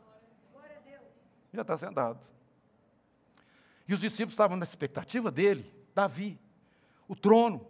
Já 1.53 1.61
está 1.61 1.77
sentado. 1.77 2.19
E 3.87 3.93
os 3.93 4.01
discípulos 4.01 4.33
estavam 4.33 4.57
na 4.57 4.65
expectativa 4.65 5.31
dele, 5.31 5.71
Davi, 5.95 6.41
o 7.07 7.15
trono 7.15 7.70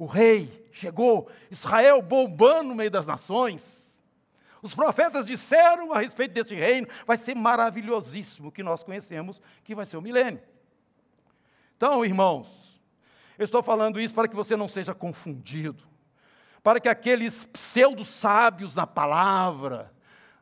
o 0.00 0.06
rei 0.06 0.66
chegou, 0.72 1.28
Israel 1.50 2.00
bombando 2.00 2.70
no 2.70 2.74
meio 2.74 2.90
das 2.90 3.06
nações. 3.06 4.00
Os 4.62 4.74
profetas 4.74 5.26
disseram 5.26 5.92
a 5.92 6.00
respeito 6.00 6.32
desse 6.32 6.54
reino, 6.54 6.88
vai 7.06 7.18
ser 7.18 7.34
maravilhosíssimo, 7.34 8.50
que 8.50 8.62
nós 8.62 8.82
conhecemos, 8.82 9.42
que 9.62 9.74
vai 9.74 9.84
ser 9.84 9.98
o 9.98 10.02
milênio. 10.02 10.40
Então, 11.76 12.02
irmãos, 12.02 12.80
eu 13.36 13.44
estou 13.44 13.62
falando 13.62 14.00
isso 14.00 14.14
para 14.14 14.26
que 14.26 14.34
você 14.34 14.56
não 14.56 14.68
seja 14.70 14.94
confundido, 14.94 15.84
para 16.62 16.80
que 16.80 16.88
aqueles 16.88 17.44
pseudo-sábios 17.44 18.74
na 18.74 18.86
palavra, 18.86 19.92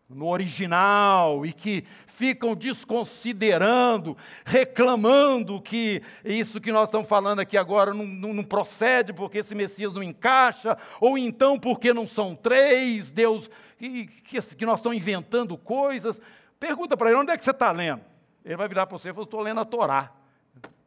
no 0.08 0.26
original 0.26 1.44
e 1.44 1.52
que 1.52 1.84
ficam 2.06 2.54
desconsiderando, 2.54 4.16
reclamando 4.44 5.60
que 5.60 6.02
isso 6.24 6.60
que 6.60 6.72
nós 6.72 6.88
estamos 6.88 7.06
falando 7.06 7.40
aqui 7.40 7.56
agora 7.56 7.92
não, 7.92 8.06
não, 8.06 8.32
não, 8.32 8.42
procede 8.42 9.12
porque 9.12 9.38
esse 9.38 9.54
Messias 9.54 9.92
não 9.92 10.02
encaixa, 10.02 10.76
ou 11.00 11.18
então 11.18 11.58
porque 11.58 11.92
não 11.92 12.08
são 12.08 12.34
três, 12.34 13.10
Deus, 13.10 13.50
que, 13.76 14.06
que, 14.06 14.40
que 14.40 14.66
nós 14.66 14.80
estamos 14.80 14.96
inventando 14.96 15.56
coisas. 15.58 16.20
Pergunta 16.58 16.96
para 16.96 17.10
ele, 17.10 17.20
onde 17.20 17.32
é 17.32 17.36
que 17.36 17.44
você 17.44 17.50
está 17.50 17.70
lendo? 17.70 18.02
Ele 18.44 18.56
vai 18.56 18.66
virar 18.66 18.86
para 18.86 18.96
você 18.96 19.10
e 19.10 19.12
falar, 19.12 19.24
estou 19.24 19.40
lendo 19.40 19.60
a 19.60 19.64
Torá. 19.64 20.12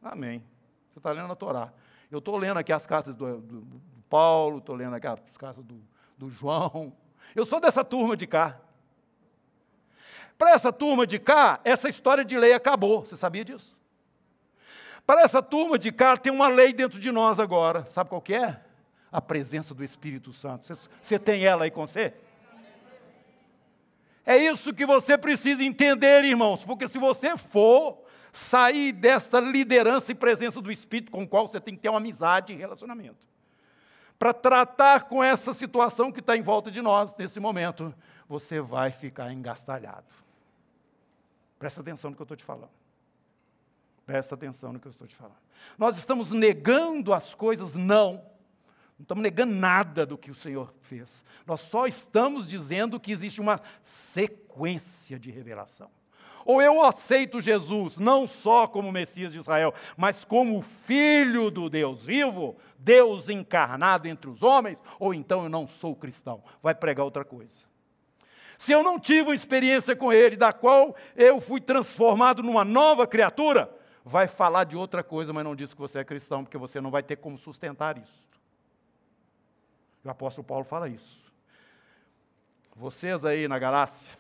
Amém. 0.02 0.44
Você 0.92 1.00
está 1.00 1.12
lendo 1.12 1.32
a 1.32 1.36
Torá. 1.36 1.72
Eu 2.10 2.20
estou 2.20 2.36
lendo 2.38 2.58
aqui 2.58 2.74
as 2.74 2.86
cartas 2.86 3.16
do, 3.16 3.38
do, 3.38 3.62
do 3.62 3.82
Paulo, 4.10 4.58
estou 4.58 4.76
lendo 4.76 4.96
aqui 4.96 5.08
as 5.08 5.38
cartas 5.38 5.64
do, 5.64 5.80
do 6.18 6.30
João. 6.30 6.92
Eu 7.36 7.46
sou 7.46 7.62
dessa 7.62 7.86
turma 7.86 8.18
de 8.18 8.26
cá. 8.26 8.60
Para 10.42 10.56
essa 10.56 10.74
turma 10.74 11.06
de 11.06 11.20
cá, 11.20 11.60
essa 11.64 11.88
história 11.88 12.26
de 12.26 12.36
lei 12.36 12.52
acabou. 12.52 13.02
Você 13.02 13.16
sabia 13.16 13.46
disso? 13.46 13.78
Para 15.06 15.22
essa 15.22 15.40
turma 15.40 15.78
de 15.78 15.92
cá, 15.92 16.18
tem 16.18 16.34
uma 16.34 16.48
lei 16.48 16.74
dentro 16.74 17.00
de 17.00 17.12
nós 17.12 17.40
agora. 17.40 17.86
Sabe 17.86 18.10
qual 18.10 18.20
que 18.20 18.34
é? 18.34 18.60
A 19.12 19.22
presença 19.22 19.76
do 19.76 19.84
Espírito 19.84 20.34
Santo. 20.34 20.66
Você, 20.66 20.74
você 21.04 21.20
tem 21.20 21.46
ela 21.46 21.66
aí 21.66 21.70
com 21.70 21.86
você? 21.86 22.16
É 24.26 24.36
isso 24.36 24.74
que 24.74 24.84
você 24.84 25.16
precisa 25.16 25.64
entender, 25.64 26.26
irmãos, 26.26 26.64
porque 26.64 26.88
se 26.88 26.98
você 26.98 27.38
for 27.38 28.00
sair 28.32 28.94
dessa 28.94 29.40
liderança 29.40 30.12
e 30.12 30.16
presença 30.16 30.60
do 30.60 30.72
Espírito 30.72 31.12
com 31.12 31.22
o 31.22 31.28
qual 31.28 31.48
você 31.48 31.62
tem 31.62 31.76
que 31.76 31.82
ter 31.82 31.90
uma 31.90 32.00
amizade 32.00 32.52
e 32.52 32.56
relacionamento, 32.56 33.28
para 34.18 34.34
tratar 34.34 35.04
com 35.04 35.24
essa 35.24 35.54
situação 35.54 36.12
que 36.12 36.20
está 36.20 36.36
em 36.36 36.42
volta 36.42 36.72
de 36.72 36.82
nós 36.82 37.16
nesse 37.16 37.40
momento, 37.40 37.94
você 38.28 38.60
vai 38.60 38.90
ficar 38.90 39.32
engastalhado. 39.32 40.22
Presta 41.62 41.80
atenção 41.80 42.10
no 42.10 42.16
que 42.16 42.22
eu 42.24 42.24
estou 42.24 42.36
te 42.36 42.44
falando. 42.44 42.72
Presta 44.04 44.34
atenção 44.34 44.74
no 44.74 44.80
que 44.80 44.88
eu 44.88 44.90
estou 44.90 45.06
te 45.06 45.16
falando. 45.16 45.38
Nós 45.78 45.96
estamos 45.96 46.32
negando 46.32 47.14
as 47.14 47.36
coisas? 47.36 47.76
Não. 47.76 48.14
Não 48.98 49.04
estamos 49.04 49.22
negando 49.22 49.54
nada 49.54 50.04
do 50.04 50.18
que 50.18 50.32
o 50.32 50.36
Senhor 50.36 50.74
fez. 50.82 51.24
Nós 51.46 51.62
só 51.62 51.86
estamos 51.86 52.48
dizendo 52.48 53.00
que 53.00 53.12
existe 53.12 53.40
uma 53.40 53.62
sequência 53.84 55.20
de 55.20 55.30
revelação. 55.30 55.92
Ou 56.46 56.64
eu 56.64 56.82
aceito 56.82 57.40
Jesus 57.40 58.00
não 58.00 58.28
só 58.28 58.68
como 58.68 58.92
Messias 58.92 59.32
de 59.32 59.38
Israel, 59.38 59.72
mas 59.96 60.26
como 60.26 60.64
Filho 60.64 61.52
do 61.52 61.70
Deus 61.70 62.02
vivo, 62.02 62.58
Deus 62.80 63.30
encarnado 63.30 64.08
entre 64.08 64.32
os 64.32 64.42
homens, 64.42 64.80
ou 65.00 65.14
então 65.14 65.44
eu 65.44 65.50
não 65.50 65.68
sou 65.68 65.96
cristão. 65.96 66.44
Vai 66.64 66.74
pregar 66.74 67.06
outra 67.06 67.24
coisa. 67.24 67.70
Se 68.62 68.74
eu 68.74 68.84
não 68.84 69.00
tive 69.00 69.24
uma 69.24 69.34
experiência 69.34 69.96
com 69.96 70.14
Ele, 70.14 70.36
da 70.36 70.54
qual 70.54 70.96
eu 71.16 71.42
fui 71.42 71.60
transformado 71.60 72.44
numa 72.44 72.64
nova 72.64 73.08
criatura, 73.08 73.76
vai 74.06 74.28
falar 74.28 74.66
de 74.66 74.78
outra 74.78 75.04
coisa, 75.04 75.34
mas 75.34 75.44
não 75.44 75.56
diz 75.56 75.74
que 75.74 75.80
você 75.80 75.98
é 75.98 76.04
cristão, 76.04 76.44
porque 76.44 76.60
você 76.60 76.80
não 76.80 76.92
vai 76.92 77.02
ter 77.02 77.16
como 77.16 77.40
sustentar 77.40 77.98
isso. 77.98 78.30
O 80.06 80.10
apóstolo 80.12 80.46
Paulo 80.46 80.64
fala 80.64 80.88
isso. 80.88 81.20
Vocês 82.76 83.26
aí 83.26 83.48
na 83.48 83.58
Galácia 83.58 84.16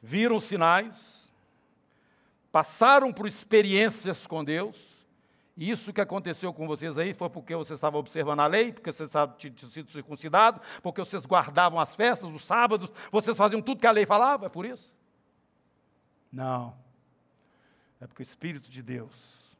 viram 0.00 0.38
sinais, 0.38 1.26
passaram 2.52 3.12
por 3.12 3.26
experiências 3.26 4.24
com 4.24 4.44
Deus, 4.44 4.96
isso 5.56 5.92
que 5.92 6.00
aconteceu 6.00 6.52
com 6.52 6.66
vocês 6.66 6.96
aí 6.96 7.12
foi 7.12 7.28
porque 7.28 7.54
vocês 7.54 7.76
estavam 7.76 8.00
observando 8.00 8.40
a 8.40 8.46
lei, 8.46 8.72
porque 8.72 8.92
vocês 8.92 9.10
tinham 9.36 9.70
sido 9.70 9.90
circuncidados, 9.90 10.60
porque 10.82 11.00
vocês 11.00 11.26
guardavam 11.26 11.78
as 11.78 11.94
festas, 11.94 12.30
os 12.30 12.44
sábados, 12.44 12.90
vocês 13.10 13.36
faziam 13.36 13.60
tudo 13.60 13.80
que 13.80 13.86
a 13.86 13.90
lei 13.90 14.06
falava, 14.06 14.46
é 14.46 14.48
por 14.48 14.64
isso? 14.64 14.92
Não. 16.32 16.74
É 18.00 18.06
porque 18.06 18.22
o 18.22 18.24
Espírito 18.24 18.70
de 18.70 18.82
Deus 18.82 19.50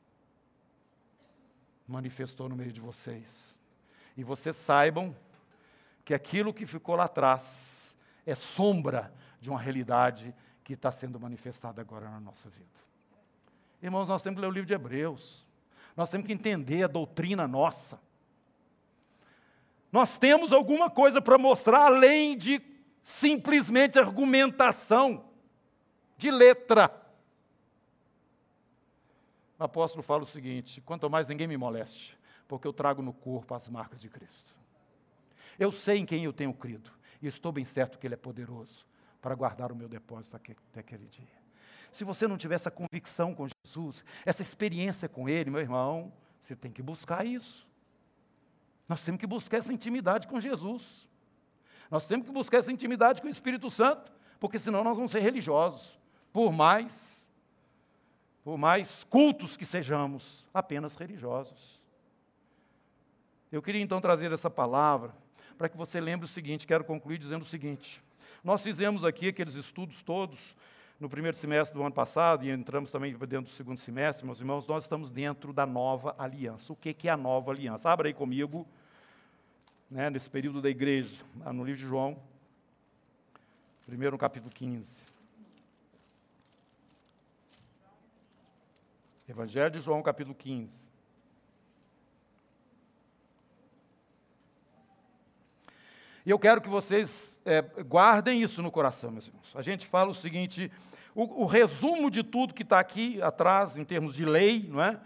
manifestou 1.86 2.48
no 2.48 2.56
meio 2.56 2.72
de 2.72 2.80
vocês. 2.80 3.54
E 4.16 4.24
vocês 4.24 4.56
saibam 4.56 5.14
que 6.04 6.14
aquilo 6.14 6.54
que 6.54 6.64
ficou 6.64 6.94
lá 6.94 7.04
atrás 7.04 7.94
é 8.24 8.34
sombra 8.34 9.12
de 9.40 9.50
uma 9.50 9.60
realidade 9.60 10.34
que 10.64 10.74
está 10.74 10.90
sendo 10.90 11.18
manifestada 11.18 11.80
agora 11.80 12.08
na 12.08 12.20
nossa 12.20 12.48
vida. 12.48 12.68
Irmãos, 13.82 14.08
nós 14.08 14.22
temos 14.22 14.36
que 14.36 14.42
ler 14.42 14.48
o 14.48 14.54
livro 14.54 14.66
de 14.66 14.74
Hebreus. 14.74 15.46
Nós 16.00 16.08
temos 16.08 16.26
que 16.26 16.32
entender 16.32 16.84
a 16.84 16.88
doutrina 16.88 17.46
nossa. 17.46 18.00
Nós 19.92 20.16
temos 20.16 20.50
alguma 20.50 20.88
coisa 20.88 21.20
para 21.20 21.36
mostrar 21.36 21.88
além 21.88 22.38
de 22.38 22.58
simplesmente 23.02 23.98
argumentação 23.98 25.26
de 26.16 26.30
letra 26.30 26.90
o 29.58 29.64
apóstolo 29.64 30.02
fala 30.02 30.22
o 30.22 30.26
seguinte: 30.26 30.80
quanto 30.80 31.10
mais 31.10 31.28
ninguém 31.28 31.46
me 31.46 31.58
moleste, 31.58 32.18
porque 32.48 32.66
eu 32.66 32.72
trago 32.72 33.02
no 33.02 33.12
corpo 33.12 33.54
as 33.54 33.68
marcas 33.68 34.00
de 34.00 34.08
Cristo. 34.08 34.56
Eu 35.58 35.70
sei 35.70 35.98
em 35.98 36.06
quem 36.06 36.24
eu 36.24 36.32
tenho 36.32 36.54
crido, 36.54 36.90
e 37.20 37.26
estou 37.26 37.52
bem 37.52 37.66
certo 37.66 37.98
que 37.98 38.06
Ele 38.06 38.14
é 38.14 38.16
poderoso 38.16 38.86
para 39.20 39.34
guardar 39.34 39.70
o 39.70 39.76
meu 39.76 39.86
depósito 39.86 40.34
até 40.34 40.80
aquele 40.80 41.06
dia. 41.08 41.39
Se 41.92 42.04
você 42.04 42.26
não 42.26 42.36
tiver 42.36 42.54
essa 42.54 42.70
convicção 42.70 43.34
com 43.34 43.46
Jesus, 43.64 44.04
essa 44.24 44.42
experiência 44.42 45.08
com 45.08 45.28
Ele, 45.28 45.50
meu 45.50 45.60
irmão, 45.60 46.12
você 46.40 46.54
tem 46.54 46.70
que 46.70 46.82
buscar 46.82 47.24
isso. 47.24 47.66
Nós 48.88 49.04
temos 49.04 49.20
que 49.20 49.26
buscar 49.26 49.58
essa 49.58 49.72
intimidade 49.72 50.26
com 50.26 50.40
Jesus. 50.40 51.08
Nós 51.90 52.06
temos 52.06 52.26
que 52.26 52.32
buscar 52.32 52.58
essa 52.58 52.72
intimidade 52.72 53.20
com 53.20 53.28
o 53.28 53.30
Espírito 53.30 53.70
Santo, 53.70 54.12
porque 54.38 54.58
senão 54.58 54.82
nós 54.84 54.96
vamos 54.96 55.10
ser 55.10 55.20
religiosos. 55.20 55.98
Por 56.32 56.52
mais 56.52 57.20
por 58.42 58.56
mais 58.56 59.04
cultos 59.04 59.56
que 59.56 59.66
sejamos, 59.66 60.46
apenas 60.52 60.94
religiosos. 60.94 61.78
Eu 63.52 63.62
queria 63.62 63.82
então 63.82 64.00
trazer 64.00 64.32
essa 64.32 64.48
palavra 64.48 65.14
para 65.58 65.68
que 65.68 65.76
você 65.76 66.00
lembre 66.00 66.24
o 66.24 66.28
seguinte, 66.28 66.66
quero 66.66 66.84
concluir 66.84 67.18
dizendo 67.18 67.42
o 67.42 67.46
seguinte. 67.46 68.02
Nós 68.42 68.62
fizemos 68.62 69.04
aqui 69.04 69.28
aqueles 69.28 69.54
estudos 69.54 70.00
todos 70.00 70.56
no 71.00 71.08
primeiro 71.08 71.34
semestre 71.34 71.74
do 71.74 71.82
ano 71.82 71.94
passado 71.94 72.44
e 72.44 72.50
entramos 72.50 72.90
também 72.90 73.16
dentro 73.16 73.50
do 73.50 73.56
segundo 73.56 73.78
semestre, 73.80 74.26
meus 74.26 74.38
irmãos, 74.38 74.66
nós 74.66 74.84
estamos 74.84 75.10
dentro 75.10 75.50
da 75.50 75.64
nova 75.64 76.14
aliança. 76.18 76.74
O 76.74 76.76
que 76.76 77.08
é 77.08 77.10
a 77.10 77.16
nova 77.16 77.50
aliança? 77.50 77.88
Abra 77.88 78.06
aí 78.06 78.12
comigo, 78.12 78.68
né, 79.90 80.10
nesse 80.10 80.28
período 80.28 80.60
da 80.60 80.68
igreja, 80.68 81.16
no 81.54 81.64
livro 81.64 81.80
de 81.80 81.86
João, 81.86 82.18
primeiro 83.86 84.18
capítulo 84.18 84.52
15. 84.52 85.06
Evangelho 89.26 89.70
de 89.70 89.80
João, 89.80 90.02
capítulo 90.02 90.34
15. 90.34 90.89
E 96.24 96.30
eu 96.30 96.38
quero 96.38 96.60
que 96.60 96.68
vocês 96.68 97.36
é, 97.44 97.62
guardem 97.82 98.42
isso 98.42 98.62
no 98.62 98.70
coração, 98.70 99.10
meus 99.10 99.26
irmãos. 99.26 99.52
A 99.54 99.62
gente 99.62 99.86
fala 99.86 100.10
o 100.10 100.14
seguinte: 100.14 100.70
o, 101.14 101.42
o 101.42 101.46
resumo 101.46 102.10
de 102.10 102.22
tudo 102.22 102.54
que 102.54 102.62
está 102.62 102.78
aqui 102.78 103.20
atrás, 103.22 103.76
em 103.76 103.84
termos 103.84 104.14
de 104.14 104.24
lei, 104.24 104.66
não 104.68 104.82
é? 104.82 105.00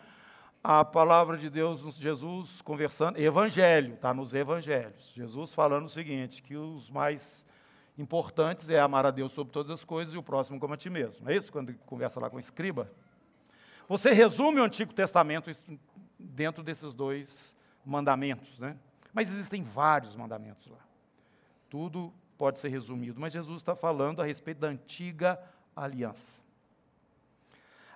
A 0.63 0.85
palavra 0.85 1.37
de 1.37 1.51
Deus, 1.51 1.81
Jesus 1.97 2.63
conversando, 2.63 3.19
evangelho, 3.19 3.95
está 3.95 4.15
nos 4.15 4.33
evangelhos. 4.33 5.13
Jesus 5.15 5.55
falando 5.55 5.87
o 5.87 5.91
seguinte: 5.91 6.43
que 6.43 6.57
os 6.57 6.91
mais 6.91 7.45
importantes 7.97 8.69
é 8.69 8.81
amar 8.81 9.07
a 9.07 9.11
Deus 9.11 9.33
sobre 9.33 9.53
todas 9.53 9.71
as 9.71 9.85
coisas 9.85 10.15
e 10.15 10.19
o 10.19 10.23
próximo 10.23 10.59
como 10.59 10.75
a 10.75 10.77
ti 10.77 10.91
mesmo. 10.91 11.29
É 11.31 11.37
isso? 11.37 11.53
Quando 11.53 11.73
conversa 11.87 12.19
lá 12.19 12.29
com 12.29 12.39
o 12.39 12.41
escriba, 12.41 12.91
você 13.89 14.13
resume 14.13 14.59
o 14.61 14.65
Antigo 14.65 14.93
Testamento 14.93 15.51
dentro 16.19 16.63
desses 16.63 16.93
dois 16.93 17.55
mandamentos, 17.85 18.59
né? 18.59 18.77
Mas 19.13 19.31
existem 19.31 19.63
vários 19.63 20.17
mandamentos 20.17 20.67
lá. 20.67 20.79
Tudo 21.75 22.15
pode 22.39 22.61
ser 22.61 22.69
resumido, 22.69 23.21
mas 23.21 23.33
Jesus 23.33 23.57
está 23.57 23.75
falando 23.75 24.23
a 24.23 24.25
respeito 24.25 24.59
da 24.59 24.69
antiga 24.69 25.37
aliança. 25.75 26.41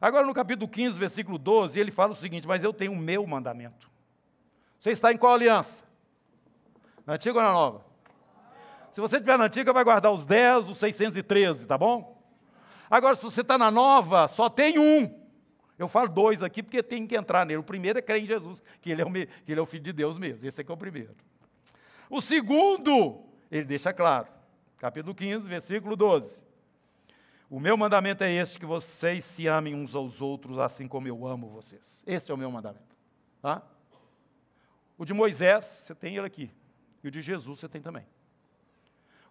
Agora, 0.00 0.26
no 0.26 0.34
capítulo 0.34 0.66
15, 0.66 0.98
versículo 0.98 1.38
12, 1.38 1.78
ele 1.78 1.92
fala 1.92 2.10
o 2.10 2.16
seguinte: 2.16 2.48
Mas 2.48 2.64
eu 2.64 2.72
tenho 2.72 2.90
o 2.90 2.96
meu 2.96 3.24
mandamento. 3.24 3.88
Você 4.80 4.90
está 4.90 5.12
em 5.12 5.16
qual 5.16 5.32
aliança? 5.32 5.84
Na 7.06 7.12
antiga 7.12 7.38
ou 7.38 7.44
na 7.44 7.52
nova? 7.52 7.84
Se 8.90 9.00
você 9.00 9.14
estiver 9.14 9.38
na 9.38 9.44
antiga, 9.44 9.72
vai 9.72 9.84
guardar 9.84 10.10
os 10.10 10.24
10, 10.24 10.70
os 10.70 10.78
613, 10.78 11.64
tá 11.64 11.78
bom? 11.78 12.20
Agora, 12.90 13.14
se 13.14 13.22
você 13.22 13.42
está 13.42 13.56
na 13.56 13.70
nova, 13.70 14.26
só 14.26 14.50
tem 14.50 14.76
um. 14.76 15.24
Eu 15.78 15.86
falo 15.86 16.08
dois 16.08 16.42
aqui 16.42 16.64
porque 16.64 16.82
tem 16.82 17.06
que 17.06 17.16
entrar 17.16 17.46
nele. 17.46 17.60
O 17.60 17.62
primeiro 17.62 18.00
é 18.00 18.02
crer 18.02 18.20
em 18.24 18.26
Jesus, 18.26 18.60
que 18.80 18.90
ele 18.90 19.02
é 19.02 19.04
o, 19.04 19.12
que 19.12 19.28
ele 19.46 19.60
é 19.60 19.62
o 19.62 19.66
Filho 19.66 19.84
de 19.84 19.92
Deus 19.92 20.18
mesmo. 20.18 20.44
Esse 20.44 20.62
aqui 20.62 20.70
é 20.72 20.74
o 20.74 20.76
primeiro. 20.76 21.14
O 22.10 22.20
segundo, 22.20 23.27
ele 23.50 23.64
deixa 23.64 23.92
claro. 23.92 24.28
Capítulo 24.78 25.14
15, 25.14 25.48
versículo 25.48 25.96
12. 25.96 26.40
O 27.50 27.58
meu 27.58 27.76
mandamento 27.76 28.22
é 28.22 28.30
este, 28.30 28.58
que 28.58 28.66
vocês 28.66 29.24
se 29.24 29.46
amem 29.46 29.74
uns 29.74 29.94
aos 29.94 30.20
outros, 30.20 30.58
assim 30.58 30.86
como 30.86 31.08
eu 31.08 31.26
amo 31.26 31.48
vocês. 31.48 32.02
Esse 32.06 32.30
é 32.30 32.34
o 32.34 32.38
meu 32.38 32.50
mandamento. 32.50 32.96
Tá? 33.40 33.62
O 34.98 35.04
de 35.04 35.14
Moisés, 35.14 35.64
você 35.86 35.94
tem 35.94 36.16
ele 36.16 36.26
aqui. 36.26 36.50
E 37.02 37.08
o 37.08 37.10
de 37.10 37.22
Jesus, 37.22 37.60
você 37.60 37.68
tem 37.68 37.80
também. 37.80 38.04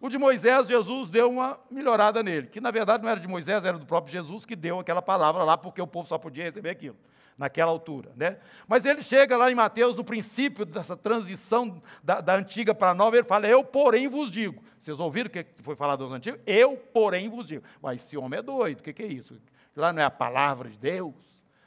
O 0.00 0.08
de 0.08 0.16
Moisés, 0.16 0.68
Jesus 0.68 1.10
deu 1.10 1.28
uma 1.28 1.58
melhorada 1.70 2.22
nele, 2.22 2.46
que 2.46 2.60
na 2.60 2.70
verdade 2.70 3.02
não 3.02 3.10
era 3.10 3.18
de 3.18 3.26
Moisés, 3.26 3.64
era 3.64 3.76
do 3.76 3.84
próprio 3.86 4.12
Jesus 4.12 4.44
que 4.44 4.54
deu 4.54 4.78
aquela 4.78 5.02
palavra 5.02 5.42
lá, 5.42 5.56
porque 5.58 5.82
o 5.82 5.86
povo 5.86 6.08
só 6.08 6.16
podia 6.16 6.44
receber 6.44 6.70
aquilo, 6.70 6.96
naquela 7.36 7.72
altura. 7.72 8.12
Né? 8.16 8.38
Mas 8.68 8.84
ele 8.84 9.02
chega 9.02 9.36
lá 9.36 9.50
em 9.50 9.56
Mateus, 9.56 9.96
no 9.96 10.04
princípio 10.04 10.64
dessa 10.64 10.96
transição 10.96 11.82
da, 12.02 12.20
da 12.20 12.36
antiga 12.36 12.72
para 12.72 12.90
a 12.90 12.94
nova, 12.94 13.16
ele 13.16 13.26
fala: 13.26 13.48
Eu, 13.48 13.64
porém, 13.64 14.06
vos 14.06 14.30
digo. 14.30 14.62
Vocês 14.80 15.00
ouviram 15.00 15.28
o 15.28 15.30
que 15.30 15.44
foi 15.62 15.74
falado 15.74 16.04
dos 16.04 16.12
antigos? 16.12 16.40
Eu, 16.46 16.76
porém, 16.76 17.28
vos 17.28 17.44
digo. 17.44 17.64
Mas 17.82 18.04
esse 18.04 18.16
homem 18.16 18.38
é 18.38 18.42
doido, 18.42 18.78
o 18.78 18.82
que, 18.82 18.92
que 18.92 19.02
é 19.02 19.06
isso? 19.06 19.36
Lá 19.74 19.92
não 19.92 20.00
é 20.00 20.04
a 20.04 20.10
palavra 20.10 20.70
de 20.70 20.78
Deus, 20.78 21.14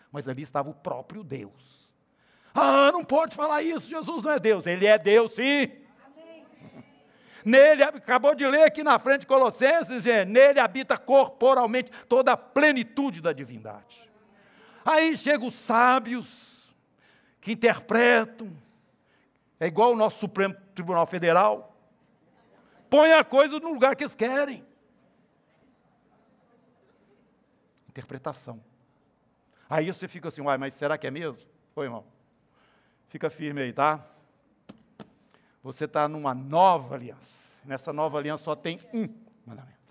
mas 0.09 0.27
ali 0.29 0.41
estava 0.41 0.69
o 0.69 0.73
próprio 0.73 1.23
Deus. 1.23 1.89
Ah, 2.53 2.91
não 2.91 3.03
pode 3.03 3.35
falar 3.35 3.61
isso, 3.61 3.89
Jesus 3.89 4.23
não 4.23 4.31
é 4.31 4.39
Deus. 4.39 4.65
Ele 4.65 4.85
é 4.85 4.97
Deus, 4.97 5.33
sim. 5.33 5.80
Nele, 7.43 7.83
acabou 7.83 8.35
de 8.35 8.45
ler 8.45 8.63
aqui 8.63 8.83
na 8.83 8.99
frente 8.99 9.25
Colossenses, 9.25 10.03
gente, 10.03 10.29
nele 10.29 10.59
habita 10.59 10.97
corporalmente 10.97 11.91
toda 12.07 12.33
a 12.33 12.37
plenitude 12.37 13.21
da 13.21 13.33
divindade. 13.33 14.09
Aí 14.85 15.15
chegam 15.17 15.47
os 15.47 15.55
sábios 15.55 16.75
que 17.39 17.51
interpretam, 17.53 18.51
é 19.59 19.67
igual 19.67 19.93
o 19.93 19.95
nosso 19.95 20.19
Supremo 20.19 20.55
Tribunal 20.75 21.07
Federal, 21.07 21.75
põe 22.89 23.13
a 23.13 23.23
coisa 23.23 23.59
no 23.59 23.73
lugar 23.73 23.95
que 23.95 24.03
eles 24.03 24.15
querem. 24.15 24.65
Interpretação. 27.89 28.63
Aí 29.69 29.87
você 29.87 30.07
fica 30.07 30.27
assim, 30.27 30.41
uai, 30.41 30.57
mas 30.57 30.75
será 30.75 30.97
que 30.97 31.07
é 31.07 31.11
mesmo? 31.11 31.47
Oi, 31.75 31.85
irmão. 31.85 32.05
Fica 33.07 33.29
firme 33.29 33.61
aí, 33.61 33.73
tá? 33.73 34.05
Você 35.63 35.85
está 35.85 36.07
numa 36.07 36.33
nova 36.33 36.95
aliança. 36.95 37.40
Nessa 37.63 37.93
nova 37.93 38.17
aliança 38.17 38.43
só 38.43 38.55
tem 38.55 38.79
um 38.93 39.07
mandamento. 39.45 39.81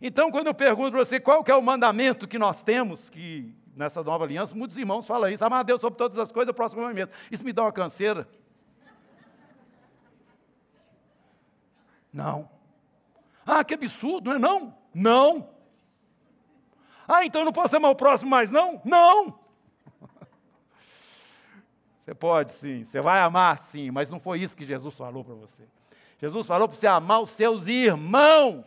Então, 0.00 0.30
quando 0.30 0.46
eu 0.46 0.54
pergunto 0.54 0.92
para 0.92 1.04
você 1.04 1.18
qual 1.18 1.44
é 1.46 1.54
o 1.54 1.62
mandamento 1.62 2.28
que 2.28 2.38
nós 2.38 2.62
temos, 2.62 3.08
que 3.08 3.54
nessa 3.74 4.02
nova 4.02 4.24
aliança, 4.24 4.54
muitos 4.54 4.76
irmãos 4.76 5.06
falam 5.06 5.30
isso, 5.30 5.44
amar 5.44 5.60
a 5.60 5.62
Deus 5.62 5.80
sobre 5.80 5.96
todas 5.96 6.18
as 6.18 6.30
coisas, 6.30 6.50
o 6.50 6.54
próximo 6.54 6.82
momento. 6.82 7.12
Isso 7.30 7.44
me 7.44 7.52
dá 7.52 7.62
uma 7.62 7.72
canseira. 7.72 8.28
Não. 12.12 12.48
Ah, 13.46 13.64
que 13.64 13.74
absurdo, 13.74 14.30
não 14.30 14.36
é 14.36 14.38
não? 14.38 14.78
Não. 14.94 15.50
Ah, 17.06 17.24
então 17.24 17.40
eu 17.40 17.46
não 17.46 17.52
posso 17.52 17.76
amar 17.76 17.90
o 17.90 17.96
próximo 17.96 18.30
mais, 18.30 18.50
não? 18.50 18.80
Não. 18.84 19.38
Você 22.04 22.14
pode 22.14 22.52
sim, 22.52 22.84
você 22.84 23.02
vai 23.02 23.20
amar 23.20 23.58
sim, 23.58 23.90
mas 23.90 24.08
não 24.08 24.18
foi 24.18 24.40
isso 24.40 24.56
que 24.56 24.64
Jesus 24.64 24.94
falou 24.94 25.22
para 25.22 25.34
você. 25.34 25.68
Jesus 26.18 26.46
falou 26.46 26.68
para 26.68 26.76
você 26.76 26.86
amar 26.86 27.22
os 27.22 27.30
seus 27.30 27.66
irmãos. 27.68 28.66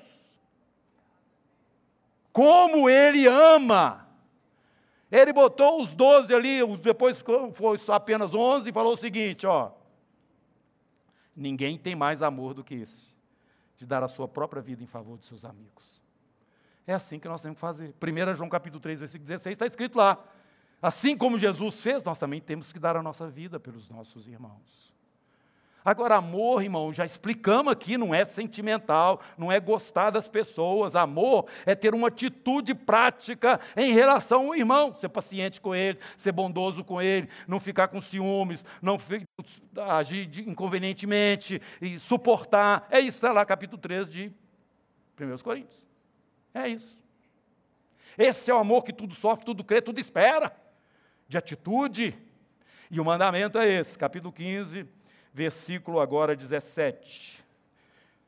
Como 2.32 2.90
ele 2.90 3.28
ama. 3.28 4.08
Ele 5.12 5.34
botou 5.34 5.82
os 5.82 5.94
doze 5.94 6.34
ali, 6.34 6.66
depois 6.78 7.22
foi 7.54 7.78
só 7.78 7.94
apenas 7.94 8.34
onze, 8.34 8.70
e 8.70 8.74
falou 8.74 8.94
o 8.94 8.98
seguinte: 8.98 9.46
ó. 9.46 9.72
Ninguém 11.36 11.78
tem 11.78 11.96
mais 11.96 12.22
amor 12.22 12.54
do 12.54 12.64
que 12.64 12.76
esse, 12.76 13.14
de 13.78 13.86
dar 13.86 14.04
a 14.04 14.08
sua 14.08 14.28
própria 14.28 14.62
vida 14.62 14.82
em 14.84 14.88
favor 14.88 15.18
de 15.18 15.26
seus 15.26 15.44
amigos. 15.44 16.02
É 16.88 16.94
assim 16.94 17.20
que 17.20 17.28
nós 17.28 17.42
temos 17.42 17.58
que 17.58 17.62
fazer. 17.62 17.94
1 18.02 18.36
João 18.36 18.50
capítulo 18.50 18.82
3, 18.82 19.00
versículo 19.00 19.28
16, 19.28 19.54
está 19.54 19.66
escrito 19.66 19.98
lá. 19.98 20.24
Assim 20.82 21.18
como 21.18 21.38
Jesus 21.38 21.82
fez, 21.82 22.04
nós 22.04 22.18
também 22.18 22.42
temos 22.42 22.72
que 22.72 22.80
dar 22.80 22.96
a 22.96 23.04
nossa 23.04 23.28
vida 23.28 23.60
pelos 23.60 23.90
nossos 23.90 24.28
irmãos. 24.28 24.94
Agora, 25.84 26.16
amor, 26.16 26.62
irmão, 26.62 26.94
já 26.94 27.04
explicamos 27.04 27.74
aqui, 27.74 27.98
não 27.98 28.14
é 28.14 28.24
sentimental, 28.24 29.20
não 29.36 29.52
é 29.52 29.60
gostar 29.60 30.12
das 30.12 30.28
pessoas. 30.28 30.96
Amor 30.96 31.48
é 31.66 31.74
ter 31.74 31.96
uma 31.96 32.10
atitude 32.10 32.76
prática 32.76 33.60
em 33.76 33.92
relação 33.92 34.48
ao 34.48 34.56
irmão, 34.56 34.96
ser 34.96 35.10
paciente 35.10 35.60
com 35.60 35.74
ele, 35.74 35.98
ser 36.18 36.32
bondoso 36.32 36.84
com 36.84 37.02
ele, 37.02 37.28
não 37.48 37.60
ficar 37.60 37.88
com 37.88 38.00
ciúmes, 38.00 38.64
não 38.80 39.00
agir 39.90 40.30
inconvenientemente 40.48 41.60
e 41.82 41.98
suportar. 41.98 42.88
É 42.92 43.00
isso, 43.00 43.18
está 43.18 43.32
lá, 43.32 43.44
capítulo 43.44 43.82
3 43.82 44.08
de 44.08 44.32
1 45.20 45.38
Coríntios. 45.40 45.82
É 46.54 46.68
isso. 46.68 46.96
Esse 48.16 48.52
é 48.52 48.54
o 48.54 48.58
amor 48.58 48.84
que 48.84 48.94
tudo 48.94 49.16
sofre, 49.16 49.46
tudo 49.46 49.64
crê, 49.64 49.82
tudo 49.82 50.00
espera, 50.00 50.56
de 51.28 51.40
atitude. 51.40 52.16
E 52.92 53.00
o 53.00 53.06
mandamento 53.06 53.58
é 53.58 53.68
esse, 53.68 53.98
capítulo 53.98 54.32
15 54.32 55.01
versículo 55.34 56.00
agora 56.00 56.36
17. 56.36 57.44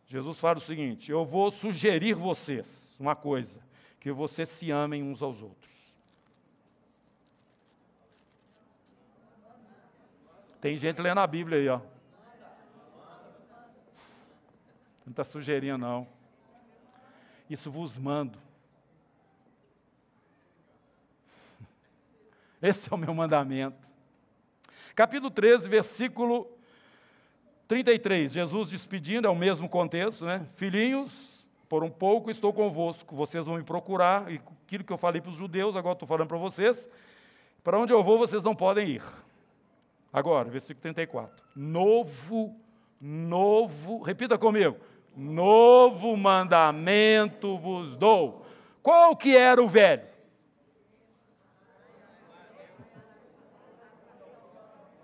Jesus 0.06 0.40
fala 0.40 0.58
o 0.58 0.62
seguinte: 0.62 1.12
Eu 1.12 1.26
vou 1.26 1.52
sugerir 1.52 2.14
vocês 2.14 2.96
uma 3.00 3.16
coisa, 3.16 3.60
que 4.00 4.12
vocês 4.12 4.50
se 4.50 4.72
amem 4.72 5.04
uns 5.04 5.22
aos 5.22 5.42
outros. 5.42 5.74
Tem 10.62 10.78
gente 10.78 11.02
lendo 11.02 11.20
a 11.20 11.28
Bíblia 11.28 11.58
aí, 11.60 11.68
ó. 11.68 11.82
Não 15.06 15.12
está 15.12 15.24
sugerindo, 15.24 15.78
não. 15.78 16.08
Isso 17.50 17.70
vos 17.70 17.98
mando. 17.98 18.40
Esse 22.62 22.90
é 22.90 22.96
o 22.96 22.98
meu 22.98 23.14
mandamento. 23.14 23.86
Capítulo 24.96 25.30
13, 25.30 25.68
versículo 25.68 26.50
33, 27.68 28.32
Jesus 28.34 28.70
despedindo, 28.70 29.28
é 29.28 29.32
o 29.32 29.36
mesmo 29.36 29.70
contexto, 29.70 30.26
né? 30.26 30.46
Filhinhos, 30.56 31.50
por 31.70 31.84
um 31.84 31.90
pouco 31.90 32.30
estou 32.30 32.54
convosco, 32.54 33.16
vocês 33.16 33.46
vão 33.46 33.58
me 33.58 33.64
procurar, 33.64 34.32
e 34.32 34.40
aquilo 34.66 34.84
que 34.84 34.94
eu 34.94 34.98
falei 34.98 35.22
para 35.22 35.32
os 35.32 35.38
judeus, 35.38 35.76
agora 35.76 35.94
estou 35.94 36.08
falando 36.08 36.28
para 36.28 36.38
vocês. 36.38 36.90
Para 37.64 37.80
onde 37.80 37.94
eu 37.94 38.04
vou, 38.04 38.18
vocês 38.18 38.44
não 38.44 38.56
podem 38.56 38.90
ir. 38.90 39.04
Agora, 40.12 40.50
versículo 40.50 40.82
34. 40.82 41.44
Novo, 41.56 42.56
novo, 43.02 44.02
repita 44.02 44.38
comigo. 44.38 44.78
Novo 45.16 46.16
mandamento 46.18 47.58
vos 47.58 47.96
dou. 47.96 48.46
Qual 48.82 49.16
que 49.16 49.36
era 49.36 49.62
o 49.64 49.68
velho? 49.68 50.04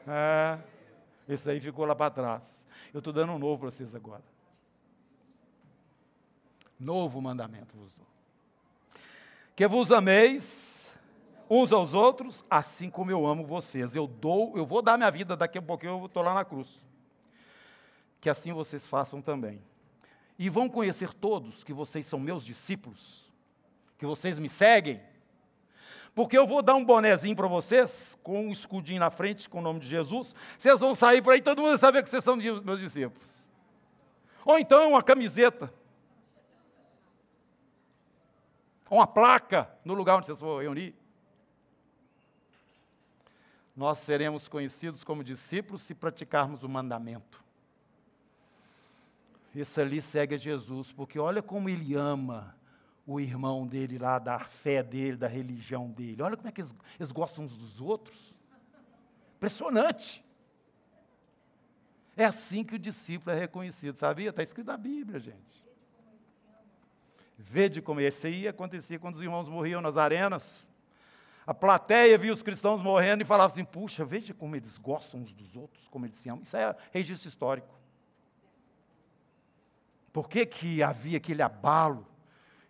É, 0.08 0.58
esse 1.30 1.50
aí 1.50 1.60
ficou 1.60 1.86
lá 1.86 1.96
para 1.96 2.10
trás. 2.10 2.68
Eu 2.92 2.98
estou 2.98 3.14
dando 3.14 3.34
um 3.34 3.40
novo 3.40 3.60
para 3.60 3.72
vocês 3.72 3.94
agora. 3.94 4.24
Novo 6.80 7.22
mandamento 7.22 7.78
vos 7.78 7.94
dou. 7.94 8.08
Que 9.56 9.68
vos 9.68 9.92
ameis 9.92 10.88
uns 11.48 11.72
aos 11.72 11.94
outros, 11.94 12.44
assim 12.50 12.90
como 12.90 13.12
eu 13.12 13.28
amo 13.28 13.46
vocês. 13.46 13.94
Eu 13.96 14.08
dou, 14.08 14.58
eu 14.58 14.66
vou 14.66 14.82
dar 14.82 14.98
minha 14.98 15.12
vida 15.12 15.38
daqui 15.38 15.58
a 15.58 15.62
pouquinho, 15.62 16.00
eu 16.00 16.06
estou 16.08 16.24
lá 16.24 16.34
na 16.34 16.44
cruz. 16.44 16.80
Que 18.20 18.30
assim 18.30 18.52
vocês 18.52 18.88
façam 18.88 19.22
também. 19.22 19.62
E 20.38 20.50
vão 20.50 20.68
conhecer 20.68 21.14
todos 21.14 21.64
que 21.64 21.74
vocês 21.74 22.06
são 22.06 22.20
meus 22.20 22.44
discípulos, 22.44 23.30
que 23.98 24.06
vocês 24.06 24.40
me 24.40 24.50
seguem, 24.50 25.02
porque 26.14 26.38
eu 26.38 26.46
vou 26.46 26.62
dar 26.62 26.76
um 26.76 26.84
bonezinho 26.84 27.36
para 27.36 27.48
vocês, 27.48 28.18
com 28.24 28.48
um 28.48 28.52
escudinho 28.52 29.00
na 29.00 29.10
frente, 29.10 29.48
com 29.48 29.60
o 29.60 29.62
nome 29.62 29.80
de 29.80 29.88
Jesus. 29.88 30.36
Vocês 30.58 30.80
vão 30.80 30.94
sair 30.96 31.22
por 31.22 31.34
aí, 31.34 31.42
todo 31.42 31.60
mundo 31.62 31.70
vai 31.70 31.78
saber 31.78 32.04
que 32.04 32.10
vocês 32.10 32.24
são 32.24 32.36
meus 32.36 32.80
discípulos. 32.80 33.28
Ou 34.46 34.58
então 34.58 34.90
uma 34.90 35.04
camiseta. 35.04 35.72
Uma 38.90 39.06
placa 39.06 39.70
no 39.86 39.94
lugar 39.94 40.18
onde 40.18 40.26
vocês 40.26 40.40
vão 40.40 40.60
reunir. 40.60 40.96
Nós 43.76 44.00
seremos 44.00 44.48
conhecidos 44.48 45.04
como 45.04 45.24
discípulos 45.24 45.84
se 45.84 45.94
praticarmos 45.94 46.64
o 46.64 46.70
mandamento. 46.70 47.44
Esse 49.56 49.80
ali 49.80 50.02
segue 50.02 50.36
a 50.36 50.38
Jesus, 50.38 50.92
porque 50.92 51.18
olha 51.18 51.42
como 51.42 51.70
ele 51.70 51.96
ama 51.96 52.56
o 53.10 53.20
irmão 53.20 53.66
dele 53.66 53.98
lá, 53.98 54.20
da 54.20 54.38
fé 54.38 54.84
dele, 54.84 55.18
da 55.18 55.28
religião 55.28 55.90
dele. 55.90 56.22
Olha 56.22 56.38
como 56.38 56.48
é 56.48 56.52
que 56.52 56.62
eles, 56.62 56.76
eles 57.00 57.12
gostam 57.12 57.44
uns 57.44 57.58
dos 57.58 57.82
outros. 57.82 58.36
Impressionante. 59.38 60.24
É 62.16 62.24
assim 62.24 62.64
que 62.64 62.76
o 62.76 62.80
discípulo 62.80 63.36
é 63.36 63.40
reconhecido, 63.40 63.98
sabia? 63.98 64.30
Está 64.30 64.44
escrito 64.44 64.68
na 64.68 64.78
Bíblia, 64.78 65.20
gente. 65.20 65.66
Vede 67.36 67.82
como 67.82 68.00
esse 68.00 68.28
aí 68.28 68.48
acontecia 68.48 69.00
quando 69.00 69.16
os 69.16 69.22
irmãos 69.22 69.50
morriam 69.50 69.82
nas 69.82 69.98
arenas. 69.98 70.70
A 71.48 71.54
plateia 71.54 72.16
via 72.16 72.32
os 72.32 72.44
cristãos 72.44 72.80
morrendo 72.80 73.24
e 73.24 73.26
falava 73.26 73.52
assim: 73.52 73.66
puxa, 73.66 74.06
veja 74.06 74.36
como 74.36 74.56
eles 74.56 74.78
gostam 74.78 75.22
uns 75.22 75.34
dos 75.34 75.56
outros, 75.56 75.88
como 75.88 76.06
eles 76.06 76.18
se 76.18 76.30
amam. 76.30 76.44
Isso 76.44 76.56
é 76.56 76.76
registro 76.92 77.28
histórico. 77.28 77.74
Por 80.14 80.30
que, 80.30 80.46
que 80.46 80.84
havia 80.84 81.18
aquele 81.18 81.42
abalo 81.42 82.06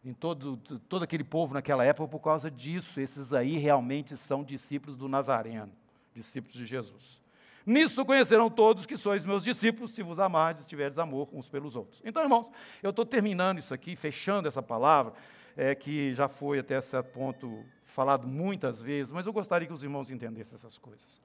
em 0.04 0.14
todo, 0.14 0.58
todo 0.88 1.04
aquele 1.04 1.24
povo 1.24 1.54
naquela 1.54 1.84
época 1.86 2.08
por 2.08 2.20
causa 2.20 2.50
disso. 2.50 3.00
Esses 3.00 3.34
aí 3.34 3.58
realmente 3.58 4.16
são 4.18 4.44
discípulos 4.44 4.96
do 4.96 5.08
Nazareno, 5.08 5.72
discípulos 6.14 6.58
de 6.58 6.66
Jesus. 6.66 7.20
Nisto 7.66 8.06
conhecerão 8.06 8.50
todos 8.50 8.86
que 8.86 8.98
sois 8.98 9.26
meus 9.26 9.44
discípulos, 9.44 9.92
se 9.92 10.02
vos 10.02 10.18
amardes, 10.18 10.66
tiverdes 10.66 10.98
amor 10.98 11.30
uns 11.32 11.48
pelos 11.48 11.76
outros. 11.76 12.02
Então, 12.04 12.24
irmãos, 12.24 12.52
eu 12.82 12.90
estou 12.90 13.06
terminando 13.06 13.60
isso 13.60 13.74
aqui, 13.74 13.96
fechando 13.96 14.48
essa 14.48 14.62
palavra, 14.62 15.14
é, 15.56 15.76
que 15.76 16.16
já 16.16 16.28
foi 16.28 16.60
até 16.60 16.80
certo 16.82 17.12
ponto 17.12 17.64
falado 17.86 18.28
muitas 18.28 18.82
vezes, 18.82 19.12
mas 19.12 19.26
eu 19.26 19.34
gostaria 19.34 19.68
que 19.68 19.74
os 19.74 19.84
irmãos 19.84 20.10
entendessem 20.10 20.56
essas 20.56 20.78
coisas. 20.78 21.22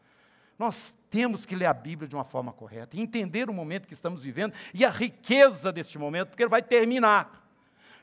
Nós 0.58 0.94
temos 1.10 1.44
que 1.44 1.54
ler 1.54 1.66
a 1.66 1.74
Bíblia 1.74 2.08
de 2.08 2.14
uma 2.14 2.24
forma 2.24 2.52
correta, 2.52 2.98
entender 2.98 3.48
o 3.48 3.54
momento 3.54 3.88
que 3.88 3.94
estamos 3.94 4.22
vivendo 4.22 4.52
e 4.72 4.84
a 4.84 4.90
riqueza 4.90 5.72
deste 5.72 5.98
momento, 5.98 6.28
porque 6.28 6.42
ele 6.42 6.50
vai 6.50 6.62
terminar. 6.62 7.43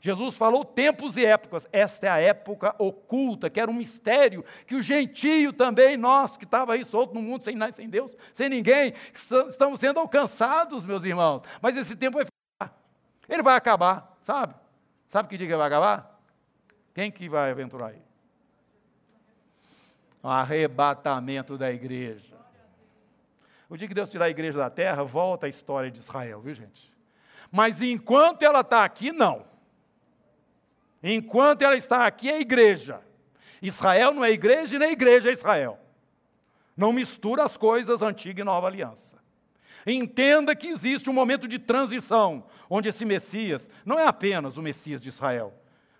Jesus 0.01 0.35
falou 0.35 0.65
tempos 0.65 1.15
e 1.15 1.23
épocas. 1.23 1.67
Esta 1.71 2.07
é 2.07 2.09
a 2.09 2.19
época 2.19 2.75
oculta, 2.79 3.51
que 3.51 3.59
era 3.59 3.69
um 3.69 3.73
mistério, 3.73 4.43
que 4.65 4.73
o 4.73 4.81
gentio 4.81 5.53
também, 5.53 5.95
nós 5.95 6.35
que 6.37 6.43
estava 6.43 6.73
aí 6.73 6.83
solto 6.83 7.13
no 7.13 7.21
mundo 7.21 7.43
sem, 7.43 7.55
sem 7.71 7.87
Deus, 7.87 8.17
sem 8.33 8.49
ninguém, 8.49 8.95
estamos 9.13 9.79
sendo 9.79 9.99
alcançados, 9.99 10.87
meus 10.87 11.03
irmãos. 11.03 11.43
Mas 11.61 11.77
esse 11.77 11.95
tempo 11.95 12.17
vai 12.17 12.25
ficar. 12.25 12.75
Ele 13.29 13.43
vai 13.43 13.55
acabar, 13.55 14.17
sabe? 14.23 14.55
Sabe 15.07 15.29
que 15.29 15.37
dia 15.37 15.47
que 15.47 15.55
vai 15.55 15.67
acabar? 15.67 16.19
Quem 16.95 17.11
que 17.11 17.29
vai 17.29 17.51
aventurar 17.51 17.89
aí? 17.89 18.01
O 20.23 20.27
arrebatamento 20.27 21.59
da 21.59 21.71
igreja. 21.71 22.35
O 23.69 23.77
dia 23.77 23.87
que 23.87 23.93
Deus 23.93 24.09
tirar 24.09 24.25
a 24.25 24.29
igreja 24.29 24.57
da 24.57 24.69
terra, 24.71 25.03
volta 25.03 25.45
a 25.45 25.49
história 25.49 25.91
de 25.91 25.99
Israel, 25.99 26.41
viu 26.41 26.55
gente? 26.55 26.91
Mas 27.51 27.83
enquanto 27.83 28.41
ela 28.41 28.61
está 28.61 28.83
aqui, 28.83 29.11
não. 29.11 29.50
Enquanto 31.03 31.63
ela 31.63 31.75
está 31.75 32.05
aqui, 32.05 32.29
é 32.29 32.39
igreja. 32.39 33.01
Israel 33.61 34.13
não 34.13 34.23
é 34.23 34.31
igreja 34.31 34.75
e 34.75 34.79
nem 34.79 34.91
igreja 34.91 35.29
é 35.29 35.33
Israel. 35.33 35.79
Não 36.75 36.93
mistura 36.93 37.43
as 37.43 37.57
coisas 37.57 38.01
antiga 38.01 38.41
e 38.41 38.43
nova 38.43 38.67
aliança. 38.67 39.21
Entenda 39.85 40.55
que 40.55 40.67
existe 40.67 41.09
um 41.09 41.13
momento 41.13 41.47
de 41.47 41.57
transição, 41.57 42.45
onde 42.69 42.89
esse 42.89 43.03
Messias 43.03 43.69
não 43.85 43.97
é 43.97 44.05
apenas 44.05 44.57
o 44.57 44.61
Messias 44.61 45.01
de 45.01 45.09
Israel, 45.09 45.53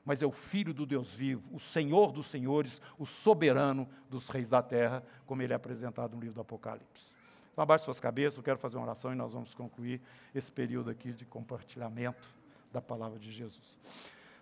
mas 0.05 0.21
é 0.21 0.25
o 0.25 0.31
Filho 0.31 0.73
do 0.73 0.85
Deus 0.85 1.11
vivo, 1.11 1.43
o 1.51 1.59
Senhor 1.59 2.11
dos 2.11 2.27
senhores, 2.27 2.81
o 2.97 3.05
soberano 3.05 3.87
dos 4.09 4.27
reis 4.27 4.49
da 4.49 4.61
terra, 4.61 5.03
como 5.25 5.41
ele 5.41 5.53
é 5.53 5.55
apresentado 5.55 6.15
no 6.15 6.21
livro 6.21 6.35
do 6.35 6.41
Apocalipse. 6.41 7.09
Então, 7.51 7.63
abaixe 7.63 7.85
suas 7.85 7.99
cabeças, 7.99 8.37
eu 8.37 8.43
quero 8.43 8.57
fazer 8.57 8.77
uma 8.77 8.85
oração 8.85 9.11
e 9.11 9.15
nós 9.15 9.33
vamos 9.33 9.53
concluir 9.53 10.01
esse 10.33 10.51
período 10.51 10.89
aqui 10.89 11.11
de 11.11 11.25
compartilhamento 11.25 12.29
da 12.71 12.81
palavra 12.81 13.19
de 13.19 13.31
Jesus. 13.31 13.75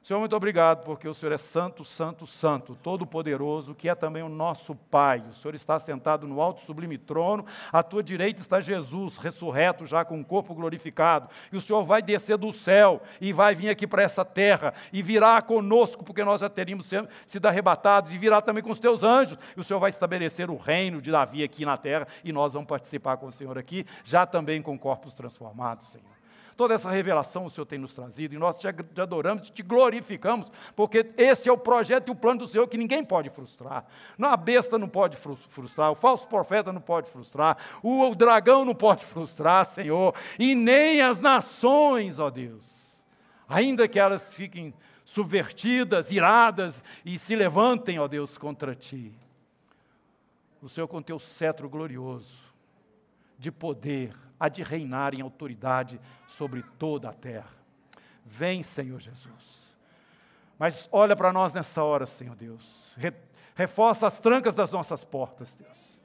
Senhor, 0.09 0.21
muito 0.21 0.35
obrigado, 0.35 0.83
porque 0.85 1.07
o 1.07 1.13
Senhor 1.13 1.31
é 1.31 1.37
santo, 1.37 1.85
santo, 1.85 2.25
santo, 2.25 2.75
todo-poderoso, 2.81 3.75
que 3.75 3.87
é 3.87 3.93
também 3.93 4.23
o 4.23 4.27
nosso 4.27 4.73
Pai. 4.73 5.23
O 5.29 5.35
Senhor 5.35 5.53
está 5.53 5.77
sentado 5.77 6.25
no 6.25 6.41
alto 6.41 6.63
sublime 6.63 6.97
trono, 6.97 7.45
à 7.71 7.83
tua 7.83 8.01
direita 8.01 8.41
está 8.41 8.59
Jesus, 8.59 9.17
ressurreto 9.17 9.85
já 9.85 10.03
com 10.03 10.19
o 10.19 10.25
corpo 10.25 10.55
glorificado. 10.55 11.29
E 11.53 11.57
o 11.57 11.61
Senhor 11.61 11.83
vai 11.83 12.01
descer 12.01 12.37
do 12.37 12.51
céu 12.51 13.03
e 13.21 13.31
vai 13.31 13.53
vir 13.53 13.69
aqui 13.69 13.85
para 13.85 14.01
essa 14.01 14.25
terra 14.25 14.73
e 14.91 15.03
virá 15.03 15.39
conosco, 15.43 16.03
porque 16.03 16.23
nós 16.23 16.41
já 16.41 16.49
teríamos 16.49 16.89
sido 17.27 17.45
arrebatados, 17.45 18.11
e 18.11 18.17
virá 18.17 18.41
também 18.41 18.63
com 18.63 18.71
os 18.71 18.79
teus 18.79 19.03
anjos. 19.03 19.37
E 19.55 19.59
o 19.59 19.63
Senhor 19.63 19.79
vai 19.79 19.91
estabelecer 19.91 20.49
o 20.49 20.57
reino 20.57 21.03
de 21.03 21.11
Davi 21.11 21.43
aqui 21.43 21.63
na 21.63 21.77
terra, 21.77 22.07
e 22.23 22.33
nós 22.33 22.53
vamos 22.53 22.67
participar 22.67 23.17
com 23.17 23.27
o 23.27 23.31
Senhor 23.31 23.59
aqui, 23.59 23.85
já 24.03 24.25
também 24.25 24.59
com 24.59 24.75
corpos 24.75 25.13
transformados, 25.13 25.89
Senhor. 25.89 26.18
Toda 26.59 26.73
essa 26.73 26.91
revelação 26.91 27.45
o 27.45 27.49
Senhor 27.49 27.65
tem 27.65 27.79
nos 27.79 27.93
trazido, 27.93 28.35
e 28.35 28.37
nós 28.37 28.57
te 28.57 28.67
adoramos, 28.67 29.49
te 29.49 29.63
glorificamos, 29.63 30.51
porque 30.75 31.09
esse 31.15 31.47
é 31.47 31.53
o 31.53 31.57
projeto 31.57 32.09
e 32.09 32.11
o 32.11 32.15
plano 32.15 32.39
do 32.39 32.47
Senhor 32.47 32.67
que 32.67 32.77
ninguém 32.77 33.01
pode 33.01 33.29
frustrar. 33.29 33.85
A 34.21 34.35
besta 34.35 34.77
não 34.77 34.89
pode 34.89 35.15
frustrar, 35.15 35.89
o 35.89 35.95
falso 35.95 36.27
profeta 36.27 36.73
não 36.73 36.81
pode 36.81 37.09
frustrar, 37.09 37.57
o 37.81 38.13
dragão 38.13 38.65
não 38.65 38.75
pode 38.75 39.05
frustrar, 39.05 39.63
Senhor, 39.63 40.13
e 40.37 40.53
nem 40.53 40.99
as 40.99 41.21
nações, 41.21 42.19
ó 42.19 42.29
Deus. 42.29 43.05
Ainda 43.47 43.87
que 43.87 43.97
elas 43.97 44.33
fiquem 44.33 44.73
subvertidas, 45.05 46.11
iradas 46.11 46.83
e 47.05 47.17
se 47.17 47.37
levantem, 47.37 47.99
ó 47.99 48.07
Deus, 48.09 48.37
contra 48.37 48.75
ti. 48.75 49.13
O 50.61 50.67
Senhor 50.67 50.89
com 50.89 51.01
teu 51.01 51.19
cetro 51.19 51.69
glorioso 51.69 52.37
de 53.37 53.49
poder, 53.49 54.13
há 54.39 54.47
de 54.47 54.63
reinar 54.63 55.13
em 55.13 55.21
autoridade 55.21 55.99
sobre 56.27 56.63
toda 56.77 57.09
a 57.09 57.13
terra. 57.13 57.51
Vem, 58.25 58.63
Senhor 58.63 58.99
Jesus. 58.99 59.59
Mas 60.57 60.87
olha 60.91 61.15
para 61.15 61.33
nós 61.33 61.53
nessa 61.53 61.83
hora, 61.83 62.05
Senhor 62.05 62.35
Deus. 62.35 62.93
Reforça 63.55 64.07
as 64.07 64.19
trancas 64.19 64.55
das 64.55 64.71
nossas 64.71 65.03
portas, 65.03 65.53
Deus. 65.53 65.99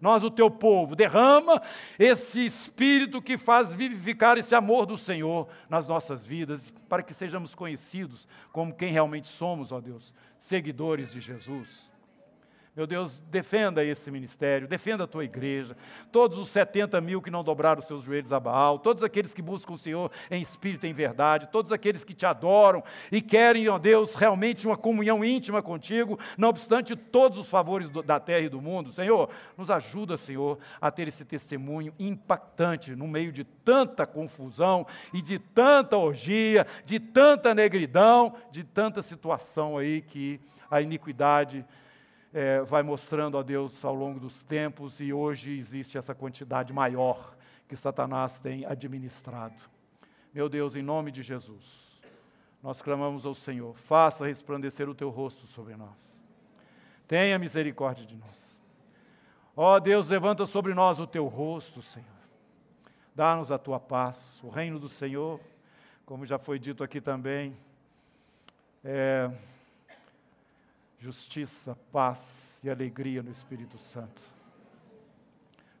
Nós, 0.00 0.22
o 0.22 0.30
teu 0.30 0.50
povo, 0.50 0.94
derrama 0.94 1.60
esse 1.98 2.44
espírito 2.44 3.22
que 3.22 3.38
faz 3.38 3.72
vivificar 3.72 4.36
esse 4.36 4.54
amor 4.54 4.84
do 4.84 4.98
Senhor 4.98 5.48
nas 5.68 5.86
nossas 5.86 6.24
vidas, 6.24 6.72
para 6.88 7.02
que 7.02 7.14
sejamos 7.14 7.54
conhecidos 7.54 8.28
como 8.52 8.74
quem 8.74 8.92
realmente 8.92 9.28
somos, 9.28 9.72
ó 9.72 9.80
Deus, 9.80 10.12
seguidores 10.38 11.12
de 11.12 11.20
Jesus. 11.20 11.90
Meu 12.76 12.86
Deus, 12.86 13.18
defenda 13.30 13.82
esse 13.82 14.10
ministério, 14.10 14.68
defenda 14.68 15.04
a 15.04 15.06
tua 15.06 15.24
igreja, 15.24 15.74
todos 16.12 16.36
os 16.36 16.50
70 16.50 17.00
mil 17.00 17.22
que 17.22 17.30
não 17.30 17.42
dobraram 17.42 17.80
seus 17.80 18.04
joelhos 18.04 18.34
a 18.34 18.38
Baal, 18.38 18.78
todos 18.78 19.02
aqueles 19.02 19.32
que 19.32 19.40
buscam 19.40 19.72
o 19.72 19.78
Senhor 19.78 20.10
em 20.30 20.42
espírito 20.42 20.86
e 20.86 20.90
em 20.90 20.92
verdade, 20.92 21.48
todos 21.50 21.72
aqueles 21.72 22.04
que 22.04 22.12
te 22.12 22.26
adoram 22.26 22.84
e 23.10 23.22
querem, 23.22 23.66
ó 23.70 23.78
Deus, 23.78 24.14
realmente 24.14 24.66
uma 24.66 24.76
comunhão 24.76 25.24
íntima 25.24 25.62
contigo, 25.62 26.18
não 26.36 26.50
obstante 26.50 26.94
todos 26.94 27.38
os 27.38 27.48
favores 27.48 27.88
da 27.88 28.20
terra 28.20 28.44
e 28.44 28.50
do 28.50 28.60
mundo. 28.60 28.92
Senhor, 28.92 29.30
nos 29.56 29.70
ajuda, 29.70 30.18
Senhor, 30.18 30.58
a 30.78 30.90
ter 30.90 31.08
esse 31.08 31.24
testemunho 31.24 31.94
impactante 31.98 32.94
no 32.94 33.08
meio 33.08 33.32
de 33.32 33.44
tanta 33.44 34.06
confusão 34.06 34.86
e 35.14 35.22
de 35.22 35.38
tanta 35.38 35.96
orgia, 35.96 36.66
de 36.84 37.00
tanta 37.00 37.54
negridão, 37.54 38.34
de 38.50 38.62
tanta 38.62 39.00
situação 39.00 39.78
aí 39.78 40.02
que 40.02 40.38
a 40.70 40.82
iniquidade 40.82 41.64
é, 42.36 42.60
vai 42.60 42.82
mostrando 42.82 43.38
a 43.38 43.42
Deus 43.42 43.82
ao 43.82 43.94
longo 43.94 44.20
dos 44.20 44.42
tempos 44.42 45.00
e 45.00 45.10
hoje 45.10 45.58
existe 45.58 45.96
essa 45.96 46.14
quantidade 46.14 46.70
maior 46.70 47.34
que 47.66 47.74
Satanás 47.74 48.38
tem 48.38 48.66
administrado. 48.66 49.54
Meu 50.34 50.46
Deus, 50.46 50.74
em 50.74 50.82
nome 50.82 51.10
de 51.10 51.22
Jesus, 51.22 51.98
nós 52.62 52.82
clamamos 52.82 53.24
ao 53.24 53.34
Senhor, 53.34 53.74
faça 53.78 54.26
resplandecer 54.26 54.86
o 54.86 54.94
teu 54.94 55.08
rosto 55.08 55.46
sobre 55.46 55.76
nós. 55.76 55.96
Tenha 57.08 57.38
misericórdia 57.38 58.04
de 58.04 58.16
nós. 58.16 58.58
Ó 59.56 59.80
Deus, 59.80 60.06
levanta 60.06 60.44
sobre 60.44 60.74
nós 60.74 60.98
o 60.98 61.06
teu 61.06 61.28
rosto, 61.28 61.80
Senhor. 61.80 62.06
Dá-nos 63.14 63.50
a 63.50 63.56
tua 63.56 63.80
paz. 63.80 64.18
O 64.42 64.50
reino 64.50 64.78
do 64.78 64.90
Senhor, 64.90 65.40
como 66.04 66.26
já 66.26 66.38
foi 66.38 66.58
dito 66.58 66.84
aqui 66.84 67.00
também, 67.00 67.56
é 68.84 69.30
justiça, 71.06 71.78
paz 71.92 72.60
e 72.64 72.68
alegria 72.68 73.22
no 73.22 73.30
Espírito 73.30 73.78
Santo. 73.78 74.20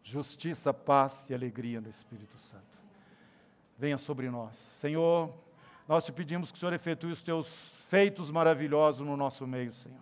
Justiça, 0.00 0.72
paz 0.72 1.28
e 1.28 1.34
alegria 1.34 1.80
no 1.80 1.90
Espírito 1.90 2.38
Santo. 2.38 2.78
Venha 3.76 3.98
sobre 3.98 4.30
nós. 4.30 4.54
Senhor, 4.80 5.34
nós 5.88 6.04
te 6.04 6.12
pedimos 6.12 6.52
que 6.52 6.56
o 6.56 6.60
Senhor 6.60 6.72
efetue 6.72 7.10
os 7.10 7.22
teus 7.22 7.72
feitos 7.88 8.30
maravilhosos 8.30 9.04
no 9.04 9.16
nosso 9.16 9.44
meio, 9.48 9.72
Senhor. 9.72 9.98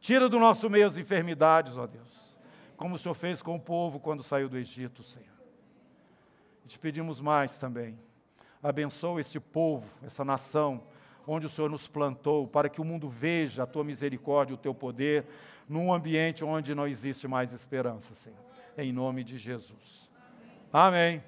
Tira 0.00 0.26
do 0.26 0.38
nosso 0.38 0.70
meio 0.70 0.86
as 0.86 0.96
enfermidades, 0.96 1.76
ó 1.76 1.86
Deus, 1.86 2.34
como 2.78 2.94
o 2.94 2.98
Senhor 2.98 3.14
fez 3.14 3.42
com 3.42 3.56
o 3.56 3.60
povo 3.60 4.00
quando 4.00 4.22
saiu 4.22 4.48
do 4.48 4.56
Egito, 4.56 5.02
Senhor. 5.02 5.28
E 6.64 6.68
te 6.68 6.78
pedimos 6.78 7.20
mais 7.20 7.58
também. 7.58 7.98
Abençoa 8.62 9.20
esse 9.20 9.38
povo, 9.38 9.86
essa 10.02 10.24
nação, 10.24 10.82
onde 11.26 11.46
o 11.46 11.50
Senhor 11.50 11.70
nos 11.70 11.86
plantou, 11.86 12.46
para 12.46 12.68
que 12.68 12.80
o 12.80 12.84
mundo 12.84 13.08
veja 13.08 13.62
a 13.62 13.66
tua 13.66 13.84
misericórdia, 13.84 14.54
o 14.54 14.58
teu 14.58 14.74
poder, 14.74 15.24
num 15.68 15.92
ambiente 15.92 16.44
onde 16.44 16.74
não 16.74 16.86
existe 16.86 17.28
mais 17.28 17.52
esperança, 17.52 18.14
Senhor. 18.14 18.38
Em 18.76 18.92
nome 18.92 19.22
de 19.22 19.38
Jesus. 19.38 20.08
Amém. 20.72 21.22